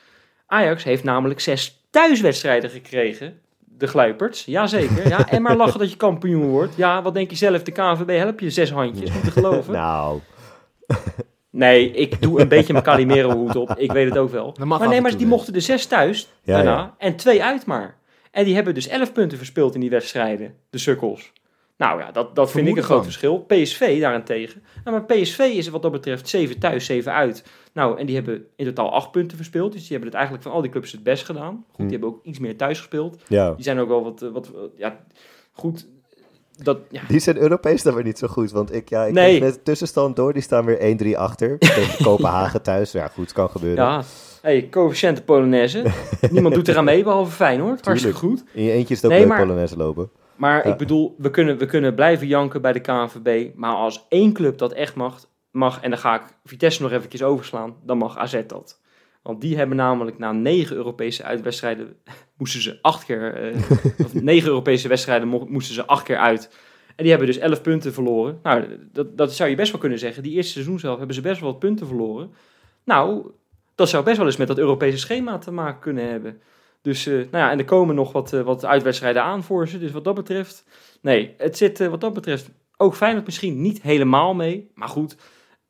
Ajax 0.47 0.83
heeft 0.83 1.03
namelijk 1.03 1.39
zes 1.39 1.85
thuiswedstrijden 1.89 2.69
gekregen. 2.69 3.39
De 3.59 3.87
Gluiperts, 3.87 4.45
jazeker. 4.45 5.07
Ja, 5.07 5.29
en 5.29 5.41
maar 5.41 5.55
lachen 5.55 5.79
dat 5.79 5.91
je 5.91 5.97
kampioen 5.97 6.49
wordt. 6.49 6.75
Ja, 6.75 7.01
wat 7.01 7.13
denk 7.13 7.29
je 7.29 7.35
zelf? 7.35 7.63
De 7.63 7.71
KNVB 7.71 8.17
help 8.17 8.39
je 8.39 8.49
zes 8.49 8.71
handjes, 8.71 9.13
niet 9.13 9.23
te 9.23 9.31
geloven. 9.31 9.73
nou, 9.83 10.19
Nee, 11.51 11.91
ik 11.91 12.21
doe 12.21 12.41
een 12.41 12.47
beetje 12.47 12.73
mijn 12.73 12.85
Calimero 12.85 13.31
hoed 13.31 13.55
op. 13.55 13.73
Ik 13.77 13.91
weet 13.91 14.09
het 14.09 14.17
ook 14.17 14.31
wel. 14.31 14.55
Maar 14.63 14.87
nee, 14.87 15.01
maar 15.01 15.17
die 15.17 15.27
mochten 15.27 15.53
er 15.53 15.61
zes 15.61 15.85
thuis 15.85 16.29
Ja, 16.43 16.55
daarna 16.55 16.75
ja. 16.75 16.95
en 16.97 17.15
twee 17.15 17.43
uit 17.43 17.65
maar. 17.65 17.97
En 18.31 18.45
die 18.45 18.55
hebben 18.55 18.73
dus 18.73 18.87
elf 18.87 19.13
punten 19.13 19.37
verspeeld 19.37 19.73
in 19.75 19.81
die 19.81 19.89
wedstrijden, 19.89 20.53
de 20.69 20.77
sukkels. 20.77 21.31
Nou 21.81 21.99
ja, 21.99 22.11
dat, 22.11 22.35
dat 22.35 22.51
vind 22.51 22.67
ik 22.67 22.77
een 22.77 22.83
groot 22.83 22.95
van. 22.95 23.05
verschil. 23.05 23.39
PSV 23.47 23.99
daarentegen. 23.99 24.63
Nou, 24.83 24.97
maar 24.97 25.05
PSV 25.17 25.39
is 25.39 25.69
wat 25.69 25.81
dat 25.81 25.91
betreft 25.91 26.29
zeven 26.29 26.59
thuis, 26.59 26.85
zeven 26.85 27.13
uit. 27.13 27.43
Nou, 27.73 27.99
en 27.99 28.05
die 28.05 28.15
hebben 28.15 28.45
in 28.55 28.65
totaal 28.65 28.91
acht 28.93 29.11
punten 29.11 29.37
verspeeld. 29.37 29.71
Dus 29.71 29.81
die 29.81 29.89
hebben 29.91 30.07
het 30.07 30.15
eigenlijk 30.17 30.43
van 30.47 30.53
al 30.55 30.61
die 30.61 30.71
clubs 30.71 30.91
het 30.91 31.03
best 31.03 31.25
gedaan. 31.25 31.53
Goed, 31.67 31.75
Hm. 31.75 31.81
die 31.81 31.91
hebben 31.91 32.09
ook 32.09 32.25
iets 32.25 32.39
meer 32.39 32.57
thuis 32.57 32.77
gespeeld. 32.77 33.21
ja. 33.27 33.51
Die 33.53 33.63
zijn 33.63 33.79
ook 33.79 33.87
wel 33.87 34.03
wat, 34.03 34.19
wat 34.33 34.51
ja, 34.77 34.99
goed. 35.51 35.87
Dat, 36.57 36.77
ja, 36.89 37.01
Die 37.07 37.19
zijn 37.19 37.37
Europees 37.37 37.83
dan 37.83 37.93
weer 37.93 38.03
niet 38.03 38.17
zo 38.17 38.27
goed. 38.27 38.51
Want 38.51 38.73
ik, 38.73 38.89
ja, 38.89 39.03
ik 39.03 39.13
Nee. 39.13 39.39
de 39.39 39.63
tussenstand 39.63 40.15
door. 40.15 40.33
Die 40.33 40.41
staan 40.41 40.65
weer 40.65 40.79
1-3 40.79 41.17
achter. 41.17 41.57
Tegen 41.59 42.03
Kopenhagen 42.03 42.61
thuis. 42.61 42.91
Ja, 42.91 43.07
goed, 43.07 43.31
kan 43.33 43.49
gebeuren. 43.49 43.83
ja. 43.83 44.03
Hey, 44.41 44.67
coëfficiënte 44.71 45.23
Polonaise. 45.23 45.83
Niemand 46.31 46.55
doet 46.55 46.67
eraan 46.67 46.83
mee, 46.83 47.03
behalve 47.03 47.31
Feyenoord. 47.31 47.85
Hartstikke 47.85 48.17
goed. 48.17 48.43
In 48.53 48.63
je 48.63 48.71
eentje 48.71 48.93
is 48.93 49.01
het 49.01 49.05
ook 49.05 49.11
Nee, 49.11 49.19
leuk 49.19 49.29
maar- 49.29 49.39
Polonaise 49.41 49.77
lopen. 49.77 50.09
Maar 50.41 50.65
Ja. 50.67 50.71
ik 50.71 50.77
bedoel, 50.77 51.15
we 51.17 51.29
kunnen, 51.29 51.57
we 51.57 51.65
kunnen 51.65 51.95
blijven 51.95 52.27
janken 52.27 52.61
bij 52.61 52.73
de 52.73 52.79
KNVB. 52.79 53.55
Maar 53.55 53.73
als 53.75 54.05
één 54.09 54.33
club 54.33 54.57
dat 54.57 54.73
echt 54.73 54.95
mag, 54.95 55.25
mag 55.51 55.81
en 55.81 55.89
dan 55.89 55.99
ga 55.99 56.15
ik 56.15 56.21
Vitesse 56.43 56.81
nog 56.81 56.91
eventjes 56.91 57.23
overslaan, 57.23 57.75
dan 57.83 57.97
mag 57.97 58.17
AZ 58.17 58.41
dat. 58.47 58.81
Want 59.23 59.41
die 59.41 59.57
hebben 59.57 59.77
namelijk 59.77 60.17
na 60.17 60.31
negen 60.31 60.75
Europese 60.75 61.23
uitwedstrijden 61.23 61.95
moesten 62.37 62.61
ze 62.61 62.79
acht 62.81 63.05
keer, 63.05 63.33
eh, 63.33 63.61
of 64.05 64.13
negen 64.31 64.47
Europese 64.49 64.87
wedstrijden 64.87 65.27
mo- 65.27 65.45
moesten 65.49 65.73
ze 65.75 65.85
acht 65.85 66.03
keer 66.03 66.17
uit. 66.17 66.49
En 66.95 67.03
die 67.03 67.09
hebben 67.09 67.27
dus 67.27 67.37
elf 67.37 67.61
punten 67.61 67.93
verloren. 67.93 68.39
Nou, 68.43 68.65
dat, 68.91 69.17
dat 69.17 69.33
zou 69.33 69.49
je 69.49 69.55
best 69.55 69.71
wel 69.71 69.79
kunnen 69.81 69.99
zeggen. 69.99 70.23
Die 70.23 70.33
eerste 70.33 70.51
seizoen 70.51 70.79
zelf 70.79 70.97
hebben 70.97 71.15
ze 71.15 71.21
best 71.21 71.39
wel 71.41 71.49
wat 71.51 71.59
punten 71.59 71.87
verloren. 71.87 72.33
Nou, 72.85 73.31
dat 73.75 73.89
zou 73.89 74.03
best 74.03 74.17
wel 74.17 74.25
eens 74.25 74.37
met 74.37 74.47
dat 74.47 74.57
Europese 74.57 74.97
schema 74.97 75.37
te 75.37 75.51
maken 75.51 75.79
kunnen 75.81 76.09
hebben. 76.09 76.41
Dus, 76.81 77.05
eh, 77.05 77.13
nou 77.13 77.27
ja, 77.31 77.51
en 77.51 77.57
er 77.57 77.65
komen 77.65 77.95
nog 77.95 78.11
wat, 78.11 78.33
eh, 78.33 78.41
wat 78.41 78.65
uitwedstrijden 78.65 79.23
aan 79.23 79.43
voor 79.43 79.67
ze. 79.67 79.79
Dus 79.79 79.91
wat 79.91 80.03
dat 80.03 80.15
betreft, 80.15 80.65
nee, 81.01 81.33
het 81.37 81.57
zit 81.57 81.79
eh, 81.79 81.87
wat 81.87 82.01
dat 82.01 82.13
betreft 82.13 82.49
ook 82.77 82.95
Feyenoord 82.95 83.25
misschien 83.25 83.61
niet 83.61 83.81
helemaal 83.81 84.33
mee. 84.33 84.71
Maar 84.73 84.87
goed, 84.87 85.15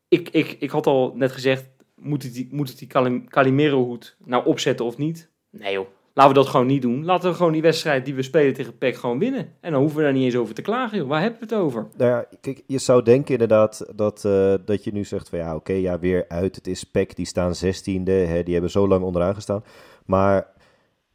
ik, 0.07 0.29
ik, 0.29 0.55
ik 0.59 0.69
had 0.69 0.87
al 0.87 1.13
net 1.15 1.31
gezegd, 1.31 1.69
moet 1.95 2.23
het 2.23 2.33
die, 2.33 2.47
moet 2.51 2.69
het 2.69 2.77
die 2.77 2.87
Calim- 2.87 3.27
Calimero-hoed 3.29 4.15
nou 4.25 4.45
opzetten 4.45 4.85
of 4.85 4.97
niet? 4.97 5.29
Nee 5.49 5.73
joh, 5.73 5.87
laten 6.13 6.33
we 6.33 6.39
dat 6.39 6.47
gewoon 6.47 6.67
niet 6.67 6.81
doen. 6.81 7.05
Laten 7.05 7.29
we 7.29 7.35
gewoon 7.35 7.51
die 7.51 7.61
wedstrijd 7.61 8.05
die 8.05 8.15
we 8.15 8.21
spelen 8.21 8.53
tegen 8.53 8.77
PEC 8.77 8.95
gewoon 8.95 9.19
winnen. 9.19 9.53
En 9.61 9.71
dan 9.71 9.79
hoeven 9.81 9.97
we 9.97 10.03
daar 10.03 10.13
niet 10.13 10.23
eens 10.23 10.35
over 10.35 10.55
te 10.55 10.61
klagen. 10.61 11.07
Waar 11.07 11.21
hebben 11.21 11.39
we 11.39 11.45
het 11.45 11.63
over? 11.63 11.87
Nou 11.97 12.11
ja, 12.11 12.25
kijk, 12.41 12.63
je 12.67 12.77
zou 12.77 13.03
denken 13.03 13.31
inderdaad 13.31 13.85
dat, 13.95 14.21
dat 14.65 14.83
je 14.83 14.91
nu 14.91 15.03
zegt 15.03 15.29
van 15.29 15.39
ja, 15.39 15.55
oké, 15.55 15.73
ja, 15.73 15.99
weer 15.99 16.25
uit. 16.27 16.55
Het 16.55 16.67
is 16.67 16.83
PEC, 16.83 17.15
die 17.15 17.25
staan 17.25 17.55
zestiende, 17.55 18.11
hè, 18.11 18.43
die 18.43 18.53
hebben 18.53 18.71
zo 18.71 18.87
lang 18.87 19.03
onderaan 19.03 19.35
gestaan. 19.35 19.63
Maar 20.05 20.47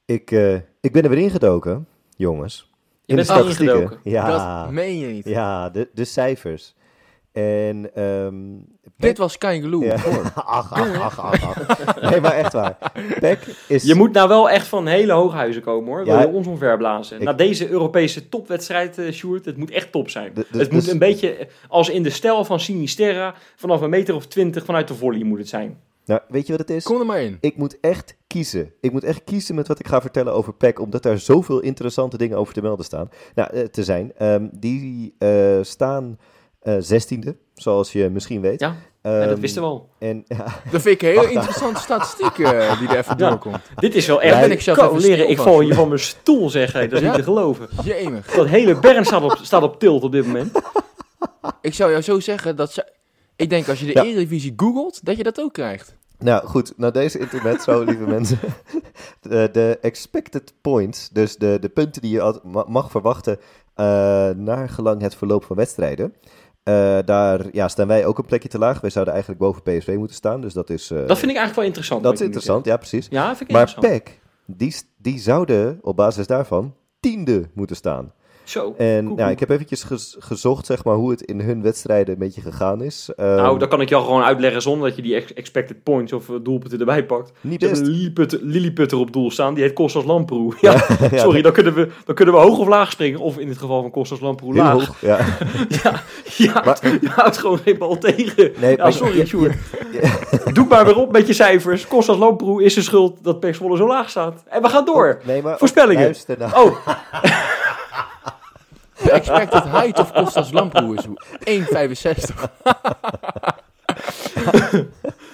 ik, 0.06 0.30
eh, 0.30 0.54
ik 0.80 0.92
ben 0.92 1.02
er 1.02 1.08
weer 1.10 1.18
ingedoken, 1.18 1.86
jongens. 2.16 2.70
Je 3.04 3.14
bent 3.14 3.26
de 3.26 3.32
statistieken. 3.34 3.74
ingedoken. 3.76 4.00
Ja, 4.10 4.62
Dat 4.62 4.70
meen 4.70 4.98
je 4.98 5.06
niet. 5.06 5.24
ja 5.24 5.70
de, 5.70 5.88
de 5.94 6.04
cijfers. 6.04 6.74
En 7.32 7.90
ehm 7.94 8.34
Dit 8.96 9.18
was 9.18 9.38
Kangaloo. 9.38 9.82
Ja. 9.84 9.94
ach, 10.34 10.72
ach, 10.72 10.98
ach, 11.00 11.20
ach, 11.20 11.42
ach. 11.42 12.10
Nee, 12.10 12.20
maar 12.20 12.32
echt 12.32 12.52
waar. 12.52 12.92
PEC 13.20 13.38
is... 13.68 13.82
Je 13.84 13.94
moet 13.94 14.12
nou 14.12 14.28
wel 14.28 14.50
echt 14.50 14.66
van 14.66 14.86
hele 14.86 15.12
hoge 15.12 15.36
huizen 15.36 15.62
komen 15.62 15.88
hoor. 15.88 16.04
Wil 16.04 16.14
Ja. 16.14 16.20
je 16.20 16.26
ons 16.28 16.46
omverblazen. 16.46 17.16
Ik- 17.18 17.22
Na 17.24 17.32
deze 17.32 17.68
Europese 17.68 18.28
topwedstrijd, 18.28 18.98
eh 18.98 19.12
Sjoerd, 19.12 19.44
het 19.44 19.56
moet 19.56 19.70
echt 19.70 19.92
top 19.92 20.10
zijn. 20.10 20.30
De- 20.34 20.46
de- 20.50 20.58
het 20.58 20.70
moet 20.72 20.84
dus- 20.84 20.92
een 20.92 20.98
beetje 20.98 21.48
als 21.68 21.88
in 21.88 22.02
de 22.02 22.10
stijl 22.10 22.44
van 22.44 22.60
Sinisterra. 22.60 23.34
Vanaf 23.56 23.80
een 23.80 23.90
meter 23.90 24.14
of 24.14 24.26
twintig 24.26 24.64
vanuit 24.64 24.88
de 24.88 24.94
volley 24.94 25.22
moet 25.24 25.38
het 25.38 25.48
zijn. 25.48 25.80
Nou, 26.06 26.20
weet 26.28 26.46
je 26.46 26.52
wat 26.52 26.60
het 26.60 26.70
is? 26.70 26.84
Kom 26.84 27.00
er 27.00 27.06
maar 27.06 27.20
in. 27.20 27.38
Ik 27.40 27.56
moet 27.56 27.80
echt 27.80 28.16
kiezen. 28.26 28.72
Ik 28.80 28.92
moet 28.92 29.04
echt 29.04 29.24
kiezen 29.24 29.54
met 29.54 29.68
wat 29.68 29.78
ik 29.78 29.86
ga 29.88 30.00
vertellen 30.00 30.32
over 30.32 30.52
PEC, 30.54 30.80
omdat 30.80 31.02
daar 31.02 31.18
zoveel 31.18 31.60
interessante 31.60 32.16
dingen 32.18 32.38
over 32.38 32.54
te 32.54 32.62
melden 32.62 32.84
staan. 32.84 33.08
Nou, 33.34 33.50
eh, 33.52 33.62
te 33.64 33.84
zijn. 33.84 34.12
Ehm, 34.16 34.46
die 34.52 35.14
eh, 35.18 35.58
staan 35.62 36.18
zestiende, 36.78 37.36
zoals 37.54 37.92
je 37.92 38.08
misschien 38.10 38.40
weet. 38.40 38.60
Ja, 38.60 38.76
ja, 39.02 39.18
dat 39.20 39.28
Ehm, 39.30 39.40
wisten 39.40 39.62
we 39.62 39.68
al. 39.68 39.88
En 39.98 40.24
ja, 40.26 40.44
Dat 40.70 40.82
vind 40.82 40.86
ik 40.86 41.02
een 41.02 41.08
hele 41.08 41.20
Wacht, 41.20 41.32
interessante 41.32 41.80
statistiek 41.80 42.38
eh, 42.38 42.78
die 42.78 42.88
er 42.88 42.96
even 42.98 43.14
Ja. 43.18 43.28
doorkomt. 43.28 43.58
Dit 43.76 43.94
is 43.94 44.06
wel 44.06 44.22
echt... 44.22 44.40
ben 44.40 44.50
ik 44.50 44.60
zelf 44.60 44.98
leren, 45.02 45.28
ik 45.30 45.38
val 45.38 45.60
hier 45.60 45.74
van 45.74 45.88
mijn 45.88 46.00
stoel 46.00 46.50
zeg. 46.50 46.72
Dat 46.72 46.92
is 46.92 47.00
Ja. 47.00 47.06
niet 47.06 47.14
te 47.14 47.22
geloven. 47.22 47.68
Jemig. 47.84 48.26
Dat 48.34 48.46
hele 48.46 48.78
Bern 48.78 49.04
staat 49.04 49.22
op, 49.22 49.38
staat 49.42 49.62
op 49.62 49.78
tilt 49.78 50.02
op 50.02 50.12
dit 50.12 50.26
moment. 50.26 50.60
Ik 51.60 51.74
zou 51.74 51.90
jou 51.90 52.02
zo 52.02 52.20
zeggen 52.20 52.56
dat 52.56 52.72
ze... 52.72 52.86
Ik 53.36 53.50
denk 53.50 53.68
als 53.68 53.80
je 53.80 53.86
de 53.86 53.92
Ja. 53.92 54.04
Eredivisie 54.04 54.52
googelt, 54.56 55.04
dat 55.04 55.16
je 55.16 55.22
dat 55.22 55.40
ook 55.40 55.52
krijgt. 55.52 55.96
nou 56.18 56.46
goed, 56.46 56.72
na 56.76 56.90
deze 56.90 57.18
intermezzo, 57.18 57.82
lieve 57.82 58.06
mensen. 58.16 58.38
De, 59.20 59.48
de 59.52 59.78
expected 59.80 60.52
points, 60.60 61.08
dus 61.12 61.36
de, 61.36 61.58
de 61.60 61.68
punten 61.68 62.02
die 62.02 62.10
je 62.10 62.40
mag 62.66 62.90
verwachten 62.90 63.38
eh 63.74 63.84
naar 64.30 64.68
gelang 64.68 65.02
het 65.02 65.14
verloop 65.14 65.44
van 65.44 65.56
wedstrijden. 65.56 66.14
Eh, 66.62 66.98
daar 67.04 67.46
ja, 67.52 67.68
staan 67.68 67.86
wij 67.86 68.06
ook 68.06 68.18
een 68.18 68.24
plekje 68.26 68.48
te 68.48 68.58
laag. 68.58 68.80
Wij 68.80 68.90
zouden 68.90 69.14
eigenlijk 69.14 69.42
boven 69.44 69.62
PSV 69.62 69.94
moeten 69.98 70.16
staan, 70.16 70.40
dus 70.40 70.52
dat 70.52 70.70
is... 70.70 70.90
eh, 70.90 70.96
Dat 70.96 71.18
vind 71.18 71.30
ik 71.30 71.36
eigenlijk 71.36 71.54
wel 71.56 71.64
interessant. 71.64 72.02
dat 72.02 72.12
is 72.14 72.20
interessant, 72.20 72.64
ja 72.64 72.76
precies. 72.76 73.06
Ja, 73.10 73.36
vind 73.36 73.50
ik 73.50 73.56
Maar 73.56 73.66
interessant. 73.68 74.04
PEC, 74.04 74.20
die, 74.46 74.74
die 74.98 75.18
zouden 75.18 75.78
op 75.82 75.96
basis 75.96 76.26
daarvan 76.26 76.74
tiende 77.00 77.48
moeten 77.54 77.76
staan. 77.76 78.12
Zo, 78.46 78.74
En 78.78 79.06
koek, 79.06 79.18
ja, 79.18 79.24
koek. 79.24 79.32
ik 79.32 79.40
heb 79.40 79.50
eventjes 79.50 79.82
gez- 79.82 80.16
gezocht 80.18 80.66
zeg 80.66 80.84
maar, 80.84 80.94
hoe 80.94 81.10
het 81.10 81.20
in 81.22 81.40
hun 81.40 81.62
wedstrijden 81.62 82.12
een 82.12 82.18
beetje 82.20 82.40
gegaan 82.40 82.82
is. 82.82 83.08
Ehm, 83.16 83.34
Nou, 83.36 83.58
dat 83.58 83.68
kan 83.68 83.80
ik 83.80 83.88
jou 83.88 84.04
gewoon 84.04 84.22
uitleggen 84.22 84.62
zonder 84.62 84.88
dat 84.88 84.96
je 84.96 85.02
die 85.02 85.14
ex- 85.14 85.32
expected 85.34 85.82
points 85.82 86.12
of 86.12 86.28
eh, 86.28 86.34
doelpunten 86.42 86.78
erbij 86.78 87.04
pakt. 87.06 87.32
niet 87.40 87.60
Ze 87.60 87.66
hebben 87.66 87.84
best. 87.84 87.92
een 87.92 87.98
lilliputter, 88.00 88.38
lilliputter 88.42 88.98
op 88.98 89.12
doel 89.12 89.30
staan, 89.30 89.54
die 89.54 89.62
heet 89.64 89.72
Kostas 89.72 90.04
Lamproe. 90.04 90.54
Ja, 90.60 90.72
Ja, 91.10 91.18
sorry, 91.24 91.42
dan 91.42 91.52
kunnen, 91.52 91.74
we, 91.74 91.88
dan 92.04 92.14
kunnen 92.14 92.34
we 92.34 92.40
hoog 92.40 92.58
of 92.58 92.66
laag 92.68 92.90
springen. 92.90 93.20
Of 93.20 93.38
in 93.38 93.48
het 93.48 93.58
geval 93.58 93.80
van 93.82 93.90
Kostas 93.90 94.20
Lamproe 94.20 94.54
laag. 94.54 94.72
hoog. 94.72 95.00
Ja. 95.00 95.18
Ja, 95.82 96.02
ja 96.36 96.62
Maar- 96.64 96.78
je 97.00 97.08
houdt 97.08 97.38
gewoon 97.38 97.58
geen 97.58 97.78
bal 97.78 97.98
tegen. 97.98 98.52
Nee, 98.60 98.76
ja, 98.76 98.82
maar- 98.82 98.92
sorry, 98.92 99.26
Sjoerd. 99.26 99.54
Doe 100.52 100.66
maar 100.68 100.84
weer 100.84 100.96
op 100.96 101.12
met 101.12 101.26
je 101.26 101.32
cijfers. 101.32 101.86
Kostas 101.86 102.16
Lamproe 102.18 102.64
is 102.64 102.74
de 102.74 102.82
schuld 102.82 103.24
dat 103.24 103.46
Zwolle 103.50 103.76
zo 103.76 103.86
laag 103.86 104.10
staat. 104.10 104.42
En 104.48 104.62
we 104.62 104.68
gaan 104.68 104.84
door. 104.84 105.20
Nee, 105.24 105.42
maar 105.42 105.58
Voorspellingen. 105.58 106.02
Luister 106.02 106.38
nou. 106.38 106.52
Oh, 106.68 106.76
De 109.02 109.10
expected 109.10 109.64
height 109.64 109.98
of 109.98 110.12
Kostas 110.12 110.52
Lamproe 110.52 110.96
is 110.96 111.06
1,65. 111.06 112.34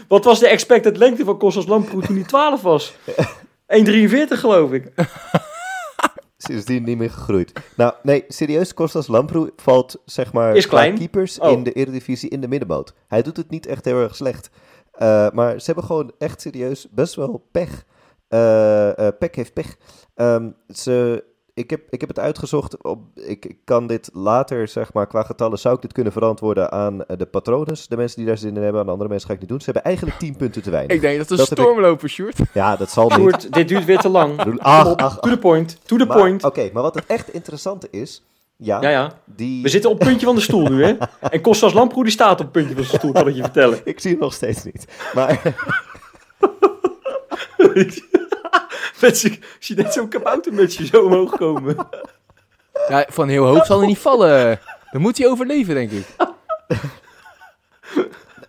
wat 0.08 0.24
was 0.24 0.38
de 0.40 0.48
expected 0.48 0.96
lengte 0.96 1.24
van 1.24 1.38
Kostas 1.38 1.66
Lamproe 1.66 2.02
toen 2.02 2.16
hij 2.16 2.24
12 2.24 2.62
was? 2.62 2.92
1,43 2.92 3.04
geloof 4.28 4.72
ik. 4.72 4.92
Sindsdien 6.36 6.84
niet 6.84 6.98
meer 6.98 7.10
gegroeid. 7.10 7.52
Nou, 7.76 7.92
nee, 8.02 8.24
serieus, 8.28 8.74
Kostas 8.74 9.06
Lamproe 9.06 9.52
valt, 9.56 10.02
zeg 10.04 10.32
maar, 10.32 10.56
Is 10.56 10.66
klein. 10.68 10.94
keepers 10.98 11.38
Oh. 11.38 11.50
in 11.50 11.62
de 11.62 11.72
Eredivisie 11.72 12.30
in 12.30 12.40
de 12.40 12.48
middenmoot. 12.48 12.94
Hij 13.08 13.22
doet 13.22 13.36
het 13.36 13.50
niet 13.50 13.66
echt 13.66 13.84
heel 13.84 14.00
erg 14.02 14.16
slecht. 14.16 14.50
Eh, 14.92 15.30
maar 15.30 15.58
ze 15.60 15.64
hebben 15.66 15.84
gewoon 15.84 16.12
echt 16.18 16.40
serieus 16.40 16.86
best 16.90 17.14
wel 17.14 17.48
pech. 17.52 17.84
Eh 18.28 18.98
eh 18.98 19.12
pech 19.18 19.34
heeft 19.34 19.52
pech. 19.52 19.76
Ehm, 20.14 20.50
ze, 20.68 21.24
ik, 21.54 21.70
heb, 21.70 21.80
ik 21.90 22.00
heb 22.00 22.08
het 22.08 22.18
uitgezocht. 22.18 22.82
Op, 22.84 22.98
ik, 23.14 23.44
ik 23.44 23.56
kan 23.64 23.86
dit 23.86 24.10
later, 24.12 24.68
zeg 24.68 24.92
maar, 24.92 25.06
qua 25.06 25.22
getallen 25.22 25.58
zou 25.58 25.74
ik 25.74 25.82
dit 25.82 25.92
kunnen 25.92 26.12
verantwoorden 26.12 26.70
aan 26.72 27.04
eh, 27.04 27.16
de 27.18 27.26
patronen. 27.26 27.76
De 27.88 27.96
mensen 27.96 28.16
die 28.18 28.26
daar 28.26 28.38
zin 28.38 28.56
in 28.56 28.62
hebben. 28.62 28.80
Aan 28.80 28.86
de 28.86 28.92
andere 28.92 29.08
mensen 29.10 29.28
ga 29.28 29.34
ik 29.34 29.40
niet 29.40 29.48
doen. 29.48 29.58
Ze 29.58 29.64
hebben 29.64 29.84
eigenlijk 29.84 30.18
10 30.18 30.36
punten 30.36 30.62
te 30.62 30.70
weinig. 30.70 30.96
Ik 30.96 31.00
denk 31.02 31.18
dat 31.18 31.28
het 31.28 31.38
een 31.38 31.44
heb 31.48 31.58
ik- 31.58 31.64
storm 31.64 31.80
lopen, 31.80 32.08
Sjoerd. 32.08 32.38
Ja, 32.54 32.76
dat 32.76 32.90
zal 32.90 33.04
niet. 33.08 33.18
Sjoerd, 33.18 33.52
dit 33.52 33.68
duurt 33.68 33.84
weer 33.84 33.98
te 33.98 34.08
lang. 34.08 34.58
Ach, 34.60 34.96
ach, 34.96 35.18
to 35.20 35.30
the 35.30 35.38
point, 35.38 35.78
to 35.86 35.96
the 35.96 36.04
Maar- 36.06 36.16
point. 36.16 36.44
Oké, 36.44 36.70
maar 36.72 36.82
wat 36.82 36.94
het 36.94 37.06
echt 37.06 37.32
interessante 37.32 37.88
is... 37.90 38.22
Ja, 38.56 38.80
Ja, 38.80 38.88
ja. 38.88 39.12
die... 39.24 39.62
We 39.62 39.68
zitten 39.68 39.90
op 39.90 39.98
het 39.98 40.08
puntje 40.08 40.26
van 40.26 40.34
de 40.34 40.40
stoel 40.40 40.68
nu, 40.68 40.84
hè? 40.84 40.94
En 41.30 41.40
Kostas 41.40 41.72
Lamproe 41.72 42.02
die 42.02 42.12
staat 42.12 42.32
op 42.32 42.38
het 42.38 42.52
puntje 42.52 42.74
van 42.74 42.84
zijn 42.84 42.98
stoel, 42.98 43.12
kan 43.12 43.28
ik 43.28 43.34
je 43.34 43.42
vertellen. 43.42 43.80
Ik 43.84 44.00
zie 44.00 44.10
hem 44.10 44.20
nog 44.20 44.32
steeds 44.34 44.64
niet. 44.64 44.86
Maar 45.14 45.40
Z'n- 49.10 49.26
Ik 49.26 49.56
zie 49.58 49.76
net 49.76 49.92
zo'n 49.92 50.08
kaboutermutsje 50.08 50.86
zo 50.86 51.04
omhoog 51.04 51.36
komen. 51.36 51.76
Ja, 52.88 53.06
van 53.10 53.28
heel 53.28 53.44
hoog 53.46 53.66
zal 53.66 53.78
hij 53.78 53.86
niet 53.86 53.98
vallen. 53.98 54.60
Dan 54.92 55.00
moet 55.00 55.18
hij 55.18 55.28
overleven, 55.28 55.74
denk 55.74 55.90
ik. 55.90 56.06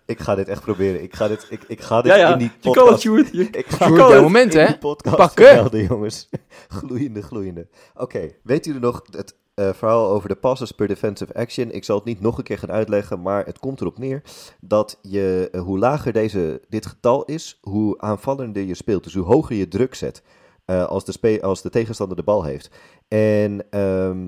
ik 0.06 0.18
ga 0.20 0.34
dit 0.34 0.48
echt 0.48 0.60
proberen. 0.62 1.02
Ik 1.02 1.14
ga 1.14 1.28
dit, 1.28 1.46
ik, 1.50 1.62
ik 1.66 1.80
ga 1.80 2.02
dit 2.02 2.12
Ja, 2.12 2.18
ja, 2.18 2.32
in 2.32 2.38
die 2.38 2.50
je 2.60 2.60
kan 2.60 2.72
het, 2.72 2.80
podcast... 2.82 3.00
Sjoerd. 3.02 3.28
Je- 3.32 3.48
Ik 3.50 3.66
ga 3.66 3.86
Sjoerd, 3.86 3.98
kan 4.00 4.08
jouw 4.08 4.10
het. 4.12 4.22
moment, 4.22 4.54
in 4.54 4.60
hè? 4.60 4.66
die 4.66 4.78
podcast 4.78 5.16
Pakken. 5.16 5.46
vermelden, 5.46 5.82
jongens. 5.84 6.28
gloeiende, 6.78 7.22
gloeiende. 7.22 7.66
Oké, 7.96 8.30
weten 8.42 8.72
jullie 8.72 8.86
nog 8.86 9.02
het 9.10 9.34
eh, 9.54 9.68
verhaal 9.72 10.08
over 10.10 10.28
de 10.28 10.34
passes 10.34 10.72
per 10.72 10.88
defensive 10.88 11.34
action? 11.34 11.70
Ik 11.70 11.84
zal 11.84 11.96
het 11.96 12.04
niet 12.04 12.20
nog 12.20 12.38
een 12.38 12.44
keer 12.44 12.58
gaan 12.58 12.72
uitleggen, 12.72 13.22
maar 13.22 13.44
het 13.46 13.58
komt 13.58 13.80
erop 13.80 13.98
neer 13.98 14.22
dat 14.60 14.98
je, 15.02 15.48
eh, 15.52 15.60
hoe 15.60 15.78
lager 15.78 16.12
deze, 16.12 16.60
dit 16.68 16.86
getal 16.86 17.24
is, 17.24 17.58
hoe 17.60 17.98
aanvallender 18.00 18.62
je 18.62 18.74
speelt. 18.74 19.04
Dus 19.04 19.14
hoe 19.14 19.24
hoger 19.24 19.56
je 19.56 19.68
druk 19.68 19.94
zet 19.94 20.22
eh, 20.64 20.84
als, 20.86 21.04
de 21.04 21.12
spe- 21.12 21.42
als 21.42 21.62
de 21.62 21.70
tegenstander 21.70 22.16
de 22.16 22.22
bal 22.22 22.42
heeft. 22.44 22.70
En 23.08 23.70
ehm, 23.70 24.24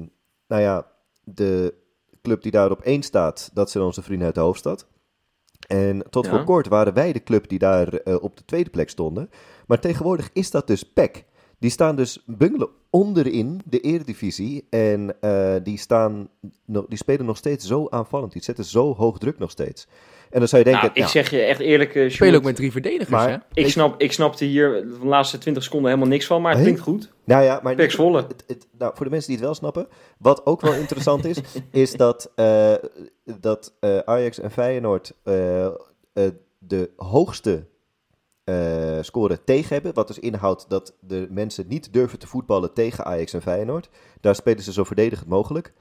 nou 0.46 0.62
ja, 0.62 0.86
de 1.24 1.74
club 2.22 2.42
die 2.42 2.50
daar 2.52 2.70
op 2.70 2.80
één 2.80 3.02
staat, 3.02 3.50
dat 3.54 3.70
zijn 3.70 3.84
onze 3.84 4.02
vrienden 4.02 4.26
uit 4.26 4.34
de 4.34 4.40
hoofdstad. 4.40 4.86
En 5.66 6.02
tot 6.10 6.24
Ja. 6.24 6.30
voor 6.30 6.44
kort 6.44 6.68
waren 6.68 6.94
wij 6.94 7.12
de 7.12 7.22
club 7.22 7.48
die 7.48 7.58
daar 7.58 7.88
eh, 7.94 8.22
op 8.22 8.36
de 8.36 8.44
tweede 8.44 8.70
plek 8.70 8.88
stonden. 8.90 9.30
Maar 9.66 9.80
tegenwoordig 9.80 10.30
is 10.32 10.50
dat 10.50 10.66
dus 10.66 10.82
PEC. 10.82 11.24
Die 11.58 11.70
staan 11.70 11.96
dus 11.96 12.22
bungelen 12.26 12.68
onderin 12.90 13.60
de 13.64 13.80
eredivisie. 13.80 14.66
En 14.70 15.20
eh, 15.20 15.54
die, 15.62 15.78
staan, 15.78 16.28
die 16.66 16.98
spelen 16.98 17.26
nog 17.26 17.36
steeds 17.36 17.66
zo 17.66 17.86
aanvallend. 17.88 18.32
Die 18.32 18.42
zetten 18.42 18.64
zo 18.64 18.94
hoog 18.94 19.18
druk 19.18 19.38
nog 19.38 19.50
steeds. 19.50 19.86
En 20.36 20.42
dan 20.42 20.48
zou 20.50 20.62
je 20.64 20.70
denken... 20.70 20.86
Nou, 20.88 20.98
ik 20.98 21.04
ja, 21.04 21.20
zeg 21.20 21.30
je 21.30 21.40
echt 21.42 21.60
eerlijk, 21.60 21.90
Spelen 21.90 22.10
Sjoerd, 22.10 22.34
ook 22.34 22.42
met 22.42 22.56
drie 22.56 22.72
verdedigers, 22.72 23.08
Maar- 23.10 23.28
hè? 23.30 23.36
ik, 23.52 23.68
snap, 23.68 24.00
ik 24.00 24.12
snapte 24.12 24.44
hier 24.44 24.70
de 25.00 25.06
laatste 25.06 25.38
20 25.38 25.62
seconden 25.62 25.88
helemaal 25.90 26.10
niks 26.10 26.26
van, 26.26 26.42
maar 26.42 26.50
het 26.52 26.60
Hey? 26.60 26.70
klinkt 26.72 26.88
goed. 26.88 27.12
Nou 27.24 27.42
ja, 27.44 27.60
maar 27.62 27.74
Pek 27.74 27.90
Zwolle. 27.90 28.22
Het, 28.28 28.44
het- 28.46 28.66
nou, 28.78 28.92
voor 28.96 29.04
de 29.04 29.10
mensen 29.10 29.28
die 29.28 29.36
het 29.38 29.46
wel 29.46 29.54
snappen, 29.54 29.88
wat 30.18 30.46
ook 30.46 30.60
wel 30.60 30.72
interessant 30.72 31.24
is, 31.24 31.38
is 31.70 31.92
dat, 31.92 32.32
eh, 32.34 32.74
dat 33.40 33.74
eh, 33.80 33.98
Ajax 33.98 34.40
en 34.40 34.50
Feyenoord 34.50 35.12
de 36.58 36.90
hoogste 36.96 37.66
eh 38.44 38.98
score 39.00 39.44
tegen 39.44 39.68
hebben. 39.74 39.94
Wat 39.94 40.06
dus 40.06 40.18
inhoudt 40.18 40.64
dat 40.68 40.94
de 41.00 41.26
mensen 41.30 41.64
niet 41.68 41.92
durven 41.92 42.18
te 42.18 42.26
voetballen 42.26 42.72
tegen 42.72 43.04
Ajax 43.04 43.32
en 43.32 43.42
Feyenoord. 43.42 43.88
Daar 44.20 44.34
spelen 44.34 44.62
ze 44.62 44.72
zo 44.72 44.84
verdedigend 44.84 45.28
mogelijk. 45.28 45.72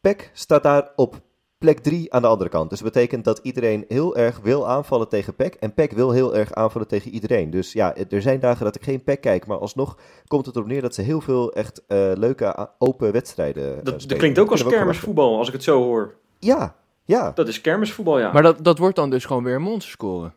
PEC 0.00 0.30
staat 0.32 0.62
daar 0.62 0.92
op 0.96 1.20
plek 1.60 1.78
3 1.78 2.12
aan 2.12 2.22
de 2.22 2.28
andere 2.28 2.50
kant. 2.50 2.70
Dus 2.70 2.80
dat 2.80 2.92
betekent 2.92 3.24
dat 3.24 3.40
iedereen 3.42 3.84
heel 3.88 4.16
erg 4.16 4.40
wil 4.42 4.68
aanvallen 4.68 5.08
tegen 5.08 5.34
PEC. 5.34 5.54
En 5.54 5.74
PEC 5.74 5.92
wil 5.92 6.10
heel 6.10 6.36
erg 6.36 6.52
aanvallen 6.52 6.88
tegen 6.88 7.10
iedereen. 7.10 7.50
Dus 7.50 7.72
ja, 7.72 7.94
er 8.10 8.22
zijn 8.22 8.40
dagen 8.40 8.64
dat 8.64 8.74
ik 8.74 8.82
geen 8.82 9.04
PEC 9.04 9.20
kijk. 9.20 9.46
Maar 9.46 9.58
alsnog 9.58 9.98
komt 10.26 10.46
het 10.46 10.54
erop 10.54 10.68
neer 10.68 10.82
dat 10.82 10.94
ze 10.94 11.02
heel 11.02 11.20
veel 11.20 11.52
echt 11.52 11.82
eh, 11.86 12.12
leuke 12.14 12.68
open 12.78 13.12
wedstrijden 13.12 13.78
eh, 13.78 13.84
Dat, 13.84 14.04
dat 14.06 14.18
klinkt 14.18 14.38
ook 14.38 14.50
als 14.50 14.64
kermisvoetbal, 14.64 15.38
als 15.38 15.46
ik 15.46 15.52
het 15.52 15.62
zo 15.62 15.82
hoor. 15.82 16.14
Ja, 16.38 16.74
ja. 17.04 17.32
Dat 17.34 17.48
is 17.48 17.60
kermisvoetbal, 17.60 18.18
ja. 18.18 18.32
Maar 18.32 18.42
dat, 18.42 18.64
dat 18.64 18.78
wordt 18.78 18.96
dan 18.96 19.10
dus 19.10 19.24
gewoon 19.24 19.44
weer 19.44 19.54
een 19.54 19.62
monsterscore. 19.62 20.30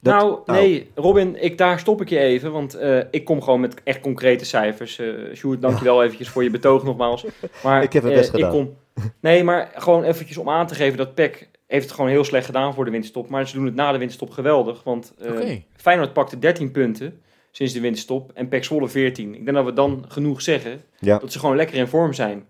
Dat- 0.00 0.14
nou, 0.14 0.40
nee, 0.46 0.90
Robin, 0.94 1.42
ik, 1.42 1.58
daar 1.58 1.78
stop 1.78 2.00
ik 2.00 2.08
je 2.08 2.18
even, 2.18 2.52
want 2.52 2.74
eh, 2.74 2.98
ik 3.10 3.24
kom 3.24 3.42
gewoon 3.42 3.60
met 3.60 3.82
echt 3.84 4.00
concrete 4.00 4.44
cijfers. 4.44 4.98
eh 4.98 5.08
Sjoerd, 5.34 5.60
dankjewel 5.62 6.02
eventjes 6.04 6.28
voor 6.28 6.42
je 6.42 6.50
betoog 6.50 6.84
nogmaals. 6.84 7.24
Maar, 7.62 7.82
Ik 7.88 7.92
heb 7.92 8.02
het 8.02 8.12
eh, 8.12 8.18
best 8.18 8.30
gedaan. 8.30 8.50
kom, 8.50 8.74
nee, 9.20 9.44
maar 9.44 9.70
gewoon 9.74 10.04
eventjes 10.04 10.36
om 10.36 10.48
aan 10.48 10.66
te 10.66 10.74
geven 10.74 10.98
dat 10.98 11.14
PEC 11.14 11.48
heeft 11.66 11.84
het 11.84 11.94
gewoon 11.94 12.10
heel 12.10 12.24
slecht 12.24 12.46
gedaan 12.46 12.74
voor 12.74 12.84
de 12.84 12.90
winterstop. 12.90 13.28
Maar 13.28 13.48
ze 13.48 13.54
doen 13.56 13.64
het 13.64 13.74
na 13.74 13.92
de 13.92 13.98
winterstop 13.98 14.30
geweldig, 14.30 14.82
want 14.84 15.14
eh, 15.18 15.30
Oké. 15.32 15.62
Feyenoord 15.76 16.12
pakte 16.12 16.38
13 16.38 16.70
punten 16.70 17.20
sinds 17.50 17.72
de 17.72 17.80
winterstop 17.80 18.30
en 18.34 18.48
PEC 18.48 18.64
Zwolle 18.64 18.88
14. 18.88 19.34
Ik 19.34 19.44
denk 19.44 19.56
dat 19.56 19.66
we 19.66 19.72
dan 19.72 20.04
genoeg 20.08 20.42
zeggen 20.42 20.82
Ja. 20.98 21.18
dat 21.18 21.32
ze 21.32 21.38
gewoon 21.38 21.56
lekker 21.56 21.76
in 21.76 21.86
vorm 21.86 22.12
zijn. 22.12 22.48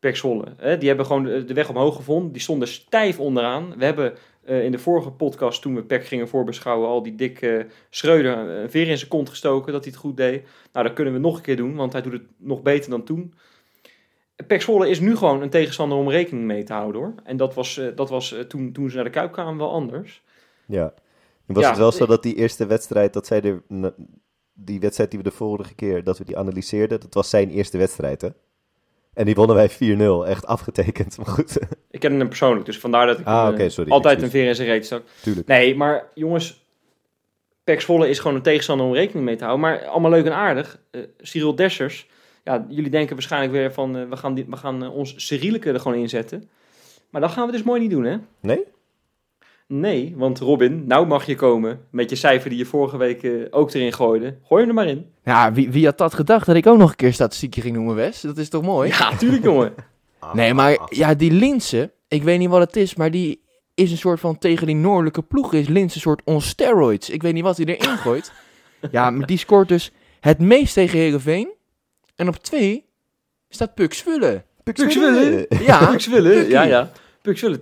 PEC 0.00 0.16
Zwolle. 0.16 0.44
Hè? 0.56 0.78
Die 0.78 0.88
hebben 0.88 1.06
gewoon 1.06 1.22
de, 1.24 1.44
de 1.44 1.54
weg 1.54 1.68
omhoog 1.68 1.96
gevonden. 1.96 2.32
Die 2.32 2.40
stonden 2.40 2.68
stijf 2.68 3.18
onderaan. 3.20 3.74
We 3.76 3.84
hebben 3.84 4.12
eh, 4.50 4.64
in 4.64 4.72
de 4.72 4.78
vorige 4.78 5.10
podcast, 5.10 5.62
toen 5.62 5.74
we 5.74 5.82
PEC 5.82 6.06
gingen 6.06 6.28
voorbeschouwen, 6.28 6.88
al 6.88 7.02
die 7.02 7.14
dikke 7.14 7.66
Schreuder 7.90 8.36
een 8.36 8.70
veer 8.70 8.88
in 8.88 8.98
zijn 8.98 9.10
kont 9.10 9.28
gestoken 9.28 9.72
dat 9.72 9.84
hij 9.84 9.92
het 9.92 10.00
goed 10.00 10.16
deed. 10.16 10.48
Nou, 10.72 10.86
dat 10.86 10.94
kunnen 10.94 11.14
we 11.14 11.18
nog 11.18 11.36
een 11.36 11.42
keer 11.42 11.56
doen, 11.56 11.74
want 11.74 11.92
hij 11.92 12.02
doet 12.02 12.12
het 12.12 12.26
nog 12.36 12.62
beter 12.62 12.90
dan 12.90 13.04
toen. 13.04 13.34
PEC 14.46 14.62
Zwolle 14.62 14.88
is 14.88 15.00
nu 15.00 15.16
gewoon 15.16 15.42
een 15.42 15.50
tegenstander 15.50 15.98
om 15.98 16.10
rekening 16.10 16.46
mee 16.46 16.62
te 16.62 16.72
houden 16.72 17.00
hoor. 17.00 17.14
En 17.24 17.36
dat 17.36 17.54
was, 17.54 17.78
eh, 17.78 17.86
dat 17.94 18.10
was 18.10 18.32
eh, 18.32 18.40
toen, 18.40 18.72
toen 18.72 18.90
ze 18.90 18.94
naar 18.94 19.04
de 19.04 19.10
Kuip 19.10 19.32
kwamen 19.32 19.56
wel 19.56 19.72
anders. 19.72 20.22
Ja. 20.66 20.94
Was 21.46 21.62
Ja, 21.62 21.68
het 21.68 21.78
wel 21.78 21.92
zo 21.92 22.06
dat 22.06 22.22
die 22.22 22.34
eerste 22.34 22.66
wedstrijd, 22.66 23.12
dat 23.12 23.26
zij 23.26 23.40
de, 23.40 23.62
die 24.52 24.80
wedstrijd 24.80 25.10
die 25.10 25.18
we 25.18 25.28
de 25.28 25.34
vorige 25.34 25.74
keer, 25.74 26.04
dat 26.04 26.18
we 26.18 26.24
die 26.24 26.38
analyseerden, 26.38 27.00
dat 27.00 27.14
was 27.14 27.30
zijn 27.30 27.50
eerste 27.50 27.78
wedstrijd, 27.78 28.20
hè? 28.20 28.28
En 29.20 29.26
die 29.26 29.34
wonnen 29.34 29.56
wij 29.56 29.70
4-0, 29.70 30.28
echt 30.28 30.46
afgetekend. 30.46 31.16
Maar 31.16 31.26
goed, 31.26 31.58
Ik 31.90 32.00
ken 32.00 32.18
hem 32.18 32.28
persoonlijk, 32.28 32.66
dus 32.66 32.78
vandaar 32.78 33.06
dat 33.06 33.18
ik 33.18 33.26
Ah, 33.26 33.60
eh, 33.60 33.70
sorry, 33.70 33.90
altijd 33.90 34.22
een 34.22 34.30
veer 34.30 34.48
in 34.48 34.54
zijn 34.54 34.68
reet 34.68 34.86
stak. 34.86 35.02
tuurlijk. 35.22 35.46
Nee, 35.46 35.76
maar 35.76 36.08
jongens, 36.14 36.64
Zwolle 37.64 38.08
is 38.08 38.18
gewoon 38.18 38.36
een 38.36 38.42
tegenstander 38.42 38.86
om 38.86 38.92
rekening 38.94 39.24
mee 39.24 39.36
te 39.36 39.44
houden. 39.44 39.66
Maar 39.68 39.86
allemaal 39.86 40.10
leuk 40.10 40.24
en 40.24 40.34
aardig. 40.34 40.80
Eh 40.90 41.00
Cyril 41.18 41.54
Dessers, 41.54 42.06
ja, 42.44 42.66
jullie 42.68 42.90
denken 42.90 43.14
waarschijnlijk 43.14 43.52
weer 43.52 43.72
van, 43.72 43.96
eh, 43.96 44.08
we 44.08 44.16
gaan, 44.16 44.34
die, 44.34 44.46
we 44.48 44.56
gaan 44.56 44.88
ons 44.90 45.14
Cyrilike 45.26 45.72
er 45.72 45.80
gewoon 45.80 45.98
inzetten. 45.98 46.48
Maar 47.10 47.20
dat 47.20 47.30
gaan 47.30 47.46
we 47.46 47.52
dus 47.52 47.62
mooi 47.62 47.80
niet 47.80 47.90
doen, 47.90 48.04
hè? 48.04 48.16
Nee? 48.40 48.64
Nee, 49.72 50.14
want 50.16 50.38
Robin, 50.38 50.86
nou 50.86 51.06
mag 51.06 51.26
je 51.26 51.34
komen 51.34 51.80
met 51.90 52.10
je 52.10 52.16
cijfer 52.16 52.50
die 52.50 52.58
je 52.58 52.64
vorige 52.64 52.96
week 52.96 53.22
eh, 53.22 53.30
ook 53.50 53.72
erin 53.72 53.92
gooide. 53.92 54.36
Gooi 54.42 54.60
hem 54.60 54.68
er 54.68 54.74
maar 54.74 54.86
in. 54.86 55.06
Ja, 55.24 55.52
wie, 55.52 55.70
wie 55.70 55.84
had 55.84 55.98
dat 55.98 56.14
gedacht 56.14 56.46
dat 56.46 56.56
ik 56.56 56.66
ook 56.66 56.78
nog 56.78 56.90
een 56.90 56.96
keer 56.96 57.12
statistiekje 57.12 57.60
ging 57.60 57.76
noemen, 57.76 57.94
Wes? 57.94 58.20
Dat 58.20 58.38
is 58.38 58.48
toch 58.48 58.62
mooi? 58.62 58.88
Ja, 58.88 59.16
tuurlijk 59.16 59.42
jongen. 59.42 59.74
Nee, 60.32 60.54
maar 60.54 60.78
ja, 60.88 61.14
die 61.14 61.30
Linse, 61.30 61.92
ik 62.08 62.22
weet 62.22 62.38
niet 62.38 62.48
wat 62.48 62.60
het 62.60 62.76
is, 62.76 62.94
maar 62.94 63.10
die 63.10 63.42
is 63.74 63.90
een 63.90 63.98
soort 63.98 64.20
van 64.20 64.38
tegen 64.38 64.66
die 64.66 64.76
noordelijke 64.76 65.22
ploeg 65.22 65.54
is 65.54 65.68
Linse 65.68 65.94
een 65.94 66.00
soort 66.00 66.22
on 66.24 66.40
steroids. 66.40 67.10
Ik 67.10 67.22
weet 67.22 67.32
niet 67.32 67.42
wat 67.42 67.56
hij 67.56 67.66
erin 67.66 67.96
gooit. 67.98 68.32
ja, 68.90 69.10
maar 69.10 69.26
die 69.26 69.38
scoort 69.38 69.68
dus 69.68 69.92
het 70.20 70.38
meest 70.38 70.74
tegen 70.74 70.98
Heerenveen. 70.98 71.52
En 72.16 72.28
op 72.28 72.36
twee 72.36 72.84
staat 73.48 73.74
Puk 73.74 73.94
Zwolle. 73.94 74.44
Pukswille. 74.62 75.46
Ja, 75.66 75.86
Pukkie. 75.86 76.48
ja, 76.48 76.62
ja. 76.62 76.90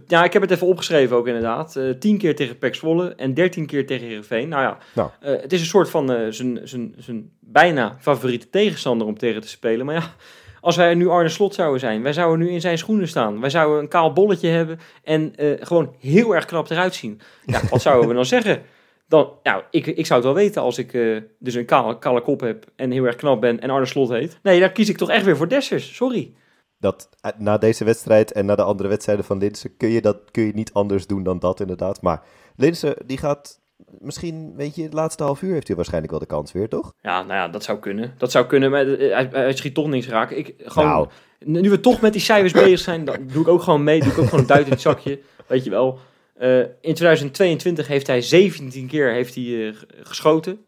Ja, 0.07 0.25
ik 0.25 0.33
heb 0.33 0.43
het 0.43 0.51
even 0.51 0.67
opgeschreven 0.67 1.17
ook 1.17 1.27
inderdaad. 1.27 1.77
Eh 1.77 1.91
10 1.91 2.19
keer 2.19 2.37
tegen 2.37 2.59
Pek 2.59 2.75
Zwolle 2.75 3.15
en 3.15 3.35
13 3.35 3.67
keer 3.67 3.87
tegen 3.87 4.07
Heerenveen. 4.07 4.49
Nou 4.49 4.63
ja, 4.63 4.79
Nou. 4.95 5.11
eh, 5.21 5.31
het 5.43 5.53
is 5.53 5.61
een 5.61 5.67
soort 5.67 5.91
van 5.91 6.13
eh, 6.13 6.27
zijn- 6.31 6.61
zijn 6.65 6.95
zijn 6.99 7.31
bijna 7.41 7.97
favoriete 8.01 8.51
tegenstander 8.51 9.07
om 9.07 9.19
tegen 9.19 9.41
te 9.41 9.49
spelen. 9.49 9.87
Maar 9.87 9.95
ja, 9.95 10.15
als 10.61 10.77
wij 10.77 10.95
nu 10.95 11.09
Arne 11.09 11.29
Slot 11.29 11.55
zouden 11.55 11.81
zijn, 11.81 12.03
wij 12.03 12.13
zouden 12.13 12.47
nu 12.47 12.53
in 12.53 12.61
zijn 12.61 12.79
schoenen 12.79 13.09
staan. 13.09 13.41
Wij 13.41 13.51
zouden 13.51 13.79
een 13.81 13.89
kaal 13.89 14.13
bolletje 14.13 14.49
hebben 14.49 14.79
en 15.05 15.33
gewoon 15.61 15.95
heel 16.01 16.35
erg 16.35 16.45
knap 16.45 16.71
eruit 16.71 16.95
zien. 16.95 17.21
Ja, 17.47 17.61
wat 17.71 17.83
zouden 17.83 18.09
we 18.09 18.15
dan 18.15 18.25
zeggen? 18.37 18.63
Dan, 19.09 19.31
nou, 19.43 19.63
ik, 19.71 19.87
ik 19.87 20.07
zou 20.07 20.21
het 20.21 20.29
wel 20.33 20.43
weten 20.43 20.63
als 20.63 20.79
ik 20.79 20.93
dus 21.39 21.55
een 21.55 21.65
kale, 21.65 21.99
kale 21.99 22.21
kop 22.21 22.41
heb 22.41 22.65
en 22.77 22.91
heel 22.91 23.05
erg 23.05 23.17
knap 23.17 23.41
ben 23.41 23.61
en 23.61 23.71
Arne 23.71 23.87
Slot 23.87 24.09
heet. 24.09 24.39
Nee, 24.43 24.61
dan 24.61 24.73
kies 24.73 24.89
ik 24.89 24.97
toch 24.97 25.11
echt 25.11 25.25
weer 25.25 25.37
voor 25.37 25.49
Dessers. 25.49 25.95
Sorry. 25.95 26.33
Dat, 26.79 27.09
eh, 27.21 27.31
na 27.37 27.59
deze 27.59 27.85
wedstrijd 27.85 28.33
en 28.33 28.47
na 28.47 28.55
de 28.55 28.63
andere 28.63 28.89
wedstrijden 28.89 29.25
van 29.25 29.39
Linse 29.39 29.69
kun 29.69 29.89
je, 29.89 30.01
dat, 30.01 30.31
kun 30.31 30.43
je 30.43 30.53
niet 30.55 30.73
anders 30.73 31.07
doen 31.07 31.23
dan 31.23 31.39
dat 31.39 31.61
inderdaad. 31.61 32.03
Maar 32.03 32.23
Linse, 32.57 32.99
die 33.07 33.19
gaat 33.19 33.61
misschien, 33.99 34.53
weet 34.57 34.75
je, 34.75 34.83
het 34.83 34.93
laatste 34.93 35.23
half 35.23 35.43
uur 35.43 35.53
heeft 35.53 35.67
hij 35.67 35.77
waarschijnlijk 35.77 36.13
wel 36.13 36.21
de 36.21 36.27
kans 36.27 36.53
weer, 36.53 36.69
toch? 36.69 36.95
Ja, 37.03 37.23
nou 37.23 37.35
ja, 37.35 37.49
dat 37.49 37.65
zou 37.65 37.79
kunnen. 37.79 38.15
Dat 38.19 38.31
zou 38.31 38.47
kunnen, 38.47 38.71
maar 38.71 38.87
eh, 38.87 39.13
hij, 39.13 39.29
hij 39.31 39.57
schiet 39.57 39.75
toch 39.75 39.89
niks 39.89 40.09
raken. 40.09 40.39
Ik, 40.39 40.55
gewoon, 40.59 40.89
Nou. 40.89 41.09
Nu 41.39 41.71
we 41.71 41.81
toch 41.81 42.01
met 42.01 42.13
die 42.13 42.23
cijfers 42.23 42.53
bezig 42.53 42.79
zijn, 42.79 43.05
dan 43.05 43.27
doe 43.33 43.43
ik 43.43 43.49
ook 43.49 43.63
gewoon 43.63 43.85
mee. 43.85 44.01
Doe 44.01 44.13
ik 44.13 44.19
ook 44.19 44.25
gewoon 44.25 44.41
een 44.41 44.47
duit 44.47 44.65
in 44.65 44.73
het 44.73 44.81
zakje. 44.81 45.21
Weet 45.47 45.65
je 45.65 45.71
wel. 45.71 45.99
Eh, 46.35 46.59
in 46.61 46.95
2022 46.95 47.87
heeft 47.87 48.07
hij 48.07 48.23
17 48.23 48.87
keer 48.87 49.13
heeft 49.13 49.35
hij, 49.35 49.75
geschoten. 50.03 50.65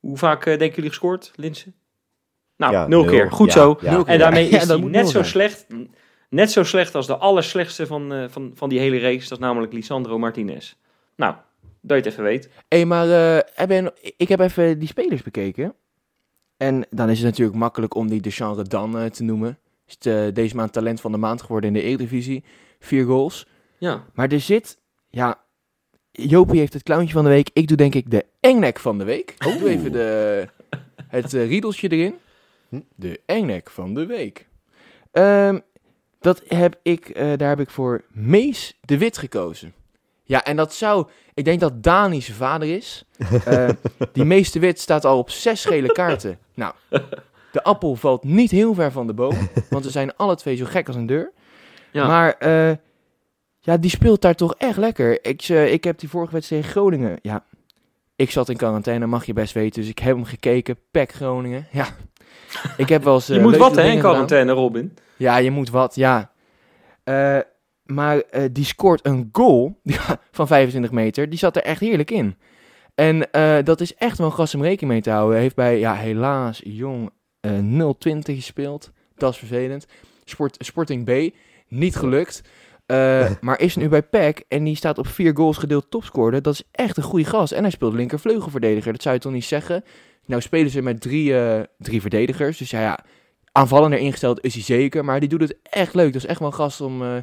Hoe 0.00 0.16
vaak 0.16 0.44
denken 0.44 0.74
jullie 0.74 0.88
gescoord, 0.88 1.32
Linsen? 1.34 1.74
Nou, 2.60 2.72
Ja, 2.72 2.86
nul 2.86 3.02
nul. 3.02 3.10
keer. 3.10 3.30
Goed 3.32 3.46
Ja, 3.52 3.60
zo. 3.60 3.76
ja. 3.80 3.90
Nul 3.90 4.02
keer. 4.04 4.12
En 4.12 4.18
daarmee 4.18 4.48
is 4.58 4.66
dat 4.66 4.78
hij 4.80 4.88
net 4.88 5.04
zo 5.06 5.10
zijn. 5.12 5.24
slecht. 5.24 5.66
Net 6.28 6.50
zo 6.50 6.64
slecht 6.64 6.94
als 6.94 7.06
de 7.06 7.16
allerslechtste 7.16 7.86
van, 7.86 8.12
eh, 8.12 8.24
van, 8.28 8.52
van 8.54 8.68
die 8.68 8.78
hele 8.78 8.98
race. 8.98 9.28
Dat 9.28 9.38
is 9.38 9.44
namelijk 9.44 9.72
Lisandro 9.72 10.18
Martinez. 10.18 10.74
Nou, 11.16 11.34
dat 11.80 11.96
je 11.96 12.02
het 12.02 12.06
even 12.06 12.22
weet. 12.24 12.50
Hé, 12.68 12.84
maar 12.84 13.10
eh, 13.10 13.42
heb 13.54 13.70
je- 13.70 14.12
ik 14.16 14.28
heb 14.28 14.40
even 14.40 14.78
die 14.78 14.88
spelers 14.88 15.22
bekeken. 15.22 15.74
En 16.56 16.86
dan 16.90 17.08
is 17.10 17.16
het 17.18 17.26
natuurlijk 17.26 17.58
makkelijk 17.58 17.94
om 17.94 18.08
die 18.08 18.20
Deschamps 18.20 18.56
Redan 18.58 18.98
eh, 18.98 19.04
te 19.04 19.22
noemen. 19.22 19.58
Is 19.86 19.96
het, 20.00 20.34
deze 20.34 20.56
maand 20.56 20.72
talent 20.72 21.00
van 21.00 21.12
de 21.12 21.18
maand 21.18 21.42
geworden 21.42 21.68
in 21.74 21.74
de 21.74 21.82
Eredivisie. 21.82 22.44
Vier 22.80 23.04
goals. 23.04 23.46
Ja, 23.78 24.04
Maar 24.14 24.28
er 24.32 24.40
zit, 24.40 24.78
ja, 25.08 25.38
Jopie 26.12 26.58
heeft 26.58 26.72
het 26.72 26.82
clowntje 26.82 27.12
van 27.14 27.24
de 27.24 27.30
week. 27.30 27.50
Ik 27.52 27.68
doe 27.68 27.76
denk 27.76 27.94
ik 27.94 28.10
de 28.10 28.24
engnek 28.40 28.78
van 28.78 28.98
de 28.98 29.04
week. 29.04 29.30
Ik 29.30 29.58
doe 29.58 29.68
even 29.68 29.92
de, 29.92 30.46
het 31.08 31.32
riedeltje 31.32 31.88
erin. 31.88 32.14
De 32.94 33.20
engnek 33.26 33.70
van 33.70 33.94
de 33.94 34.06
week. 34.06 34.48
Ehm, 35.12 35.58
dat 36.20 36.42
heb 36.48 36.78
ik, 36.82 37.08
eh, 37.08 37.36
daar 37.36 37.48
heb 37.48 37.60
ik 37.60 37.70
voor 37.70 38.04
Mees 38.12 38.78
de 38.80 38.98
Wit 38.98 39.18
gekozen. 39.18 39.74
Ja, 40.24 40.44
en 40.44 40.56
dat 40.56 40.74
zou, 40.74 41.08
ik 41.34 41.44
denk 41.44 41.60
dat 41.60 41.82
Dani 41.82 42.20
zijn 42.20 42.36
vader 42.36 42.76
is. 42.76 43.04
Eh, 43.44 43.68
die 44.12 44.24
Mees 44.24 44.50
de 44.52 44.58
Wit 44.60 44.80
staat 44.80 45.04
al 45.04 45.18
op 45.18 45.30
zes 45.30 45.64
gele 45.64 45.92
kaarten. 45.92 46.38
Nou, 46.54 46.74
de 47.52 47.62
appel 47.62 47.96
valt 47.96 48.24
niet 48.24 48.50
heel 48.50 48.74
ver 48.74 48.92
van 48.92 49.06
de 49.06 49.14
boom, 49.14 49.48
want 49.70 49.84
ze 49.84 49.90
zijn 49.90 50.16
alle 50.16 50.36
twee 50.36 50.56
zo 50.56 50.64
gek 50.64 50.86
als 50.86 50.96
een 50.96 51.06
deur. 51.06 51.32
Ja. 51.92 52.06
Maar 52.06 52.32
eh, 52.32 52.76
ja, 53.60 53.76
die 53.76 53.90
speelt 53.90 54.22
daar 54.22 54.34
toch 54.34 54.54
echt 54.54 54.76
lekker. 54.76 55.24
Ik, 55.24 55.42
eh, 55.42 55.72
ik 55.72 55.84
heb 55.84 55.98
die 55.98 56.08
vorige 56.08 56.32
wedstrijd 56.32 56.62
tegen 56.62 56.76
Groningen. 56.76 57.18
Ja, 57.22 57.44
ik 58.16 58.30
zat 58.30 58.48
in 58.48 58.56
quarantaine, 58.56 59.06
mag 59.06 59.26
je 59.26 59.32
best 59.32 59.54
weten. 59.54 59.80
Dus 59.80 59.90
ik 59.90 59.98
heb 59.98 60.14
hem 60.14 60.24
gekeken. 60.24 60.78
PEC 60.90 61.12
Groningen. 61.12 61.66
Ja, 61.70 61.86
ik 62.76 62.88
heb 62.88 63.04
wel 63.04 63.14
eens... 63.14 63.26
je 63.26 63.34
eh, 63.34 63.42
moet 63.42 63.56
wat 63.56 63.76
hè, 63.76 63.82
in 63.82 63.98
quarantaine, 63.98 64.52
Robin. 64.52 64.94
Ja, 65.16 65.36
je 65.36 65.50
moet 65.50 65.70
wat, 65.70 65.94
ja. 65.94 66.30
Eh, 67.04 67.38
maar 67.84 68.20
eh, 68.20 68.42
die 68.52 68.64
scoort 68.64 69.06
een 69.06 69.28
goal 69.32 69.80
van 70.30 70.46
25 70.46 70.90
meter. 70.90 71.28
Die 71.28 71.38
zat 71.38 71.56
er 71.56 71.62
echt 71.62 71.80
heerlijk 71.80 72.10
in. 72.10 72.36
En 72.94 73.28
dat 73.64 73.80
is 73.80 73.94
echt 73.94 74.18
wel 74.18 74.26
een 74.26 74.32
gast 74.32 74.54
om 74.54 74.62
rekening 74.62 74.92
mee 74.92 75.00
te 75.00 75.10
houden. 75.10 75.32
Hij 75.32 75.42
heeft 75.42 75.54
bij, 75.54 75.78
ja, 75.78 75.94
helaas, 75.94 76.60
jong 76.64 77.10
eh 77.40 77.58
0-20 77.58 78.18
gespeeld. 78.22 78.90
Dat 79.16 79.32
is 79.32 79.38
vervelend. 79.38 79.86
Sport, 80.24 80.56
Sporting 80.58 81.04
B, 81.04 81.34
niet 81.68 81.96
gelukt. 81.96 82.42
Eh, 82.90 83.30
maar 83.40 83.60
is 83.60 83.76
nu 83.76 83.88
bij 83.88 84.02
PEC 84.02 84.44
en 84.48 84.64
die 84.64 84.76
staat 84.76 84.98
op 84.98 85.06
vier 85.06 85.36
goals 85.36 85.56
gedeeld 85.56 85.90
topscorer. 85.90 86.42
Dat 86.42 86.54
is 86.54 86.62
echt 86.72 86.96
een 86.96 87.02
goede 87.02 87.24
gast. 87.24 87.52
En 87.52 87.62
hij 87.62 87.70
speelt 87.70 87.94
linkervleugelverdediger. 87.94 88.92
Dat 88.92 89.02
zou 89.02 89.14
je 89.14 89.20
toch 89.20 89.32
niet 89.32 89.44
zeggen? 89.44 89.84
Nou 90.26 90.42
spelen 90.42 90.70
ze 90.70 90.82
met 90.82 91.00
drie, 91.00 91.38
eh, 91.38 91.60
drie 91.78 92.00
verdedigers. 92.00 92.58
Dus 92.58 92.70
ja, 92.70 92.80
ja, 92.80 92.98
aanvallender 93.52 93.98
ingesteld 93.98 94.44
is 94.44 94.54
hij 94.54 94.62
zeker. 94.62 95.04
Maar 95.04 95.20
die 95.20 95.28
doet 95.28 95.40
het 95.40 95.56
echt 95.62 95.94
leuk. 95.94 96.12
Dat 96.12 96.22
is 96.22 96.28
echt 96.28 96.38
wel 96.38 96.48
een 96.48 96.54
gast 96.54 96.80
om 96.80 97.02
eh, 97.02 97.16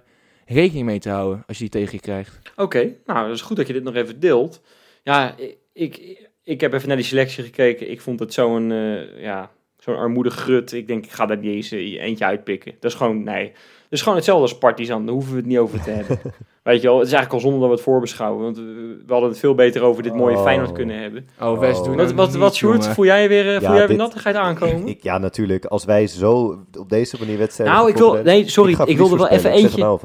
rekening 0.45 0.85
mee 0.85 0.99
te 0.99 1.09
houden 1.09 1.43
als 1.47 1.57
je 1.57 1.63
die 1.63 1.81
tegen 1.81 1.93
je 1.93 2.01
krijgt. 2.01 2.39
Oké, 2.55 2.93
nou, 3.05 3.27
dat 3.27 3.35
is 3.35 3.41
goed 3.41 3.57
dat 3.57 3.67
je 3.67 3.73
dit 3.73 3.83
nog 3.83 3.95
even 3.95 4.19
deelt. 4.19 4.61
Ja, 5.03 5.35
ik, 5.73 6.25
ik 6.43 6.61
heb 6.61 6.73
even 6.73 6.87
naar 6.87 6.97
die 6.97 7.05
selectie 7.05 7.43
gekeken. 7.43 7.91
Ik 7.91 8.01
vond 8.01 8.19
het 8.19 8.33
zo'n 8.33 8.69
ja, 9.17 9.51
zo'n 9.77 9.95
armoedig 9.95 10.33
grut. 10.33 10.71
Ik 10.71 10.87
denk, 10.87 11.05
ik 11.05 11.11
ga 11.11 11.25
daar 11.25 11.37
niet 11.37 11.55
eens 11.55 11.71
eentje 11.71 12.25
uitpikken. 12.25 12.75
Dat 12.79 12.91
is 12.91 12.97
gewoon, 12.97 13.23
nee. 13.23 13.53
Is 13.89 14.01
gewoon 14.01 14.15
hetzelfde 14.15 14.43
als 14.43 14.57
Partizan. 14.57 15.05
Daar 15.05 15.13
hoeven 15.13 15.31
we 15.31 15.37
het 15.37 15.45
niet 15.47 15.57
over 15.57 15.81
te 15.83 15.89
hebben. 15.89 16.19
Weet 16.63 16.81
je 16.81 16.87
wel, 16.87 16.97
het 16.97 17.07
is 17.07 17.13
eigenlijk 17.13 17.33
al 17.43 17.49
zonde 17.49 17.59
dat 17.59 17.67
we 17.69 17.73
het 17.75 17.83
voorbeschouwen. 17.83 18.43
Want 18.43 18.57
we, 18.57 18.63
we 19.05 19.11
hadden 19.11 19.29
het 19.29 19.39
veel 19.39 19.55
beter 19.55 19.81
over 19.81 20.03
dit 20.03 20.13
mooie 20.15 20.35
Oh. 20.37 20.43
Feyenoord 20.43 20.71
kunnen 20.71 20.99
hebben. 21.01 21.27
Oh, 21.41 21.59
Wes, 21.59 21.77
Oh. 21.77 21.83
doe 21.83 21.95
Wat, 21.95 22.05
nou 22.05 22.15
wat, 22.15 22.27
niet, 22.29 22.37
wat 22.37 22.55
Sjoerd, 22.55 22.87
voel 22.87 23.05
jij 23.05 23.27
weer, 23.27 23.47
eh, 23.55 23.59
voel 23.61 23.69
Ja, 23.71 23.75
jij 23.75 23.87
weer 23.87 23.97
nattigheid 23.97 24.35
aankomen? 24.35 24.87
Ik, 24.87 25.03
ja, 25.09 25.17
natuurlijk. 25.17 25.65
Als 25.65 25.85
wij 25.85 26.07
zo 26.07 26.65
op 26.79 26.89
deze 26.89 27.15
manier 27.19 27.37
wedstrijden... 27.37 27.75
Nou, 27.75 27.89
ik 27.89 27.97
wil- 27.97 28.13
nee, 28.23 28.49
sorry, 28.49 28.75
ik 28.85 28.97
wilde 28.97 29.17
wel 29.17 29.27
even 29.27 29.51
eentje- 29.51 29.79
nou. 29.79 29.99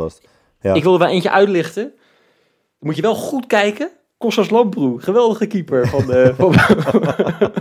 Ja. 0.60 0.74
Ik 0.74 0.82
wil 0.82 0.92
er 0.92 0.98
wel 0.98 1.08
eentje 1.08 1.30
uitlichten. 1.30 1.82
Dan 1.82 1.92
moet 2.80 2.96
je 2.96 3.02
wel 3.02 3.14
goed 3.14 3.46
kijken. 3.46 3.90
Kostas 4.18 4.50
Lamproe, 4.50 5.00
geweldige 5.00 5.46
keeper 5.46 5.88
van, 5.88 6.12
eh 6.12 6.28
van, 6.38 6.54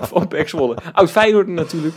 van 0.01 0.27
PEC 0.27 0.49
Zwolle. 0.49 0.77
Oud 0.93 1.11
Feyenoord 1.11 1.47
natuurlijk. 1.47 1.95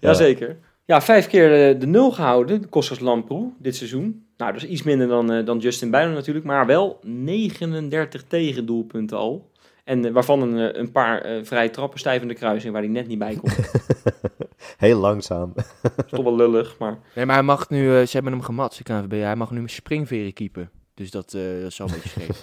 Ja. 0.00 0.08
Jazeker. 0.08 0.56
Ja, 0.86 1.00
vijf 1.00 1.26
keer 1.26 1.68
eh, 1.68 1.80
de 1.80 1.86
nul 1.86 2.10
gehouden, 2.12 2.68
Kostas 2.68 2.98
Lamproe, 3.00 3.52
dit 3.58 3.76
seizoen. 3.76 4.26
Nou, 4.36 4.52
dat 4.52 4.62
is 4.62 4.68
iets 4.68 4.82
minder 4.82 5.08
dan, 5.08 5.32
eh, 5.32 5.44
dan 5.44 5.58
Justin 5.58 5.90
Bijlo 5.90 6.12
natuurlijk. 6.12 6.46
Maar 6.46 6.66
wel 6.66 6.98
39 7.02 8.24
tegendoelpunten 8.24 9.16
al. 9.16 9.50
En 9.84 10.04
eh, 10.04 10.12
waarvan 10.12 10.42
een, 10.42 10.78
een 10.80 10.92
paar 10.92 11.20
eh 11.20 11.44
vrije 11.44 11.70
trappen 11.70 11.98
stijf 11.98 12.22
in 12.22 12.28
de 12.28 12.34
kruising 12.34 12.72
waar 12.72 12.82
hij 12.82 12.90
net 12.90 13.06
niet 13.06 13.18
bij 13.18 13.36
komt. 13.36 13.56
Heel 14.76 14.98
langzaam. 14.98 15.52
Dat 15.82 16.04
is 16.04 16.10
toch 16.10 16.24
wel 16.24 16.36
lullig, 16.36 16.78
maar... 16.78 16.98
Nee, 17.14 17.26
maar 17.26 17.34
hij 17.34 17.44
mag 17.44 17.70
nu, 17.70 17.96
eh, 17.96 18.06
ze 18.06 18.12
hebben 18.12 18.32
hem 18.32 18.42
gemat, 18.42 18.76
de 18.76 18.82
KNVB. 18.82 19.10
Hij 19.10 19.36
mag 19.36 19.50
nu 19.50 19.60
met 19.60 19.70
springveren 19.70 20.32
keepen. 20.32 20.70
Dus 20.94 21.10
dat, 21.10 21.34
eh, 21.34 21.42
dat 21.42 21.70
is 21.70 21.78
wel 21.78 21.88
een 21.88 21.94
beetje 21.94 22.08
scheef. 22.20 22.42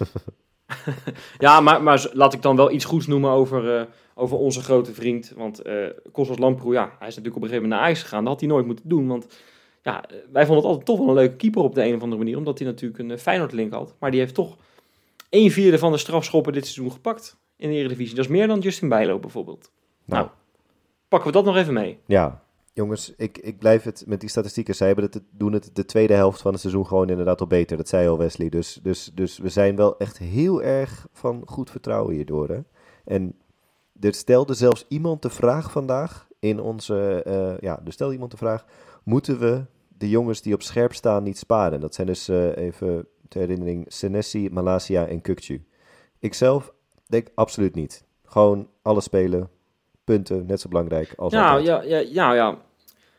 Ja, 1.38 1.60
maar, 1.60 1.82
maar 1.82 2.10
laat 2.12 2.34
ik 2.34 2.42
dan 2.42 2.56
wel 2.56 2.70
iets 2.70 2.84
goeds 2.84 3.06
noemen 3.06 3.30
over, 3.30 3.78
eh, 3.78 3.86
over 4.14 4.36
onze 4.36 4.60
grote 4.60 4.94
vriend. 4.94 5.32
Want 5.36 5.62
eh 5.62 5.86
Kostas 6.12 6.38
Lamproe, 6.38 6.72
ja, 6.72 6.82
hij 6.98 7.08
is 7.08 7.16
natuurlijk 7.16 7.36
op 7.36 7.42
een 7.42 7.48
gegeven 7.48 7.62
moment 7.62 7.80
naar 7.80 7.80
Ajax 7.80 8.02
gegaan. 8.02 8.20
Dat 8.24 8.32
had 8.32 8.40
hij 8.40 8.48
nooit 8.48 8.66
moeten 8.66 8.88
doen, 8.88 9.06
want 9.06 9.26
ja, 9.82 10.08
eh, 10.08 10.16
wij 10.32 10.46
vonden 10.46 10.56
het 10.56 10.64
altijd 10.64 10.86
toch 10.86 10.98
wel 10.98 11.08
een 11.08 11.14
leuke 11.14 11.36
keeper 11.36 11.62
op 11.62 11.74
de 11.74 11.84
een 11.84 11.94
of 11.94 12.02
andere 12.02 12.22
manier. 12.22 12.36
Omdat 12.36 12.58
hij 12.58 12.68
natuurlijk 12.68 12.98
een 12.98 13.18
Feyenoord-link 13.18 13.72
had. 13.72 13.94
Maar 13.98 14.10
die 14.10 14.20
heeft 14.20 14.34
toch 14.34 14.56
een 15.30 15.50
vierde 15.50 15.78
van 15.78 15.92
de 15.92 15.98
strafschoppen 15.98 16.52
dit 16.52 16.66
seizoen 16.66 16.92
gepakt 16.92 17.36
in 17.56 17.68
de 17.68 17.74
Eredivisie. 17.74 18.14
Dat 18.14 18.24
is 18.24 18.30
meer 18.30 18.46
dan 18.46 18.58
Justin 18.58 18.88
Bijlo 18.88 19.18
bijvoorbeeld. 19.18 19.70
Nou. 20.04 20.22
Nou, 20.22 20.34
pakken 21.08 21.30
we 21.30 21.36
dat 21.36 21.44
nog 21.44 21.56
even 21.56 21.72
mee. 21.72 21.98
Ja, 22.06 22.43
jongens, 22.74 23.14
ik, 23.16 23.38
ik 23.38 23.58
blijf 23.58 23.82
het 23.82 24.04
met 24.06 24.20
die 24.20 24.28
statistieken. 24.28 24.74
Zij 24.74 24.86
hebben 24.86 25.04
het, 25.04 25.22
doen 25.30 25.52
het 25.52 25.70
de 25.72 25.84
tweede 25.84 26.14
helft 26.14 26.42
van 26.42 26.52
het 26.52 26.60
seizoen 26.60 26.86
gewoon 26.86 27.08
inderdaad 27.08 27.40
al 27.40 27.46
beter. 27.46 27.76
Dat 27.76 27.88
zei 27.88 28.08
al 28.08 28.18
Wesley. 28.18 28.48
Dus, 28.48 28.80
dus, 28.82 29.10
dus 29.14 29.38
we 29.38 29.48
zijn 29.48 29.76
wel 29.76 29.98
echt 29.98 30.18
heel 30.18 30.62
erg 30.62 31.06
van 31.12 31.42
goed 31.46 31.70
vertrouwen 31.70 32.14
hierdoor. 32.14 32.48
Hè? 32.48 32.60
En 33.04 33.34
er 34.00 34.14
stelde 34.14 34.54
zelfs 34.54 34.86
iemand 34.88 35.22
de 35.22 35.30
vraag 35.30 35.70
vandaag 35.70 36.28
in 36.38 36.60
onze... 36.60 37.22
eh, 37.22 37.58
ja, 37.60 37.80
er 37.84 37.92
stelde 37.92 38.12
iemand 38.12 38.30
de 38.30 38.36
vraag... 38.36 38.64
Moeten 39.04 39.38
we 39.38 39.64
de 39.88 40.08
jongens 40.08 40.42
die 40.42 40.54
op 40.54 40.62
scherp 40.62 40.94
staan 40.94 41.22
niet 41.22 41.38
sparen? 41.38 41.80
Dat 41.80 41.94
zijn 41.94 42.06
dus 42.06 42.28
eh, 42.28 42.56
even 42.56 43.06
ter 43.28 43.40
herinnering 43.40 43.84
Senesi, 43.88 44.48
Malasia 44.50 45.06
en 45.06 45.20
Kukcu. 45.20 45.64
Ikzelf 46.18 46.74
denk 47.06 47.28
absoluut 47.34 47.74
niet. 47.74 48.04
Gewoon 48.24 48.68
alles 48.82 49.04
spelen. 49.04 49.50
Punten, 50.04 50.46
net 50.46 50.60
zo 50.60 50.68
belangrijk 50.68 51.12
als 51.16 51.32
Ja, 51.32 51.48
altijd. 51.50 51.66
ja, 51.66 51.82
ja, 51.82 51.98
ja, 52.12 52.32
ja. 52.34 52.58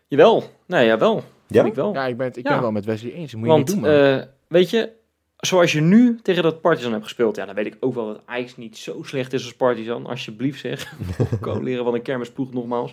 Jawel. 0.07 0.43
Nee, 0.65 0.85
jawel. 0.85 1.23
Ja? 1.47 1.63
Ik 1.65 1.73
wel. 1.73 1.93
ja, 1.93 2.05
ik 2.05 2.17
ben, 2.17 2.27
het- 2.27 2.37
ik 2.37 2.43
Ja. 2.47 2.51
ben 2.53 2.61
wel 2.61 2.71
met 2.71 2.85
Wesley 2.85 3.11
eens. 3.13 3.31
Dat 3.31 3.39
moet 3.39 3.49
je 3.49 3.55
Want, 3.55 3.67
niet 3.67 3.75
doen, 3.83 3.91
man. 3.91 4.19
eh, 4.19 4.21
weet 4.47 4.69
je, 4.69 4.91
zoals 5.37 5.71
je 5.71 5.81
nu 5.81 6.19
tegen 6.21 6.43
dat 6.43 6.61
Partizan 6.61 6.91
hebt 6.91 7.03
gespeeld, 7.03 7.35
ja, 7.35 7.45
dan 7.45 7.55
weet 7.55 7.65
ik 7.65 7.77
ook 7.79 7.93
wel 7.93 8.07
dat 8.07 8.21
Ajax 8.25 8.57
niet 8.57 8.77
zo 8.77 9.03
slecht 9.03 9.33
is 9.33 9.43
als 9.43 9.55
Partizan. 9.55 10.05
Alsjeblieft 10.05 10.59
zeg. 10.59 10.93
Ko 11.41 11.59
leren 11.61 11.83
van 11.83 11.93
een 11.93 12.01
kermisploeg 12.01 12.53
nogmaals. 12.53 12.91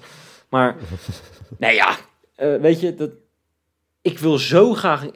Maar, 0.49 0.77
nee 1.59 1.75
ja, 1.75 1.97
eh, 2.35 2.55
weet 2.57 2.81
je, 2.81 2.95
dat, 2.95 3.11
ik 4.03 4.19
wil 4.19 4.39
zo 4.39 4.73
graag... 4.75 5.07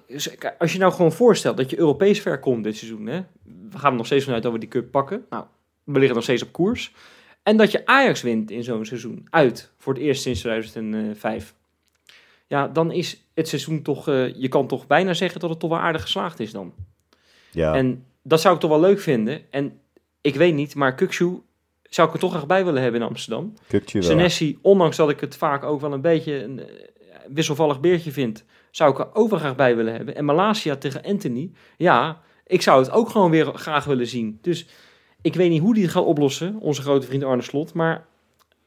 Als 0.58 0.72
je 0.72 0.78
nou 0.78 0.92
gewoon 0.92 1.12
voorstelt 1.12 1.56
dat 1.56 1.70
je 1.70 1.78
Europees 1.78 2.20
ver 2.20 2.38
komt 2.40 2.64
dit 2.64 2.76
seizoen, 2.76 3.06
hè. 3.06 3.20
We 3.70 3.78
gaan 3.78 3.90
er 3.90 3.96
nog 3.96 4.06
steeds 4.06 4.24
vanuit 4.24 4.42
dat 4.42 4.52
we 4.52 4.58
die 4.58 4.68
cup 4.68 4.90
pakken. 4.90 5.26
Nou, 5.30 5.44
we 5.84 5.92
liggen 5.98 6.14
nog 6.14 6.22
steeds 6.24 6.42
op 6.42 6.52
koers. 6.52 6.92
En 7.46 7.56
dat 7.56 7.70
je 7.70 7.86
Ajax 7.86 8.22
wint 8.22 8.50
in 8.50 8.64
zo'n 8.64 8.84
seizoen, 8.84 9.26
uit, 9.30 9.72
voor 9.78 9.92
het 9.92 10.02
eerst 10.02 10.22
sinds 10.22 10.40
2005. 10.40 11.54
Ja, 12.46 12.68
dan 12.68 12.92
is 12.92 13.26
het 13.34 13.48
seizoen 13.48 13.82
toch, 13.82 14.08
eh, 14.08 14.34
je 14.34 14.48
kan 14.48 14.66
toch 14.66 14.86
bijna 14.86 15.14
zeggen 15.14 15.40
dat 15.40 15.50
het 15.50 15.58
toch 15.58 15.70
wel 15.70 15.78
aardig 15.78 16.02
geslaagd 16.02 16.40
is 16.40 16.52
dan. 16.52 16.74
Ja. 17.50 17.74
En 17.74 18.04
dat 18.22 18.40
zou 18.40 18.54
ik 18.54 18.60
toch 18.60 18.70
wel 18.70 18.80
leuk 18.80 19.00
vinden. 19.00 19.40
En 19.50 19.80
ik 20.20 20.34
weet 20.34 20.54
niet, 20.54 20.74
maar 20.74 20.94
Kukshu 20.94 21.40
zou 21.82 22.08
ik 22.08 22.14
er 22.14 22.20
toch 22.20 22.30
graag 22.30 22.46
bij 22.46 22.64
willen 22.64 22.82
hebben 22.82 23.00
in 23.00 23.06
Amsterdam. 23.06 23.54
Senesi, 23.84 24.58
ondanks 24.62 24.96
dat 24.96 25.10
ik 25.10 25.20
het 25.20 25.36
vaak 25.36 25.64
ook 25.64 25.80
wel 25.80 25.92
een 25.92 26.00
beetje 26.00 26.42
een 26.42 26.60
eh, 26.60 26.66
wisselvallig 27.28 27.80
beertje 27.80 28.12
vind, 28.12 28.44
zou 28.70 28.92
ik 28.92 28.98
er 28.98 29.14
ook 29.14 29.30
wel 29.30 29.38
graag 29.38 29.56
bij 29.56 29.76
willen 29.76 29.94
hebben. 29.94 30.16
En 30.16 30.24
Malasia 30.24 30.76
tegen 30.76 31.02
Anthony, 31.02 31.50
ja, 31.76 32.22
ik 32.46 32.62
zou 32.62 32.82
het 32.82 32.90
ook 32.90 33.08
gewoon 33.08 33.30
weer 33.30 33.46
graag 33.46 33.84
willen 33.84 34.06
zien. 34.06 34.38
Dus 34.42 34.66
ik 35.26 35.34
weet 35.34 35.50
niet 35.50 35.60
hoe 35.60 35.74
die 35.74 35.82
het 35.82 35.92
gaat 35.92 36.04
oplossen, 36.04 36.56
onze 36.60 36.82
grote 36.82 37.06
vriend 37.06 37.22
Arne 37.24 37.42
Slot, 37.42 37.74
maar 37.74 38.04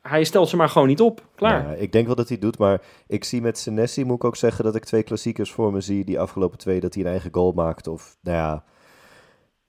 hij 0.01 0.23
stelt 0.23 0.49
ze 0.49 0.55
maar 0.55 0.69
gewoon 0.69 0.87
niet 0.87 1.01
op. 1.01 1.25
Klaar. 1.35 1.67
Ja, 1.67 1.73
ik 1.73 1.91
denk 1.91 2.05
wel 2.07 2.15
dat 2.15 2.27
hij 2.27 2.37
het 2.41 2.45
doet, 2.45 2.57
maar 2.57 2.81
ik 3.07 3.23
zie 3.23 3.41
met 3.41 3.57
Senesi, 3.57 4.03
moet 4.03 4.15
ik 4.15 4.23
ook 4.23 4.35
zeggen, 4.35 4.63
dat 4.63 4.75
ik 4.75 4.83
twee 4.85 5.03
klassiekers 5.03 5.51
voor 5.51 5.71
me 5.71 5.81
zie. 5.81 6.05
Die 6.05 6.19
afgelopen 6.19 6.57
twee, 6.57 6.79
dat 6.79 6.93
hij 6.93 7.03
een 7.03 7.09
eigen 7.09 7.33
goal 7.33 7.51
maakt. 7.51 7.87
Of, 7.87 8.17
nou 8.21 8.37
ja, 8.37 8.63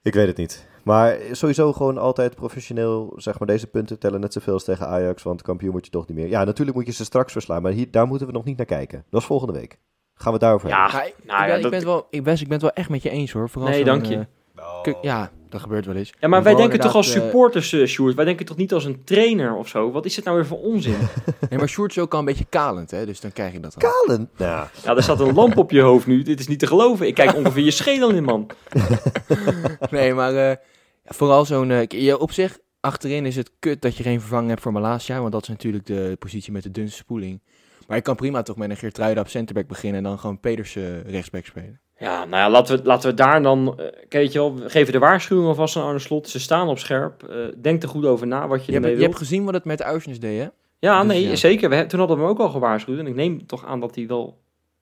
ik 0.01 0.13
weet 0.13 0.27
het 0.27 0.37
niet. 0.37 0.67
Maar 0.83 1.17
sowieso 1.31 1.73
gewoon 1.73 1.97
altijd 1.97 2.35
professioneel, 2.35 3.13
zeg 3.15 3.39
maar, 3.39 3.47
deze 3.47 3.67
punten 3.67 3.99
tellen 3.99 4.19
net 4.19 4.33
zoveel 4.33 4.53
als 4.53 4.63
tegen 4.63 4.87
Ajax, 4.87 5.23
want 5.23 5.41
kampioen 5.41 5.71
word 5.71 5.85
je 5.85 5.91
toch 5.91 6.07
niet 6.07 6.17
meer. 6.17 6.27
Ja, 6.27 6.43
natuurlijk 6.43 6.77
moet 6.77 6.85
je 6.85 6.91
ze 6.93 7.03
straks 7.03 7.31
verslaan, 7.31 7.61
maar 7.61 7.71
hier, 7.71 7.91
daar 7.91 8.07
moeten 8.07 8.27
we 8.27 8.33
nog 8.33 8.43
niet 8.43 8.57
naar 8.57 8.65
kijken. 8.65 9.03
Dat 9.09 9.21
is 9.21 9.27
volgende 9.27 9.53
week. 9.53 9.79
Gaan 10.13 10.33
we 10.33 10.39
daarover 10.39 10.69
Ja, 10.69 10.81
hebben. 10.81 10.99
Ja, 10.99 11.05
ik, 11.05 11.15
nou 11.25 11.41
ik 11.41 11.47
ja, 11.47 11.55
ben, 11.55 11.63
ik, 11.65 11.69
ben 11.71 11.85
wel, 11.85 12.07
ik, 12.09 12.23
Wes, 12.23 12.41
ik 12.41 12.45
ben 12.47 12.53
het 12.53 12.61
wel 12.61 12.73
echt 12.75 12.89
met 12.89 13.03
je 13.03 13.09
eens 13.09 13.31
hoor. 13.31 13.49
Vooral 13.49 13.71
Nee, 13.71 13.83
dank 13.83 14.05
je. 14.05 14.27
eh, 14.55 14.81
Kuk- 14.81 14.97
ja, 15.01 15.31
dat 15.51 15.61
gebeurt 15.61 15.85
wel 15.85 15.95
eens. 15.95 16.13
Ja, 16.19 16.27
maar 16.27 16.43
wij 16.43 16.55
denken 16.55 16.79
toch 16.79 16.95
als 16.95 17.15
eh, 17.15 17.21
supporters, 17.21 17.73
eh 17.73 17.85
Sjoerd? 17.85 18.15
Wij 18.15 18.25
denken 18.25 18.45
toch 18.45 18.57
niet 18.57 18.73
als 18.73 18.85
een 18.85 19.03
trainer 19.03 19.55
of 19.55 19.67
zo? 19.67 19.91
Wat 19.91 20.05
is 20.05 20.15
het 20.15 20.25
nou 20.25 20.37
weer 20.37 20.45
voor 20.45 20.59
onzin? 20.61 20.95
Nee, 21.49 21.59
maar 21.59 21.69
Sjoerd 21.69 21.91
is 21.91 21.99
ook 21.99 22.13
al 22.13 22.19
een 22.19 22.25
beetje 22.25 22.45
kalend, 22.49 22.91
hè, 22.91 23.05
dus 23.05 23.19
dan 23.19 23.31
krijg 23.31 23.53
je 23.53 23.59
dat 23.59 23.75
dan. 23.77 23.91
Kalen. 23.91 24.29
Nou, 24.37 24.67
ja, 24.83 24.95
er 24.95 25.03
staat 25.03 25.19
een 25.19 25.33
lamp 25.33 25.57
op 25.57 25.71
je 25.71 25.81
hoofd 25.81 26.07
nu. 26.07 26.21
Dit 26.23 26.39
is 26.39 26.47
niet 26.47 26.59
te 26.59 26.67
geloven. 26.67 27.07
Ik 27.07 27.13
kijk 27.13 27.35
ongeveer 27.35 27.63
je 27.63 27.71
schedel 27.71 28.09
in, 28.11 28.23
man. 28.23 28.49
Nee, 29.91 30.13
maar 30.13 30.31
eh, 30.35 30.55
ja, 31.03 31.11
vooral 31.13 31.45
zo'n... 31.45 31.71
eh, 31.71 31.87
ja, 31.87 32.15
op 32.15 32.31
zich, 32.31 32.57
achterin 32.79 33.25
is 33.25 33.35
het 33.35 33.51
kut 33.59 33.81
dat 33.81 33.97
je 33.97 34.03
geen 34.03 34.19
vervanging 34.19 34.49
hebt 34.49 34.61
voor 34.61 34.71
Malasia, 34.71 35.19
want 35.19 35.31
dat 35.31 35.41
is 35.41 35.47
natuurlijk 35.47 35.85
de 35.85 36.15
positie 36.19 36.51
met 36.51 36.63
de 36.63 36.71
dunste 36.71 36.97
spoeling. 36.97 37.41
Maar 37.87 37.97
je 37.97 38.03
kan 38.03 38.15
prima 38.15 38.41
toch 38.41 38.55
met 38.57 38.69
een 38.69 38.77
Geertruida 38.77 39.21
op 39.21 39.27
centerback 39.27 39.67
beginnen 39.67 39.97
en 39.97 40.03
dan 40.09 40.19
gewoon 40.19 40.39
Pedersen 40.39 41.03
rechtsback 41.03 41.45
spelen. 41.45 41.80
Ja, 42.01 42.25
nou 42.25 42.41
ja, 42.41 42.49
laten 42.49 42.77
we, 42.77 42.83
laten 42.83 43.09
we 43.09 43.15
daar 43.15 43.41
dan... 43.41 43.73
kijk, 43.77 44.11
weet 44.11 44.31
je 44.31 44.39
wel, 44.39 44.55
we 44.55 44.69
geven 44.69 44.93
de 44.93 44.99
waarschuwing 44.99 45.47
alvast 45.47 45.75
aan 45.75 45.83
Arne 45.83 45.99
Slot. 45.99 46.29
Ze 46.29 46.39
staan 46.39 46.67
op 46.67 46.79
scherp. 46.79 47.23
Eh, 47.23 47.37
denk 47.57 47.83
er 47.83 47.89
goed 47.89 48.05
over 48.05 48.27
na 48.27 48.47
wat 48.47 48.65
je, 48.65 48.71
Je, 48.71 48.79
hebt, 48.79 48.97
je 48.97 49.03
hebt 49.03 49.17
gezien 49.17 49.45
wat 49.45 49.53
het 49.53 49.65
met 49.65 49.77
de 49.77 49.83
Uisnes 49.83 50.19
deed, 50.19 50.39
hè? 50.39 50.47
Ja, 50.79 50.99
dus 50.99 51.07
nee, 51.07 51.27
ja. 51.27 51.35
zeker. 51.35 51.69
We, 51.69 51.85
toen 51.85 51.99
hadden 51.99 52.17
we 52.17 52.23
hem 52.23 52.31
ook 52.31 52.39
al 52.39 52.49
gewaarschuwd. 52.49 52.99
En 52.99 53.07
ik 53.07 53.15
neem 53.15 53.45
toch 53.45 53.65
aan 53.65 53.79
dat 53.79 53.95
hij 53.95 54.07
wel 54.07 54.37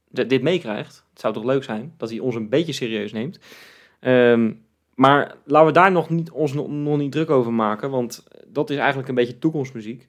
dit 0.09 0.41
meekrijgt. 0.41 1.03
Het 1.09 1.19
zou 1.19 1.33
toch 1.33 1.43
leuk 1.43 1.63
zijn 1.63 1.93
dat 1.97 2.09
hij 2.09 2.19
ons 2.19 2.35
een 2.35 2.49
beetje 2.49 2.73
serieus 2.73 3.11
neemt. 3.11 3.39
Ehm, 3.99 4.51
maar 4.95 5.35
laten 5.45 5.67
we 5.67 5.73
daar 5.73 5.91
nog 5.91 6.09
niet, 6.09 6.31
ons 6.31 6.53
nog, 6.53 6.67
nog 6.67 6.97
niet 6.97 7.11
druk 7.11 7.29
over 7.29 7.53
maken. 7.53 7.89
Want 7.89 8.23
dat 8.47 8.69
is 8.69 8.77
eigenlijk 8.77 9.09
een 9.09 9.15
beetje 9.15 9.39
toekomstmuziek. 9.39 10.07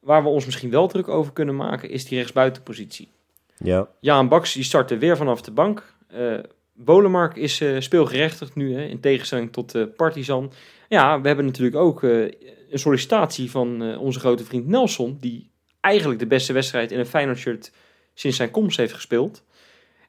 Waar 0.00 0.22
we 0.22 0.28
ons 0.28 0.44
misschien 0.44 0.70
wel 0.70 0.88
druk 0.88 1.08
over 1.08 1.32
kunnen 1.32 1.56
maken, 1.56 1.90
is 1.90 2.04
die 2.04 2.18
rechtsbuitenpositie. 2.18 3.08
ja. 3.56 3.88
Jaan 4.00 4.28
Baks 4.28 4.52
die 4.52 4.64
startte 4.64 4.98
weer 4.98 5.16
vanaf 5.16 5.42
de 5.42 5.50
bank. 5.50 5.94
Eh 6.06 6.38
Bolemark 6.78 7.36
is 7.36 7.60
eh, 7.60 7.80
speelgerechtigd 7.80 8.54
nu, 8.54 8.74
hè, 8.74 8.82
in 8.82 9.00
tegenstelling 9.00 9.52
tot 9.52 9.74
eh 9.74 9.82
Partizan. 9.96 10.52
Ja, 10.88 11.20
we 11.20 11.26
hebben 11.26 11.44
natuurlijk 11.44 11.76
ook 11.76 12.02
een 12.02 12.32
sollicitatie 12.72 13.50
van 13.50 13.98
onze 13.98 14.18
grote 14.18 14.44
vriend 14.44 14.66
Nelson... 14.66 15.16
die 15.20 15.50
eigenlijk 15.80 16.20
de 16.20 16.26
beste 16.26 16.52
wedstrijd 16.52 16.92
in 16.92 16.98
een 16.98 17.06
Feyenoord 17.06 17.38
shirt 17.38 17.72
sinds 18.14 18.36
zijn 18.36 18.50
komst 18.50 18.76
heeft 18.76 18.92
gespeeld. 18.92 19.44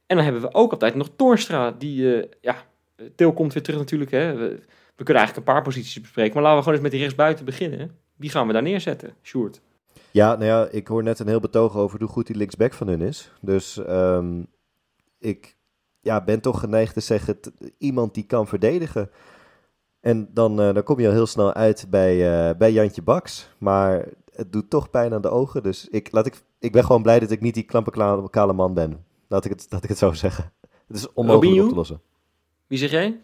En 0.05 0.15
dan 0.15 0.25
hebben 0.25 0.41
we 0.41 0.53
ook 0.53 0.71
altijd 0.71 0.95
nog 0.95 1.09
Toornstra, 1.15 1.71
die... 1.71 2.29
ja, 2.41 2.65
Til 3.15 3.33
komt 3.33 3.53
weer 3.53 3.63
terug 3.63 3.79
natuurlijk, 3.79 4.11
hè. 4.11 4.35
We, 4.35 4.47
we 4.95 5.03
kunnen 5.03 5.23
eigenlijk 5.23 5.47
een 5.47 5.53
paar 5.53 5.63
posities 5.63 6.01
bespreken... 6.01 6.33
maar 6.33 6.43
laten 6.43 6.57
we 6.57 6.63
gewoon 6.63 6.73
eens 6.73 6.83
met 6.83 6.91
die 6.91 7.01
rechtsbuiten 7.01 7.45
beginnen. 7.45 7.91
Wie 8.15 8.29
gaan 8.29 8.47
we 8.47 8.53
daar 8.53 8.61
neerzetten, 8.61 9.15
Sjoerd? 9.23 9.61
Ja, 10.11 10.35
nou 10.35 10.45
ja, 10.45 10.67
ik 10.71 10.87
hoor 10.87 11.03
net 11.03 11.19
een 11.19 11.27
heel 11.27 11.39
betoog 11.39 11.75
over 11.75 11.99
hoe 11.99 12.07
goed 12.07 12.27
die 12.27 12.35
linksback 12.35 12.73
van 12.73 12.87
hun 12.87 13.01
is. 13.01 13.31
Dus 13.41 13.77
ehm, 13.77 14.43
ik 15.19 15.56
ja, 16.07 16.23
ben 16.23 16.41
toch 16.41 16.59
geneigd 16.59 16.93
te 16.93 16.99
zeggen, 16.99 17.39
t- 17.39 17.51
iemand 17.77 18.13
die 18.13 18.23
kan 18.25 18.47
verdedigen. 18.47 19.09
En 19.99 20.29
dan, 20.33 20.61
eh, 20.61 20.73
dan 20.73 20.83
kom 20.83 20.99
je 20.99 21.07
al 21.07 21.13
heel 21.13 21.25
snel 21.25 21.53
uit 21.53 21.85
bij, 21.89 22.13
eh, 22.49 22.57
bij 22.57 22.71
Jantje 22.71 23.01
Baks. 23.01 23.49
Maar 23.57 24.05
het 24.33 24.51
doet 24.51 24.69
toch 24.69 24.89
pijn 24.89 25.13
aan 25.13 25.21
de 25.21 25.29
ogen. 25.29 25.63
Dus 25.63 25.87
ik, 25.89 26.11
laat 26.11 26.25
ik, 26.25 26.41
ik 26.59 26.71
ben 26.71 26.83
gewoon 26.85 27.01
blij 27.01 27.19
dat 27.19 27.31
ik 27.31 27.41
niet 27.41 27.53
die 27.53 27.63
klampe 27.63 27.91
kale 28.29 28.53
man 28.53 28.73
ben. 28.73 29.05
Laat 29.27 29.45
ik 29.45 29.51
het, 29.51 29.67
laat 29.69 29.83
ik 29.83 29.89
het 29.89 29.97
zo 29.97 30.11
zeggen. 30.13 30.51
Het 30.87 30.97
is 30.97 31.13
onmogelijk 31.13 31.43
Robinho? 31.43 31.63
op 31.63 31.69
te 31.69 31.75
lossen. 31.75 32.01
Wie 32.67 32.77
zeg 32.77 32.91
jij? 32.91 33.19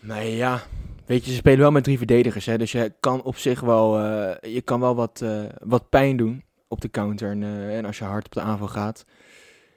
Nee, 0.00 0.36
ja. 0.36 0.62
Weet 1.06 1.24
je, 1.24 1.30
ze 1.30 1.36
spelen 1.36 1.58
wel 1.58 1.70
met 1.70 1.84
drie 1.84 1.98
verdedigers, 1.98 2.46
hè. 2.46 2.58
Dus 2.58 2.72
je 2.72 2.92
kan 3.00 3.22
op 3.22 3.36
zich 3.36 3.60
wel, 3.60 3.98
eh, 3.98 4.52
je 4.54 4.60
kan 4.60 4.80
wel 4.80 4.94
wat, 4.94 5.20
eh, 5.22 5.42
wat 5.64 5.88
pijn 5.88 6.16
doen 6.16 6.44
op 6.68 6.80
de 6.80 6.90
counter. 6.90 7.30
En, 7.30 7.42
en 7.70 7.84
als 7.84 7.98
je 7.98 8.04
hard 8.04 8.24
op 8.26 8.32
de 8.32 8.40
aanval 8.40 8.68
gaat. 8.68 9.04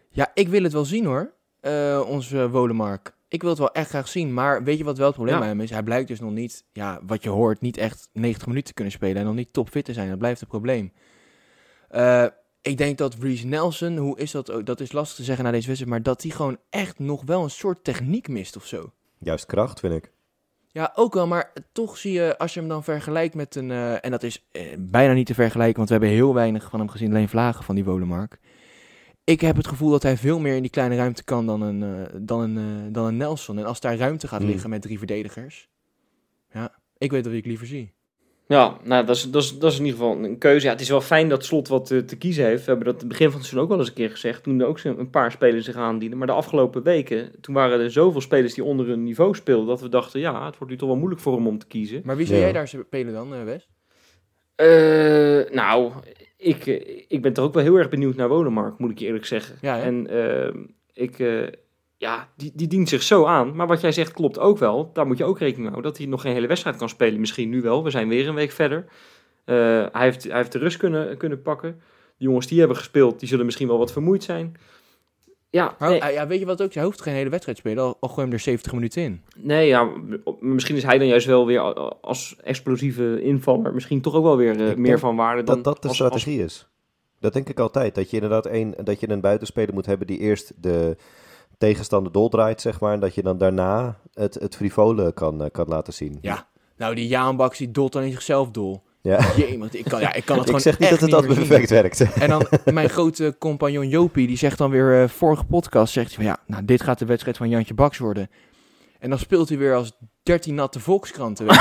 Ja, 0.09 0.31
ik 0.33 0.47
wil 0.47 0.63
het 0.63 0.73
wel 0.73 0.85
zien, 0.85 1.05
hoor. 1.05 1.33
Eh, 1.65 2.01
onze 2.07 2.49
Wolemark. 2.49 3.13
Ik 3.27 3.41
wil 3.41 3.49
het 3.49 3.59
wel 3.59 3.71
echt 3.71 3.89
graag 3.89 4.07
zien. 4.07 4.33
Maar 4.33 4.63
weet 4.63 4.77
je 4.77 4.83
wat 4.83 4.97
wel 4.97 5.05
het 5.05 5.15
probleem 5.15 5.35
Ja. 5.35 5.41
bij 5.41 5.49
hem 5.51 5.61
is? 5.61 5.69
Hij 5.69 5.83
blijkt 5.83 6.07
dus 6.07 6.19
nog 6.19 6.31
niet, 6.31 6.63
ja, 6.71 6.99
wat 7.05 7.23
je 7.23 7.29
hoort, 7.29 7.61
niet 7.61 7.77
echt 7.77 8.09
90 8.13 8.47
minuten 8.47 8.67
te 8.67 8.73
kunnen 8.73 8.93
spelen. 8.93 9.15
En 9.17 9.25
nog 9.25 9.35
niet 9.35 9.53
topfit 9.53 9.85
te 9.85 9.93
zijn. 9.93 10.09
Dat 10.09 10.17
blijft 10.17 10.39
het 10.39 10.49
probleem. 10.49 10.93
Eh, 11.89 12.25
ik 12.61 12.77
denk 12.77 12.97
dat 12.97 13.15
Reece 13.19 13.45
Nelson, 13.47 13.97
hoe 13.97 14.17
is 14.19 14.31
dat 14.31 14.51
ook? 14.51 14.65
Dat 14.65 14.79
is 14.79 14.91
lastig 14.91 15.15
te 15.17 15.23
zeggen 15.23 15.43
na 15.43 15.51
deze 15.51 15.65
wedstrijd. 15.67 15.93
Maar 15.95 16.03
dat 16.03 16.21
hij 16.21 16.31
gewoon 16.31 16.57
echt 16.69 16.99
nog 16.99 17.21
wel 17.25 17.43
een 17.43 17.49
soort 17.49 17.83
techniek 17.83 18.27
mist 18.27 18.55
of 18.55 18.65
zo. 18.65 18.91
Juist 19.17 19.45
kracht, 19.45 19.79
vind 19.79 19.93
ik. 19.93 20.11
Ja, 20.67 20.91
ook 20.95 21.13
wel, 21.13 21.27
maar 21.27 21.53
toch 21.71 21.97
zie 21.97 22.11
je, 22.11 22.37
als 22.37 22.53
je 22.53 22.59
hem 22.59 22.69
dan 22.69 22.83
vergelijkt 22.83 23.35
met 23.35 23.55
een... 23.55 23.71
eh, 23.71 24.05
en 24.05 24.11
dat 24.11 24.23
is 24.23 24.45
bijna 24.77 25.13
niet 25.13 25.25
te 25.25 25.33
vergelijken, 25.33 25.75
want 25.75 25.87
we 25.87 25.93
hebben 25.95 26.13
heel 26.13 26.33
weinig 26.33 26.69
van 26.69 26.79
hem 26.79 26.89
gezien. 26.89 27.09
Alleen 27.09 27.29
vlagen 27.29 27.63
van 27.63 27.75
die 27.75 27.83
Wolemark. 27.85 28.39
Ik 29.25 29.41
heb 29.41 29.55
het 29.55 29.67
gevoel 29.67 29.89
dat 29.89 30.03
hij 30.03 30.17
veel 30.17 30.39
meer 30.39 30.55
in 30.55 30.61
die 30.61 30.71
kleine 30.71 30.95
ruimte 30.95 31.23
kan 31.23 31.45
dan 31.45 31.61
een, 31.61 31.83
eh, 31.83 32.13
dan 32.21 32.39
een, 32.41 32.57
eh, 32.57 32.93
dan 32.93 33.05
een 33.05 33.17
Nelson. 33.17 33.57
En 33.57 33.65
als 33.65 33.79
daar 33.79 33.97
ruimte 33.97 34.27
gaat 34.27 34.41
Hmm. 34.41 34.49
liggen 34.49 34.69
met 34.69 34.81
drie 34.81 34.97
verdedigers... 34.97 35.69
Ja, 36.53 36.75
ik 36.97 37.11
weet 37.11 37.27
wie 37.27 37.37
ik 37.37 37.45
liever 37.45 37.67
zie. 37.67 37.93
Ja, 38.47 38.77
nou, 38.83 39.05
dat 39.05 39.15
is, 39.15 39.31
dat, 39.31 39.43
is, 39.43 39.57
dat 39.59 39.71
is 39.71 39.79
in 39.79 39.85
ieder 39.85 39.99
geval 39.99 40.23
een 40.23 40.37
keuze. 40.37 40.65
Ja, 40.65 40.71
het 40.71 40.81
is 40.81 40.89
wel 40.89 41.01
fijn 41.01 41.29
dat 41.29 41.45
Slot 41.45 41.67
wat 41.67 41.91
eh, 41.91 41.99
te 41.99 42.17
kiezen 42.17 42.45
heeft. 42.45 42.59
We 42.65 42.69
hebben 42.69 42.85
dat 42.85 42.93
in 42.95 42.99
het 42.99 43.09
begin 43.09 43.25
van 43.27 43.35
het 43.35 43.45
seizoen 43.45 43.63
ook 43.63 43.69
wel 43.69 43.79
eens 43.79 43.87
een 43.87 43.93
keer 44.01 44.09
gezegd. 44.09 44.43
Toen 44.43 44.59
er 44.59 44.67
ook 44.67 44.79
zo- 44.79 44.95
een 44.97 45.09
paar 45.09 45.31
spelers 45.31 45.65
zich 45.65 45.75
aandienen. 45.75 46.17
Maar 46.17 46.27
de 46.27 46.33
afgelopen 46.33 46.83
weken, 46.83 47.31
toen 47.41 47.55
waren 47.55 47.79
er 47.79 47.91
zoveel 47.91 48.21
spelers 48.21 48.53
die 48.53 48.63
onder 48.63 48.87
hun 48.87 49.03
niveau 49.03 49.35
speelden... 49.35 49.67
dat 49.67 49.81
we 49.81 49.89
dachten, 49.89 50.19
ja, 50.19 50.45
het 50.45 50.57
wordt 50.57 50.71
nu 50.73 50.79
toch 50.79 50.87
wel 50.89 50.97
moeilijk 50.97 51.21
voor 51.21 51.35
hem 51.35 51.47
om 51.47 51.57
te 51.57 51.67
kiezen. 51.67 52.01
Maar 52.05 52.15
wie 52.17 52.25
zou 52.25 52.37
Ja. 52.37 52.43
jij 52.43 52.53
daar 52.53 52.67
spelen 52.67 53.13
dan, 53.13 53.45
Wes? 53.45 53.67
Eh, 54.55 55.53
nou, 55.55 55.91
ik, 56.45 56.67
eh, 56.67 57.03
ik 57.07 57.21
ben 57.21 57.33
toch 57.33 57.45
ook 57.45 57.53
wel 57.53 57.63
heel 57.63 57.75
erg 57.75 57.89
benieuwd 57.89 58.15
naar 58.15 58.29
Wonemark, 58.29 58.77
moet 58.77 58.91
ik 58.91 58.99
je 58.99 59.05
eerlijk 59.05 59.25
zeggen. 59.25 59.57
Ja, 59.61 59.81
en 59.81 60.07
eh, 60.07 60.53
ik, 60.93 61.19
eh, 61.19 61.47
ja, 61.97 62.29
die, 62.37 62.51
die 62.55 62.67
dient 62.67 62.89
zich 62.89 63.03
zo 63.03 63.25
aan. 63.25 63.55
Maar 63.55 63.67
wat 63.67 63.81
jij 63.81 63.91
zegt 63.91 64.11
klopt 64.11 64.39
ook 64.39 64.57
wel. 64.57 64.89
Daar 64.93 65.07
moet 65.07 65.17
je 65.17 65.23
ook 65.23 65.39
rekening 65.39 65.63
mee 65.63 65.71
houden 65.71 65.91
dat 65.91 66.01
hij 66.01 66.09
nog 66.09 66.21
geen 66.21 66.33
hele 66.33 66.47
wedstrijd 66.47 66.77
kan 66.77 66.89
spelen. 66.89 67.19
Misschien 67.19 67.49
nu 67.49 67.61
wel. 67.61 67.83
We 67.83 67.89
zijn 67.89 68.07
weer 68.07 68.27
een 68.27 68.35
week 68.35 68.51
verder. 68.51 68.85
Eh, 69.45 69.55
hij, 69.91 70.03
heeft, 70.03 70.23
hij 70.23 70.37
heeft 70.37 70.51
de 70.51 70.59
rust 70.59 70.77
kunnen, 70.77 71.17
kunnen 71.17 71.41
pakken. 71.41 71.81
De 72.17 72.23
jongens 72.23 72.47
die 72.47 72.59
hebben 72.59 72.77
gespeeld, 72.77 73.19
die 73.19 73.27
zullen 73.27 73.45
misschien 73.45 73.67
wel 73.67 73.77
wat 73.77 73.91
vermoeid 73.91 74.23
zijn. 74.23 74.55
Ja, 75.55 75.75
nee, 75.79 76.03
ah, 76.03 76.11
ja, 76.11 76.27
weet 76.27 76.39
je 76.39 76.45
wat 76.45 76.61
ook? 76.61 76.73
Hij 76.73 76.83
hoeft 76.83 77.01
geen 77.01 77.13
hele 77.13 77.29
wedstrijd 77.29 77.57
te 77.57 77.63
spelen, 77.67 77.83
al, 77.83 77.97
al 77.99 78.09
gooi 78.09 78.21
hem 78.21 78.33
er 78.33 78.39
70 78.39 78.73
minuten 78.73 79.01
in. 79.03 79.21
nee 79.37 79.67
ja, 79.67 79.89
misschien 80.39 80.75
is 80.75 80.83
hij 80.83 80.97
dan 80.97 81.07
juist 81.07 81.25
wel 81.27 81.45
weer 81.45 81.59
als 82.01 82.35
explosieve 82.43 83.21
invaller 83.21 83.73
misschien 83.73 84.01
toch 84.01 84.13
ook 84.13 84.23
wel 84.23 84.37
weer 84.37 84.69
eh, 84.69 84.75
meer 84.75 84.99
van 84.99 85.15
waarde 85.15 85.43
dan 85.43 85.55
Dat 85.55 85.63
dat 85.63 85.81
de 85.81 85.87
als- 85.87 86.01
als- 86.01 86.09
strategie 86.09 86.43
is. 86.43 86.67
Dat 87.19 87.33
denk 87.33 87.49
ik 87.49 87.59
altijd. 87.59 87.95
Dat 87.95 88.09
je 88.09 88.15
inderdaad 88.15 88.45
een, 88.45 88.75
dat 88.83 88.99
je 88.99 89.09
een 89.09 89.21
buitenspeler 89.21 89.73
moet 89.73 89.85
hebben 89.85 90.07
die 90.07 90.19
eerst 90.19 90.53
de 90.57 90.97
tegenstander 91.57 92.11
doldraait, 92.11 92.61
zeg 92.61 92.79
maar. 92.79 92.93
En 92.93 92.99
dat 92.99 93.15
je 93.15 93.23
dan 93.23 93.37
daarna 93.37 93.99
het, 94.13 94.33
het 94.33 94.55
frivole 94.55 95.11
kan, 95.13 95.43
eh, 95.43 95.51
kan 95.51 95.67
laten 95.67 95.93
zien. 95.93 96.17
Ja. 96.21 96.47
Nou, 96.77 96.95
die 96.95 97.07
Jaanbaks, 97.07 97.57
die 97.57 97.71
dolt 97.71 97.91
dan 97.93 98.03
in 98.03 98.11
zichzelf 98.11 98.51
dol. 98.51 98.83
Ja. 99.05 99.19
Jee, 99.35 99.59
ik 99.71 99.85
kan, 99.85 99.99
ja, 99.99 100.13
ik 100.13 100.25
kan 100.25 100.37
het 100.37 100.39
Ik 100.39 100.45
gewoon 100.45 100.61
zeg 100.61 100.79
niet 100.79 100.89
echt 100.89 100.99
dat 100.99 101.09
het 101.09 101.13
altijd 101.13 101.33
perfect 101.47 101.69
werkt. 101.69 102.13
En 102.13 102.29
dan 102.29 102.47
mijn 102.73 102.89
grote 102.89 103.35
compagnon 103.39 103.87
Jopie, 103.89 104.27
die 104.27 104.37
zegt 104.37 104.57
dan 104.57 104.69
weer, 104.69 105.01
eh, 105.01 105.09
vorige 105.09 105.43
podcast, 105.43 105.93
zegt 105.93 106.07
hij 106.07 106.15
van 106.15 106.25
ja, 106.25 106.37
nou, 106.47 106.65
dit 106.65 106.81
gaat 106.83 106.99
de 106.99 107.05
wedstrijd 107.05 107.37
van 107.37 107.49
Jantje 107.49 107.73
Baks 107.73 107.97
worden. 107.97 108.29
En 108.99 109.09
dan 109.09 109.19
speelt 109.19 109.49
hij 109.49 109.57
weer 109.57 109.75
als 109.75 109.91
13 110.23 110.55
natte 110.55 110.79
volkskranten. 110.79 111.45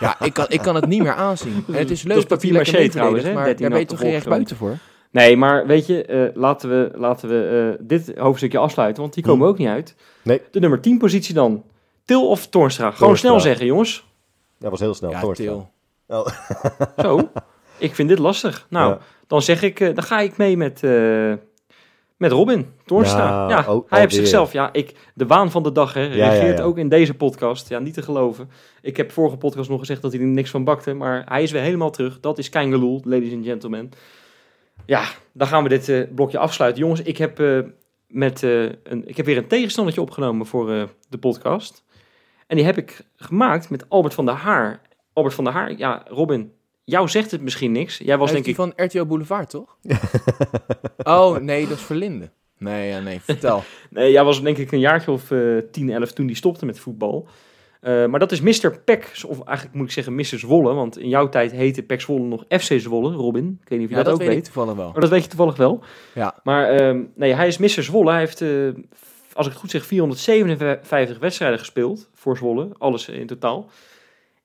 Ja, 0.00 0.20
ik 0.20 0.32
kan, 0.32 0.44
ik 0.48 0.60
kan 0.60 0.74
het 0.74 0.86
niet 0.86 1.02
meer 1.02 1.14
aanzien. 1.14 1.64
En 1.66 1.74
het 1.74 1.90
is 1.90 2.02
leuk 2.02 2.16
Dat 2.16 2.28
hij 2.28 2.36
papier-maché 2.36 2.70
lekker 2.70 2.90
trouwens, 2.90 3.24
hè, 3.24 3.32
maar 3.32 3.44
13 3.44 3.60
daar 3.62 3.70
ben 3.70 3.80
je 3.80 3.86
toch 3.86 3.98
geen 3.98 4.10
recht 4.10 4.28
buiten 4.28 4.56
voor? 4.56 4.78
Nee, 5.10 5.36
maar 5.36 5.66
weet 5.66 5.86
je, 5.86 6.04
eh, 6.04 6.28
laten 6.34 6.68
we, 6.68 6.90
laten 6.98 7.28
we 7.28 7.74
eh, 7.78 7.86
dit 7.86 8.12
hoofdstukje 8.18 8.58
afsluiten, 8.58 9.02
want 9.02 9.14
die 9.14 9.24
komen 9.24 9.46
Hm. 9.46 9.52
ook 9.52 9.58
niet 9.58 9.68
uit. 9.68 9.94
Nee. 10.22 10.40
De 10.50 10.60
nummer 10.60 10.80
10 10.80 10.98
positie 10.98 11.34
dan. 11.34 11.64
Til 12.04 12.28
of 12.28 12.46
Toornstra? 12.46 12.90
Gewoon 12.90 13.16
snel 13.16 13.40
zeggen, 13.40 13.66
jongens. 13.66 14.06
Dat 14.58 14.70
was 14.70 14.80
heel 14.80 14.94
snel. 14.94 15.10
Ja, 15.10 15.20
Toornstra. 15.20 15.46
Til. 15.52 15.68
Zo. 17.02 17.30
ik 17.78 17.94
vind 17.94 18.08
dit 18.08 18.18
lastig. 18.18 18.66
Nou, 18.70 18.90
Ja. 18.90 18.98
dan 19.26 19.42
zeg 19.42 19.62
ik, 19.62 19.80
eh, 19.80 19.94
dan 19.94 20.04
ga 20.04 20.20
ik 20.20 20.36
mee 20.36 20.56
met, 20.56 20.82
eh, 20.82 21.32
met 22.16 22.32
Robin 22.32 22.72
Toornstra. 22.84 23.48
Ja, 23.48 23.82
hij 23.88 24.00
heeft 24.00 24.14
zichzelf, 24.14 24.52
ja, 24.52 24.72
ik, 24.72 24.94
de 25.14 25.26
waan 25.26 25.50
van 25.50 25.62
de 25.62 25.72
dag, 25.72 25.94
hè, 25.94 26.06
reageert 26.06 26.58
ja. 26.58 26.64
ook 26.64 26.78
in 26.78 26.88
deze 26.88 27.14
podcast. 27.14 27.68
Ja, 27.68 27.78
niet 27.78 27.94
te 27.94 28.02
geloven. 28.02 28.50
Ik 28.82 28.96
heb 28.96 29.12
vorige 29.12 29.36
podcast 29.36 29.68
nog 29.70 29.78
gezegd 29.78 30.02
dat 30.02 30.12
hij 30.12 30.20
er 30.20 30.26
niks 30.26 30.50
van 30.50 30.64
bakte, 30.64 30.94
maar 30.94 31.24
hij 31.28 31.42
is 31.42 31.50
weer 31.50 31.62
helemaal 31.62 31.90
terug. 31.90 32.20
Dat 32.20 32.38
is 32.38 32.48
Kangeloel, 32.48 33.00
ladies 33.04 33.32
and 33.32 33.44
gentlemen. 33.44 33.90
Ja, 34.86 35.04
dan 35.32 35.46
gaan 35.46 35.62
we 35.62 35.68
dit 35.68 35.88
eh, 35.88 36.02
blokje 36.14 36.38
afsluiten. 36.38 36.82
Jongens, 36.82 37.02
ik 37.02 37.18
heb, 37.18 37.42
met, 38.06 38.42
een, 38.42 39.08
ik 39.08 39.16
heb 39.16 39.26
weer 39.26 39.36
een 39.36 39.46
tegenstandertje 39.46 40.02
opgenomen 40.02 40.46
voor 40.46 40.88
de 41.08 41.18
podcast. 41.18 41.84
En 42.46 42.56
die 42.56 42.64
heb 42.64 42.78
ik 42.78 43.00
gemaakt 43.16 43.70
met 43.70 43.88
Albert 43.88 44.14
van 44.14 44.26
der 44.26 44.34
Haar. 44.34 44.80
Albert 45.12 45.34
van 45.34 45.44
der 45.44 45.52
Haar, 45.52 45.76
ja, 45.76 46.02
Robin, 46.08 46.52
jou 46.84 47.08
zegt 47.08 47.30
het 47.30 47.40
misschien 47.40 47.72
niks. 47.72 47.98
Jij 47.98 48.18
was 48.18 48.32
denk 48.32 48.44
is 48.44 48.50
ik... 48.50 48.56
die 48.56 48.64
van 48.66 48.84
RTL 48.86 49.04
Boulevard, 49.04 49.50
toch? 49.50 49.76
oh, 51.02 51.36
nee, 51.36 51.68
dat 51.68 51.76
is 51.76 51.84
Verlinde. 51.84 52.30
Nee, 52.58 52.88
ja, 52.88 53.00
nee, 53.00 53.20
vertel. 53.20 53.62
Nee, 53.90 54.12
jij 54.12 54.24
was 54.24 54.42
denk 54.42 54.58
ik 54.58 54.72
een 54.72 54.78
jaartje 54.78 55.10
of 55.10 55.30
eh 55.30 55.56
10, 55.70 55.90
11 55.90 56.12
toen 56.12 56.26
die 56.26 56.36
stopte 56.36 56.66
met 56.66 56.78
voetbal. 56.78 57.28
Eh, 57.80 58.06
maar 58.06 58.20
dat 58.20 58.32
is 58.32 58.40
Mr. 58.40 58.80
Peck, 58.84 59.22
of 59.26 59.40
eigenlijk 59.44 59.76
moet 59.76 59.86
ik 59.86 59.92
zeggen 59.92 60.14
Mr. 60.14 60.24
Zwolle. 60.24 60.74
Want 60.74 60.98
in 60.98 61.08
jouw 61.08 61.28
tijd 61.28 61.52
heette 61.52 61.82
Peck 61.82 62.00
Zwolle 62.00 62.24
nog 62.24 62.44
FC 62.48 62.80
Zwolle, 62.80 63.12
Robin. 63.12 63.58
Ik 63.62 63.68
weet 63.68 63.78
niet 63.78 63.88
of 63.88 63.94
je 63.94 63.98
Ja, 63.98 64.02
dat, 64.02 64.04
dat 64.04 64.14
ook 64.14 64.18
weet 64.18 64.28
ik 64.28 64.34
weet. 64.34 64.44
toevallig 64.44 64.74
wel. 64.74 64.90
Maar 64.92 65.00
dat 65.00 65.10
weet 65.10 65.22
je 65.22 65.28
toevallig 65.28 65.56
wel. 65.56 65.82
Ja. 66.14 66.40
Maar 66.42 66.68
ehm, 66.68 67.02
nee, 67.14 67.34
hij 67.34 67.46
is 67.46 67.58
Mr. 67.58 67.82
Zwolle. 67.82 68.10
Hij 68.10 68.18
heeft, 68.18 68.40
eh, 68.40 68.48
als 69.32 69.46
ik 69.46 69.52
het 69.52 69.60
goed 69.60 69.70
zeg, 69.70 69.86
457 69.86 71.18
wedstrijden 71.18 71.58
gespeeld 71.58 72.10
voor 72.14 72.36
Zwolle. 72.36 72.68
Alles 72.78 73.08
in 73.08 73.26
totaal. 73.26 73.70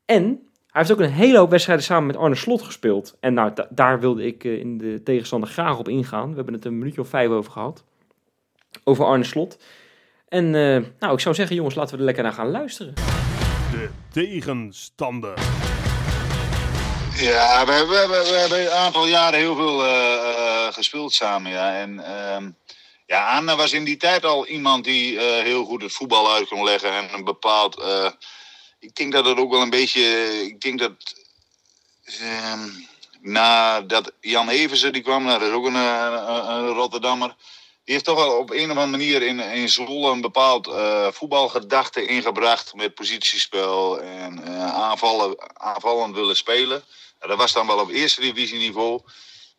En 0.05 0.39
heeft 0.83 0.91
ook 0.91 0.99
een 0.99 1.11
hele 1.13 1.37
hoop 1.37 1.49
wedstrijden 1.49 1.85
samen 1.85 2.05
met 2.05 2.17
Arne 2.17 2.35
Slot 2.35 2.61
gespeeld. 2.61 3.15
En 3.19 3.33
nou, 3.33 3.51
da- 3.53 3.67
daar 3.69 3.99
wilde 3.99 4.25
ik 4.25 4.43
eh, 4.43 4.59
in 4.59 4.77
de 4.77 5.01
tegenstander 5.03 5.49
graag 5.49 5.77
op 5.77 5.89
ingaan. 5.89 6.29
We 6.29 6.35
hebben 6.35 6.53
het 6.53 6.65
een 6.65 6.77
minuutje 6.77 7.01
of 7.01 7.07
vijf 7.09 7.29
over 7.29 7.51
gehad. 7.51 7.83
Over 8.83 9.05
Arne 9.05 9.23
Slot. 9.23 9.57
En 10.29 10.45
eh, 10.45 10.83
nou, 10.99 11.13
ik 11.13 11.19
zou 11.19 11.35
zeggen, 11.35 11.55
jongens, 11.55 11.75
laten 11.75 11.91
we 11.93 11.99
er 11.99 12.05
lekker 12.05 12.23
naar 12.23 12.33
gaan 12.33 12.51
luisteren. 12.51 12.93
De 13.71 13.89
tegenstander. 14.11 15.33
Ja, 17.15 17.65
we, 17.65 17.71
hebben- 17.71 17.87
we, 17.89 17.95
hebben- 17.95 18.19
we 18.23 18.37
hebben 18.39 18.61
een 18.61 18.71
aantal 18.71 19.07
jaren 19.07 19.39
heel 19.39 19.55
veel 19.55 19.83
eh, 19.83 20.13
eh, 20.13 20.73
gespeeld 20.73 21.13
samen. 21.13 21.51
Ja. 21.51 21.73
En 21.79 21.99
ehm, 21.99 22.49
ja, 23.05 23.37
Anne 23.37 23.55
was 23.55 23.73
in 23.73 23.83
die 23.83 23.97
tijd 23.97 24.25
al 24.25 24.47
iemand 24.47 24.83
die 24.83 25.19
eh, 25.19 25.43
heel 25.43 25.65
goed 25.65 25.81
het 25.81 25.93
voetbal 25.93 26.33
uit 26.33 26.47
kon 26.47 26.63
leggen. 26.63 26.91
En 26.91 27.13
een 27.13 27.23
bepaald. 27.23 27.81
Ik 28.85 28.95
denk 28.95 29.11
dat 29.11 29.25
het 29.25 29.37
ook 29.37 29.51
wel 29.51 29.61
een 29.61 29.69
beetje. 29.69 30.01
Ik 30.45 30.61
denk 30.61 30.79
dat. 30.79 30.93
ehm 32.19 32.69
nadat 33.25 34.11
Jan 34.21 34.49
Eversen 34.49 34.93
die 34.93 35.01
kwam, 35.01 35.23
nou, 35.23 35.39
dat 35.39 35.47
is 35.47 35.53
ook 35.53 35.65
een, 35.65 35.75
eh, 35.75 36.45
een, 36.47 36.67
Rotterdammer. 36.67 37.35
Die 37.83 37.93
heeft 37.93 38.05
toch 38.05 38.17
wel 38.17 38.37
op 38.37 38.51
een 38.51 38.71
of 38.71 38.77
andere 38.77 38.87
manier 38.87 39.21
in, 39.21 39.39
in 39.39 39.69
Zwolle 39.69 40.11
een 40.11 40.21
bepaald 40.21 40.67
eh, 40.67 41.07
voetbalgedachte 41.11 42.05
ingebracht. 42.05 42.73
Met 42.75 42.95
positiespel 42.95 44.01
en 44.01 44.43
eh, 44.43 44.73
aanvallen, 44.73 45.35
aanvallend 45.53 46.15
willen 46.15 46.35
spelen. 46.35 46.83
Nou, 47.19 47.29
dat 47.29 47.37
was 47.37 47.53
dan 47.53 47.67
wel 47.67 47.79
op 47.79 47.89
eerste 47.89 48.21
divisieniveau. 48.21 49.01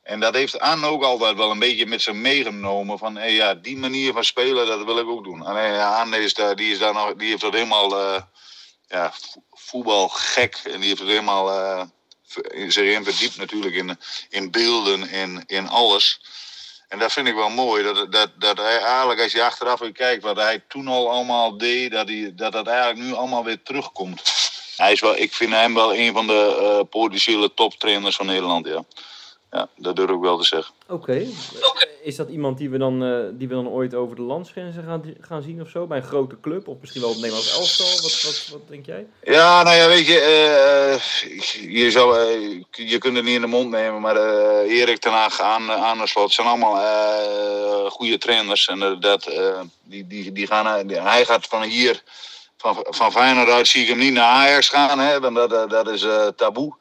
En 0.03 0.21
dat 0.21 0.35
heeft 0.35 0.61
Anne 0.61 0.87
ook 0.87 1.03
altijd 1.03 1.37
wel 1.37 1.51
een 1.51 1.59
beetje 1.59 1.87
met 1.87 2.03
zich 2.03 2.15
meegenomen. 2.15 2.99
Van 2.99 3.17
hey, 3.17 3.33
ja, 3.33 3.55
die 3.55 3.77
manier 3.77 4.13
van 4.13 4.25
spelen, 4.25 4.67
dat 4.67 4.85
wil 4.85 4.99
ik 4.99 5.09
ook 5.09 5.25
doen. 5.25 5.43
Alleen 5.43 5.73
ja, 5.73 6.05
is 6.05 6.35
daar, 6.35 6.57
die, 6.57 6.73
is 6.73 6.79
daar 6.79 6.95
nog, 6.95 7.15
die 7.15 7.29
heeft 7.29 7.41
dat 7.41 7.53
helemaal 7.53 8.23
ja, 8.89 9.13
vo- 9.13 9.43
voetbalgek. 9.53 10.61
En 10.65 10.79
die 10.81 10.89
heeft 10.89 11.01
het 11.01 11.09
helemaal 11.09 11.51
eh, 11.51 11.83
ver- 12.27 12.73
zich 12.73 12.95
in 12.95 13.05
verdiept 13.05 13.37
natuurlijk 13.37 13.75
in, 13.75 13.99
in 14.29 14.51
beelden 14.51 15.09
en 15.09 15.43
in 15.47 15.69
alles. 15.69 16.21
En 16.89 16.99
dat 16.99 17.13
vind 17.13 17.29
ik 17.29 17.35
wel 17.35 17.49
mooi. 17.51 17.83
Dat, 17.83 18.13
dat, 18.13 18.31
dat 18.39 18.57
hij 18.57 18.79
eigenlijk, 18.79 19.21
als 19.21 19.33
je 19.33 19.43
achteraf 19.43 19.79
weer 19.81 19.93
kijkt 19.93 20.23
wat 20.23 20.37
hij 20.37 20.65
toen 20.69 20.89
al 20.89 21.11
allemaal 21.11 21.59
deed, 21.59 21.91
dat 21.93 22.09
hij, 22.09 22.33
dat, 22.37 22.53
dat 22.53 22.67
eigenlijk 22.67 22.99
nu 22.99 23.15
allemaal 23.15 23.45
weer 23.45 23.63
terugkomt. 23.63 24.23
Hij 24.77 24.93
is 24.93 25.01
wel, 25.01 25.17
ik 25.17 25.35
vind 25.35 25.53
hem 25.53 25.75
wel 25.75 25.95
een 25.95 26.13
van 26.13 26.27
de 26.27 26.57
eh, 26.61 26.89
potentiële 26.91 27.55
toptrainers 27.55 28.17
van 28.17 28.27
Nederland, 28.27 28.67
ja. 28.67 28.85
Ja, 29.51 29.69
dat 29.77 29.97
durf 29.97 30.11
ik 30.11 30.21
wel 30.21 30.39
te 30.39 30.45
zeggen. 30.45 30.75
Oké. 31.61 31.87
Is 32.07 32.17
dat 32.17 32.29
iemand 32.29 32.59
die 32.59 32.71
we, 32.71 32.79
dan, 32.79 33.05
eh, 33.05 33.11
die 33.33 33.49
we 33.49 33.55
dan 33.55 33.69
ooit 33.69 33.95
over 33.95 34.17
de 34.17 34.23
landsgrenzen 34.23 34.85
gaan, 34.85 35.03
gaan 35.21 35.43
zien 35.43 35.61
of 35.61 35.69
zo? 35.69 35.87
Bij 35.87 35.99
een 35.99 36.05
grote 36.05 36.41
club? 36.41 36.69
Of 36.69 36.77
misschien 36.81 37.01
wel 37.01 37.11
op 37.11 37.17
het 37.17 37.25
Nederlands 37.25 37.59
elftal? 37.59 37.87
Wat, 37.87 38.23
wat, 38.23 38.49
wat 38.51 38.69
denk 38.69 38.87
jij? 38.87 39.07
Ja, 39.23 39.63
nou 39.63 39.77
ja, 39.77 39.89
weet 39.89 40.07
je, 40.07 40.21
eh, 40.21 40.95
eh, 40.95 41.01
je, 41.83 41.91
zou, 41.91 42.19
je 42.71 42.99
kunt 42.99 43.17
het 43.17 43.25
niet 43.25 43.35
in 43.35 43.41
de 43.41 43.47
mond 43.47 43.71
nemen, 43.71 44.01
maar 44.01 44.17
Erik 44.65 44.99
ten 44.99 45.13
Haag 45.13 45.41
aan, 45.41 45.71
aan 45.71 45.99
de 45.99 46.07
slot 46.07 46.33
zijn 46.33 46.47
allemaal 46.47 47.91
goede 47.91 48.19
trainers. 48.19 48.69
En 48.69 49.01
dat, 49.01 49.31
die, 49.83 50.07
die, 50.07 50.33
die 50.33 50.47
gaan, 50.47 50.89
hij 50.89 51.25
gaat 51.25 51.47
van 51.47 51.63
hier, 51.63 52.03
van, 52.57 52.87
van 52.89 53.13
Feyenoord 53.13 53.69
zie 53.69 53.83
ik 53.83 53.89
hem 53.89 53.99
niet 53.99 54.13
naar 54.13 54.25
Ajax 54.25 54.69
gaan, 54.69 54.99
hè, 54.99 55.21
want 55.21 55.37
dat, 55.37 55.71
dat, 55.71 55.89
is 55.89 56.07
taboe. 56.37 56.77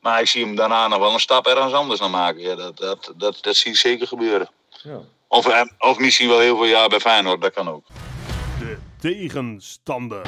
Maar 0.00 0.20
ik 0.20 0.26
zie 0.26 0.44
hem 0.44 0.54
daarna 0.54 0.88
nog 0.88 0.98
wel 0.98 1.12
een 1.12 1.20
stap 1.20 1.46
ergens 1.46 1.72
anders 1.72 2.00
naar 2.00 2.10
maken. 2.10 2.40
Ja, 2.40 2.54
dat, 2.54 2.76
dat, 2.76 3.12
dat, 3.16 3.38
dat 3.40 3.56
zie 3.56 3.70
ik 3.70 3.76
zeker 3.76 4.06
gebeuren. 4.06 4.48
Ja. 4.82 5.00
Of, 5.28 5.46
eh, 5.48 5.60
of 5.78 5.98
misschien 5.98 6.28
wel 6.28 6.40
heel 6.40 6.56
veel 6.56 6.66
jaar 6.66 6.88
bij 6.88 7.00
Feyenoord, 7.00 7.40
dat 7.42 7.52
kan 7.52 7.68
ook. 7.68 7.84
De 8.58 8.76
tegenstander. 9.00 10.22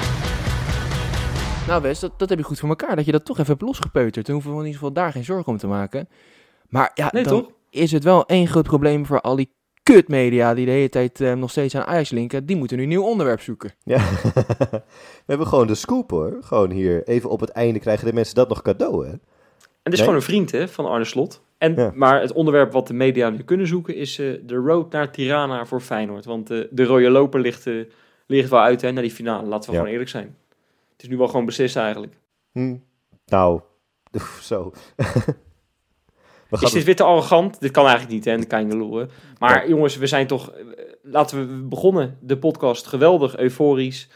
Nou 1.67 1.81
Wes, 1.81 1.99
dat, 1.99 2.19
dat 2.19 2.29
heb 2.29 2.37
je 2.37 2.43
goed 2.43 2.59
voor 2.59 2.69
elkaar. 2.69 2.95
Dat 2.95 3.05
je 3.05 3.11
dat 3.11 3.25
toch 3.25 3.37
even 3.37 3.49
hebt 3.51 3.61
losgepeuterd. 3.61 4.25
Dan 4.25 4.35
hoeven 4.35 4.51
we 4.51 4.57
in 4.59 4.65
ieder 4.65 4.79
geval 4.79 4.93
daar 4.93 5.11
geen 5.11 5.23
zorgen 5.23 5.51
om 5.51 5.57
te 5.57 5.67
maken. 5.67 6.09
Maar 6.69 6.91
ja, 6.93 7.09
Nee, 7.11 7.23
dan 7.23 7.41
toch? 7.41 7.51
is 7.69 7.91
het 7.91 8.03
wel 8.03 8.25
één 8.25 8.47
groot 8.47 8.63
probleem 8.63 9.05
voor 9.05 9.21
al 9.21 9.35
die 9.35 9.53
kutmedia 9.83 10.53
die 10.53 10.65
de 10.65 10.71
hele 10.71 10.89
tijd 10.89 11.21
eh, 11.21 11.33
nog 11.33 11.49
steeds 11.51 11.75
aan 11.75 11.85
Ajax 11.85 12.09
linken, 12.09 12.45
die 12.45 12.55
moeten 12.55 12.77
nu 12.77 12.83
een 12.83 12.89
nieuw 12.89 13.03
onderwerp 13.03 13.41
zoeken. 13.41 13.73
Ja. 13.83 13.97
We 14.69 14.81
hebben 15.25 15.47
gewoon 15.47 15.67
de 15.67 15.75
scoop 15.75 16.09
hoor. 16.09 16.37
Gewoon 16.41 16.71
hier, 16.71 17.07
even 17.07 17.29
op 17.29 17.39
het 17.39 17.49
einde 17.49 17.79
krijgen 17.79 18.05
de 18.05 18.13
mensen 18.13 18.35
dat 18.35 18.49
nog 18.49 18.61
cadeau 18.61 19.05
hè. 19.05 19.11
En 19.11 19.19
het 19.83 19.93
is 19.93 19.99
Nee. 19.99 19.99
gewoon 19.99 20.15
een 20.15 20.21
vriend 20.21 20.51
hè, 20.51 20.67
van 20.67 20.85
Arne 20.85 21.05
Slot. 21.05 21.41
En, 21.61 21.75
Ja. 21.75 21.91
Maar 21.95 22.21
het 22.21 22.33
onderwerp 22.33 22.71
wat 22.71 22.87
de 22.87 22.93
media 22.93 23.29
nu 23.29 23.43
kunnen 23.43 23.67
zoeken 23.67 23.95
is 23.95 24.19
eh, 24.19 24.33
de 24.43 24.55
road 24.55 24.91
naar 24.91 25.11
Tirana 25.11 25.65
voor 25.65 25.81
Feyenoord. 25.81 26.25
Want 26.25 26.49
eh, 26.49 26.59
de 26.69 26.83
rode 26.83 27.09
loper 27.09 27.39
ligt, 27.39 27.67
eh, 27.67 27.73
ligt 28.25 28.49
wel 28.49 28.59
uit 28.59 28.81
hè, 28.81 28.91
naar 28.91 29.01
die 29.03 29.11
finale. 29.11 29.47
Laten 29.47 29.65
we 29.69 29.71
Ja. 29.71 29.77
gewoon 29.77 29.91
eerlijk 29.91 30.09
zijn. 30.09 30.35
Het 30.91 31.01
is 31.03 31.07
nu 31.07 31.17
wel 31.17 31.27
gewoon 31.27 31.45
beslist 31.45 31.75
eigenlijk. 31.75 32.13
Hm. 32.51 32.75
Nou, 33.25 33.61
oef, 34.15 34.39
zo. 34.51 34.71
Is 36.61 36.71
dit 36.71 36.83
weer 36.83 36.95
te 36.95 37.03
arrogant? 37.03 37.59
Dit 37.59 37.71
kan 37.71 37.85
eigenlijk 37.87 38.13
niet, 38.13 38.25
hè, 38.25 38.37
de 38.37 38.97
hè. 38.97 39.05
Maar 39.39 39.69
jongens, 39.69 39.97
we 39.97 40.07
zijn 40.07 40.27
toch... 40.27 40.53
Laten 41.01 41.39
we 41.39 41.67
begonnen 41.67 42.17
de 42.21 42.37
podcast 42.37 42.87
geweldig 42.87 43.37
euforisch. 43.37 44.09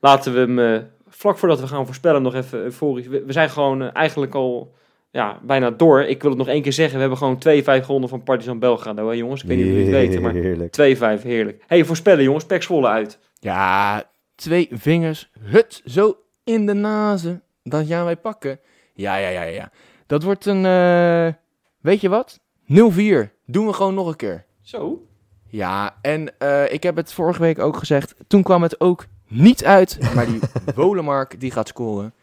Laten 0.00 0.32
we 0.32 0.38
hem 0.38 0.86
vlak 1.08 1.38
voordat 1.38 1.60
we 1.60 1.66
gaan 1.66 1.86
voorspellen 1.86 2.22
nog 2.22 2.34
even 2.34 2.58
euforisch. 2.58 3.06
We, 3.06 3.24
we 3.24 3.32
zijn 3.32 3.50
gewoon 3.50 3.92
eigenlijk 3.92 4.34
al 4.34 4.74
ja, 5.10 5.40
bijna 5.42 5.70
door. 5.70 6.02
Ik 6.02 6.20
wil 6.22 6.30
het 6.30 6.38
nog 6.38 6.48
één 6.48 6.62
keer 6.62 6.72
zeggen. 6.72 6.94
We 6.94 7.00
hebben 7.00 7.18
gewoon 7.18 7.80
2-5 7.80 7.84
gewonnen 7.84 8.08
van 8.08 8.22
Partizan 8.22 8.58
Belgrado, 8.58 9.08
hè 9.08 9.14
jongens? 9.14 9.42
Ik 9.42 9.48
weet 9.48 9.56
niet 9.56 9.66
of 9.66 9.72
jullie 9.72 9.94
het 9.94 10.08
weten, 10.08 10.22
maar 10.22 10.32
2-5, 10.32 10.36
Heerlijk. 10.36 11.22
heerlijk. 11.22 11.62
hey, 11.66 11.84
voorspellen 11.84 12.24
jongens, 12.24 12.44
Pek 12.44 12.62
Zwolle 12.62 12.88
uit. 12.88 13.18
Ja, 13.38 14.04
twee 14.34 14.68
vingers, 14.70 15.30
hut, 15.40 15.82
zo 15.84 16.16
in 16.44 16.66
de 16.66 16.72
nazen. 16.74 17.42
Dat 17.62 17.86
gaan 17.86 18.04
wij 18.04 18.16
pakken. 18.16 18.60
Ja, 18.94 19.16
ja, 19.16 19.28
ja, 19.28 19.42
ja. 19.42 19.70
Dat 20.06 20.22
wordt 20.22 20.46
een, 20.46 20.64
eh, 20.66 21.32
weet 21.80 22.00
je 22.00 22.08
wat? 22.08 22.40
0-4. 22.66 23.32
Doen 23.46 23.66
we 23.66 23.72
gewoon 23.72 23.94
nog 23.94 24.06
een 24.08 24.16
keer. 24.16 24.44
Zo. 24.62 25.06
Ja, 25.48 25.96
en 26.02 26.38
eh, 26.38 26.72
ik 26.72 26.82
heb 26.82 26.96
het 26.96 27.12
vorige 27.12 27.40
week 27.40 27.58
ook 27.58 27.76
gezegd. 27.76 28.14
Toen 28.26 28.42
kwam 28.42 28.62
het 28.62 28.80
ook 28.80 29.06
niet 29.28 29.64
uit. 29.64 29.98
Maar 30.14 30.26
die 30.26 30.40
Wolemark, 30.74 31.40
die 31.40 31.50
gaat 31.50 31.68
scoren. 31.68 32.14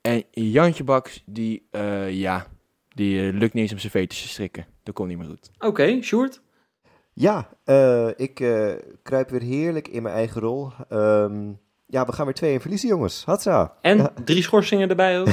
En 0.00 0.24
Jantje 0.30 0.84
Baks, 0.84 1.22
die, 1.26 1.66
eh, 1.70 2.10
ja, 2.12 2.46
die 2.88 3.26
eh, 3.28 3.32
lukt 3.32 3.52
niet 3.54 3.62
eens 3.62 3.72
om 3.72 3.78
zijn 3.78 3.92
veters 3.92 4.22
te 4.22 4.28
strikken. 4.28 4.66
Dat 4.82 4.94
komt 4.94 5.08
niet 5.08 5.18
meer 5.18 5.26
goed. 5.26 5.50
Oké, 5.58 6.02
Sjoerd. 6.02 6.40
Ja, 7.12 7.48
eh, 7.64 8.08
ik 8.16 8.40
eh, 8.40 8.72
kruip 9.02 9.30
weer 9.30 9.40
heerlijk 9.42 9.88
in 9.88 10.02
mijn 10.02 10.14
eigen 10.14 10.40
rol. 10.40 10.70
Ehm, 10.88 11.50
ja, 11.86 12.06
we 12.06 12.12
gaan 12.12 12.24
weer 12.24 12.34
twee 12.34 12.52
in 12.52 12.60
verliezen, 12.60 12.88
jongens. 12.88 13.24
Hatsa. 13.24 13.74
En 13.80 13.96
Ja. 13.96 14.12
drie 14.24 14.42
schorsingen 14.42 14.88
erbij 14.88 15.20
ook. 15.20 15.28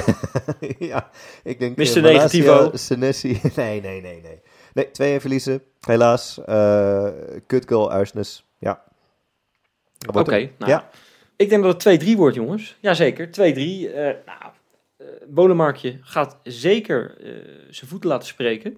ja, 0.80 1.10
ik 1.44 1.60
denk... 1.60 1.78
Mr. 1.78 2.02
Negativo. 2.02 2.70
Senesi. 2.74 3.40
Nee, 3.56 3.82
nee, 3.82 4.02
nee, 4.02 4.22
nee. 4.22 4.42
Nee, 4.74 4.92
twee 4.92 5.14
in 5.14 5.22
verliezen. 5.22 5.62
Helaas. 5.80 6.44
Eh 6.46 7.08
kut 7.48 7.70
goal, 7.70 7.92
Uisnes. 7.92 8.46
Ja. 8.60 8.84
Oké, 10.14 10.50
nou, 10.58 10.72
Ja. 10.72 10.90
ik 11.36 11.50
denk 11.50 11.64
dat 11.64 11.84
het 11.84 12.04
2-3 12.04 12.16
wordt, 12.18 12.36
jongens. 12.36 12.78
Jazeker, 12.80 13.28
2-3. 13.32 13.32
eh 13.94 14.04
nou, 14.26 14.52
Bolemarkje 15.28 15.98
gaat 16.02 16.40
zeker 16.44 17.16
eh, 17.20 17.32
zijn 17.70 17.90
voeten 17.90 18.10
laten 18.10 18.28
spreken. 18.28 18.78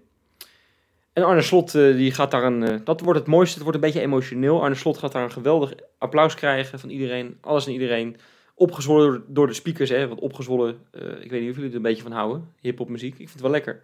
En 1.13 1.23
Arne 1.23 1.41
Slot, 1.41 1.75
eh, 1.75 1.95
die 1.95 2.11
gaat 2.11 2.31
daar 2.31 2.43
een... 2.43 2.63
eh, 2.63 2.75
dat 2.83 3.01
wordt 3.01 3.19
het 3.19 3.27
mooiste, 3.27 3.53
het 3.53 3.63
wordt 3.63 3.77
een 3.77 3.83
beetje 3.85 4.01
emotioneel. 4.01 4.61
Arne 4.61 4.75
Slot 4.75 4.97
gaat 4.97 5.11
daar 5.11 5.23
een 5.23 5.31
geweldig 5.31 5.73
applaus 5.97 6.33
krijgen 6.35 6.79
van 6.79 6.89
iedereen. 6.89 7.37
Alles 7.41 7.65
en 7.65 7.71
iedereen. 7.71 8.17
Opgezwollen 8.55 9.07
door, 9.07 9.23
door 9.27 9.47
de 9.47 9.53
speakers, 9.53 9.89
hè. 9.89 10.07
Want 10.07 10.19
opgezwollen, 10.19 10.77
eh, 10.91 11.01
ik 11.21 11.31
weet 11.31 11.41
niet 11.41 11.49
of 11.49 11.55
jullie 11.55 11.69
er 11.69 11.75
een 11.75 11.81
beetje 11.81 12.03
van 12.03 12.11
houden. 12.11 12.53
Hip-hop 12.61 12.89
muziek, 12.89 13.11
ik 13.11 13.17
vind 13.17 13.31
het 13.31 13.41
wel 13.41 13.51
lekker. 13.51 13.81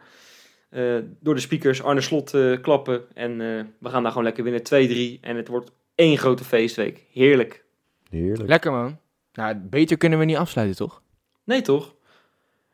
Eh, 0.69 0.95
door 1.19 1.35
de 1.35 1.41
speakers, 1.41 1.83
Arne 1.83 2.01
Slot 2.01 2.33
eh, 2.33 2.61
klappen. 2.61 3.03
En 3.13 3.31
eh, 3.31 3.63
we 3.79 3.89
gaan 3.89 4.01
daar 4.01 4.11
gewoon 4.11 4.27
lekker 4.27 4.43
winnen. 4.43 5.17
2-3. 5.17 5.19
En 5.21 5.35
het 5.35 5.47
wordt 5.47 5.71
één 5.95 6.17
grote 6.17 6.43
feestweek. 6.43 7.05
Heerlijk. 7.11 7.63
Heerlijk. 8.09 8.49
Lekker 8.49 8.71
man. 8.71 8.99
Nou, 9.33 9.55
beter 9.55 9.97
kunnen 9.97 10.19
we 10.19 10.25
niet 10.25 10.35
afsluiten, 10.37 10.75
toch? 10.75 11.01
Nee, 11.43 11.61
toch? 11.61 11.95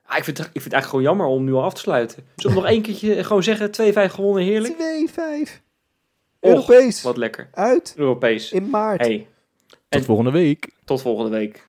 Ah, 0.10 0.18
ik, 0.18 0.24
vind, 0.24 0.38
het- 0.38 0.46
ik 0.48 0.52
vind 0.62 0.64
het 0.64 0.74
eigenlijk 0.74 0.86
gewoon 0.86 1.04
jammer 1.04 1.26
om 1.26 1.44
nu 1.44 1.54
al 1.54 1.64
af 1.64 1.74
te 1.74 1.80
sluiten. 1.80 2.24
Zullen 2.36 2.56
we 2.56 2.62
nog 2.62 2.72
één 2.72 2.82
keertje 2.82 3.24
gewoon 3.24 3.44
zeggen? 3.44 3.72
2-5 3.72 4.14
gewonnen, 4.14 4.44
heerlijk. 4.44 4.74
2-5. 4.74 5.62
Och, 6.40 6.50
Europees. 6.50 7.02
Wat 7.02 7.18
lekker. 7.18 7.50
Uit. 7.54 7.94
Europees. 7.98 8.52
In 8.52 8.70
maart. 8.70 9.02
Hey, 9.02 9.28
Tot 9.68 9.78
En- 9.90 10.04
volgende 10.04 10.32
week. 10.32 10.70
tot 10.86 11.02
volgende 11.02 11.38
week. 11.38 11.66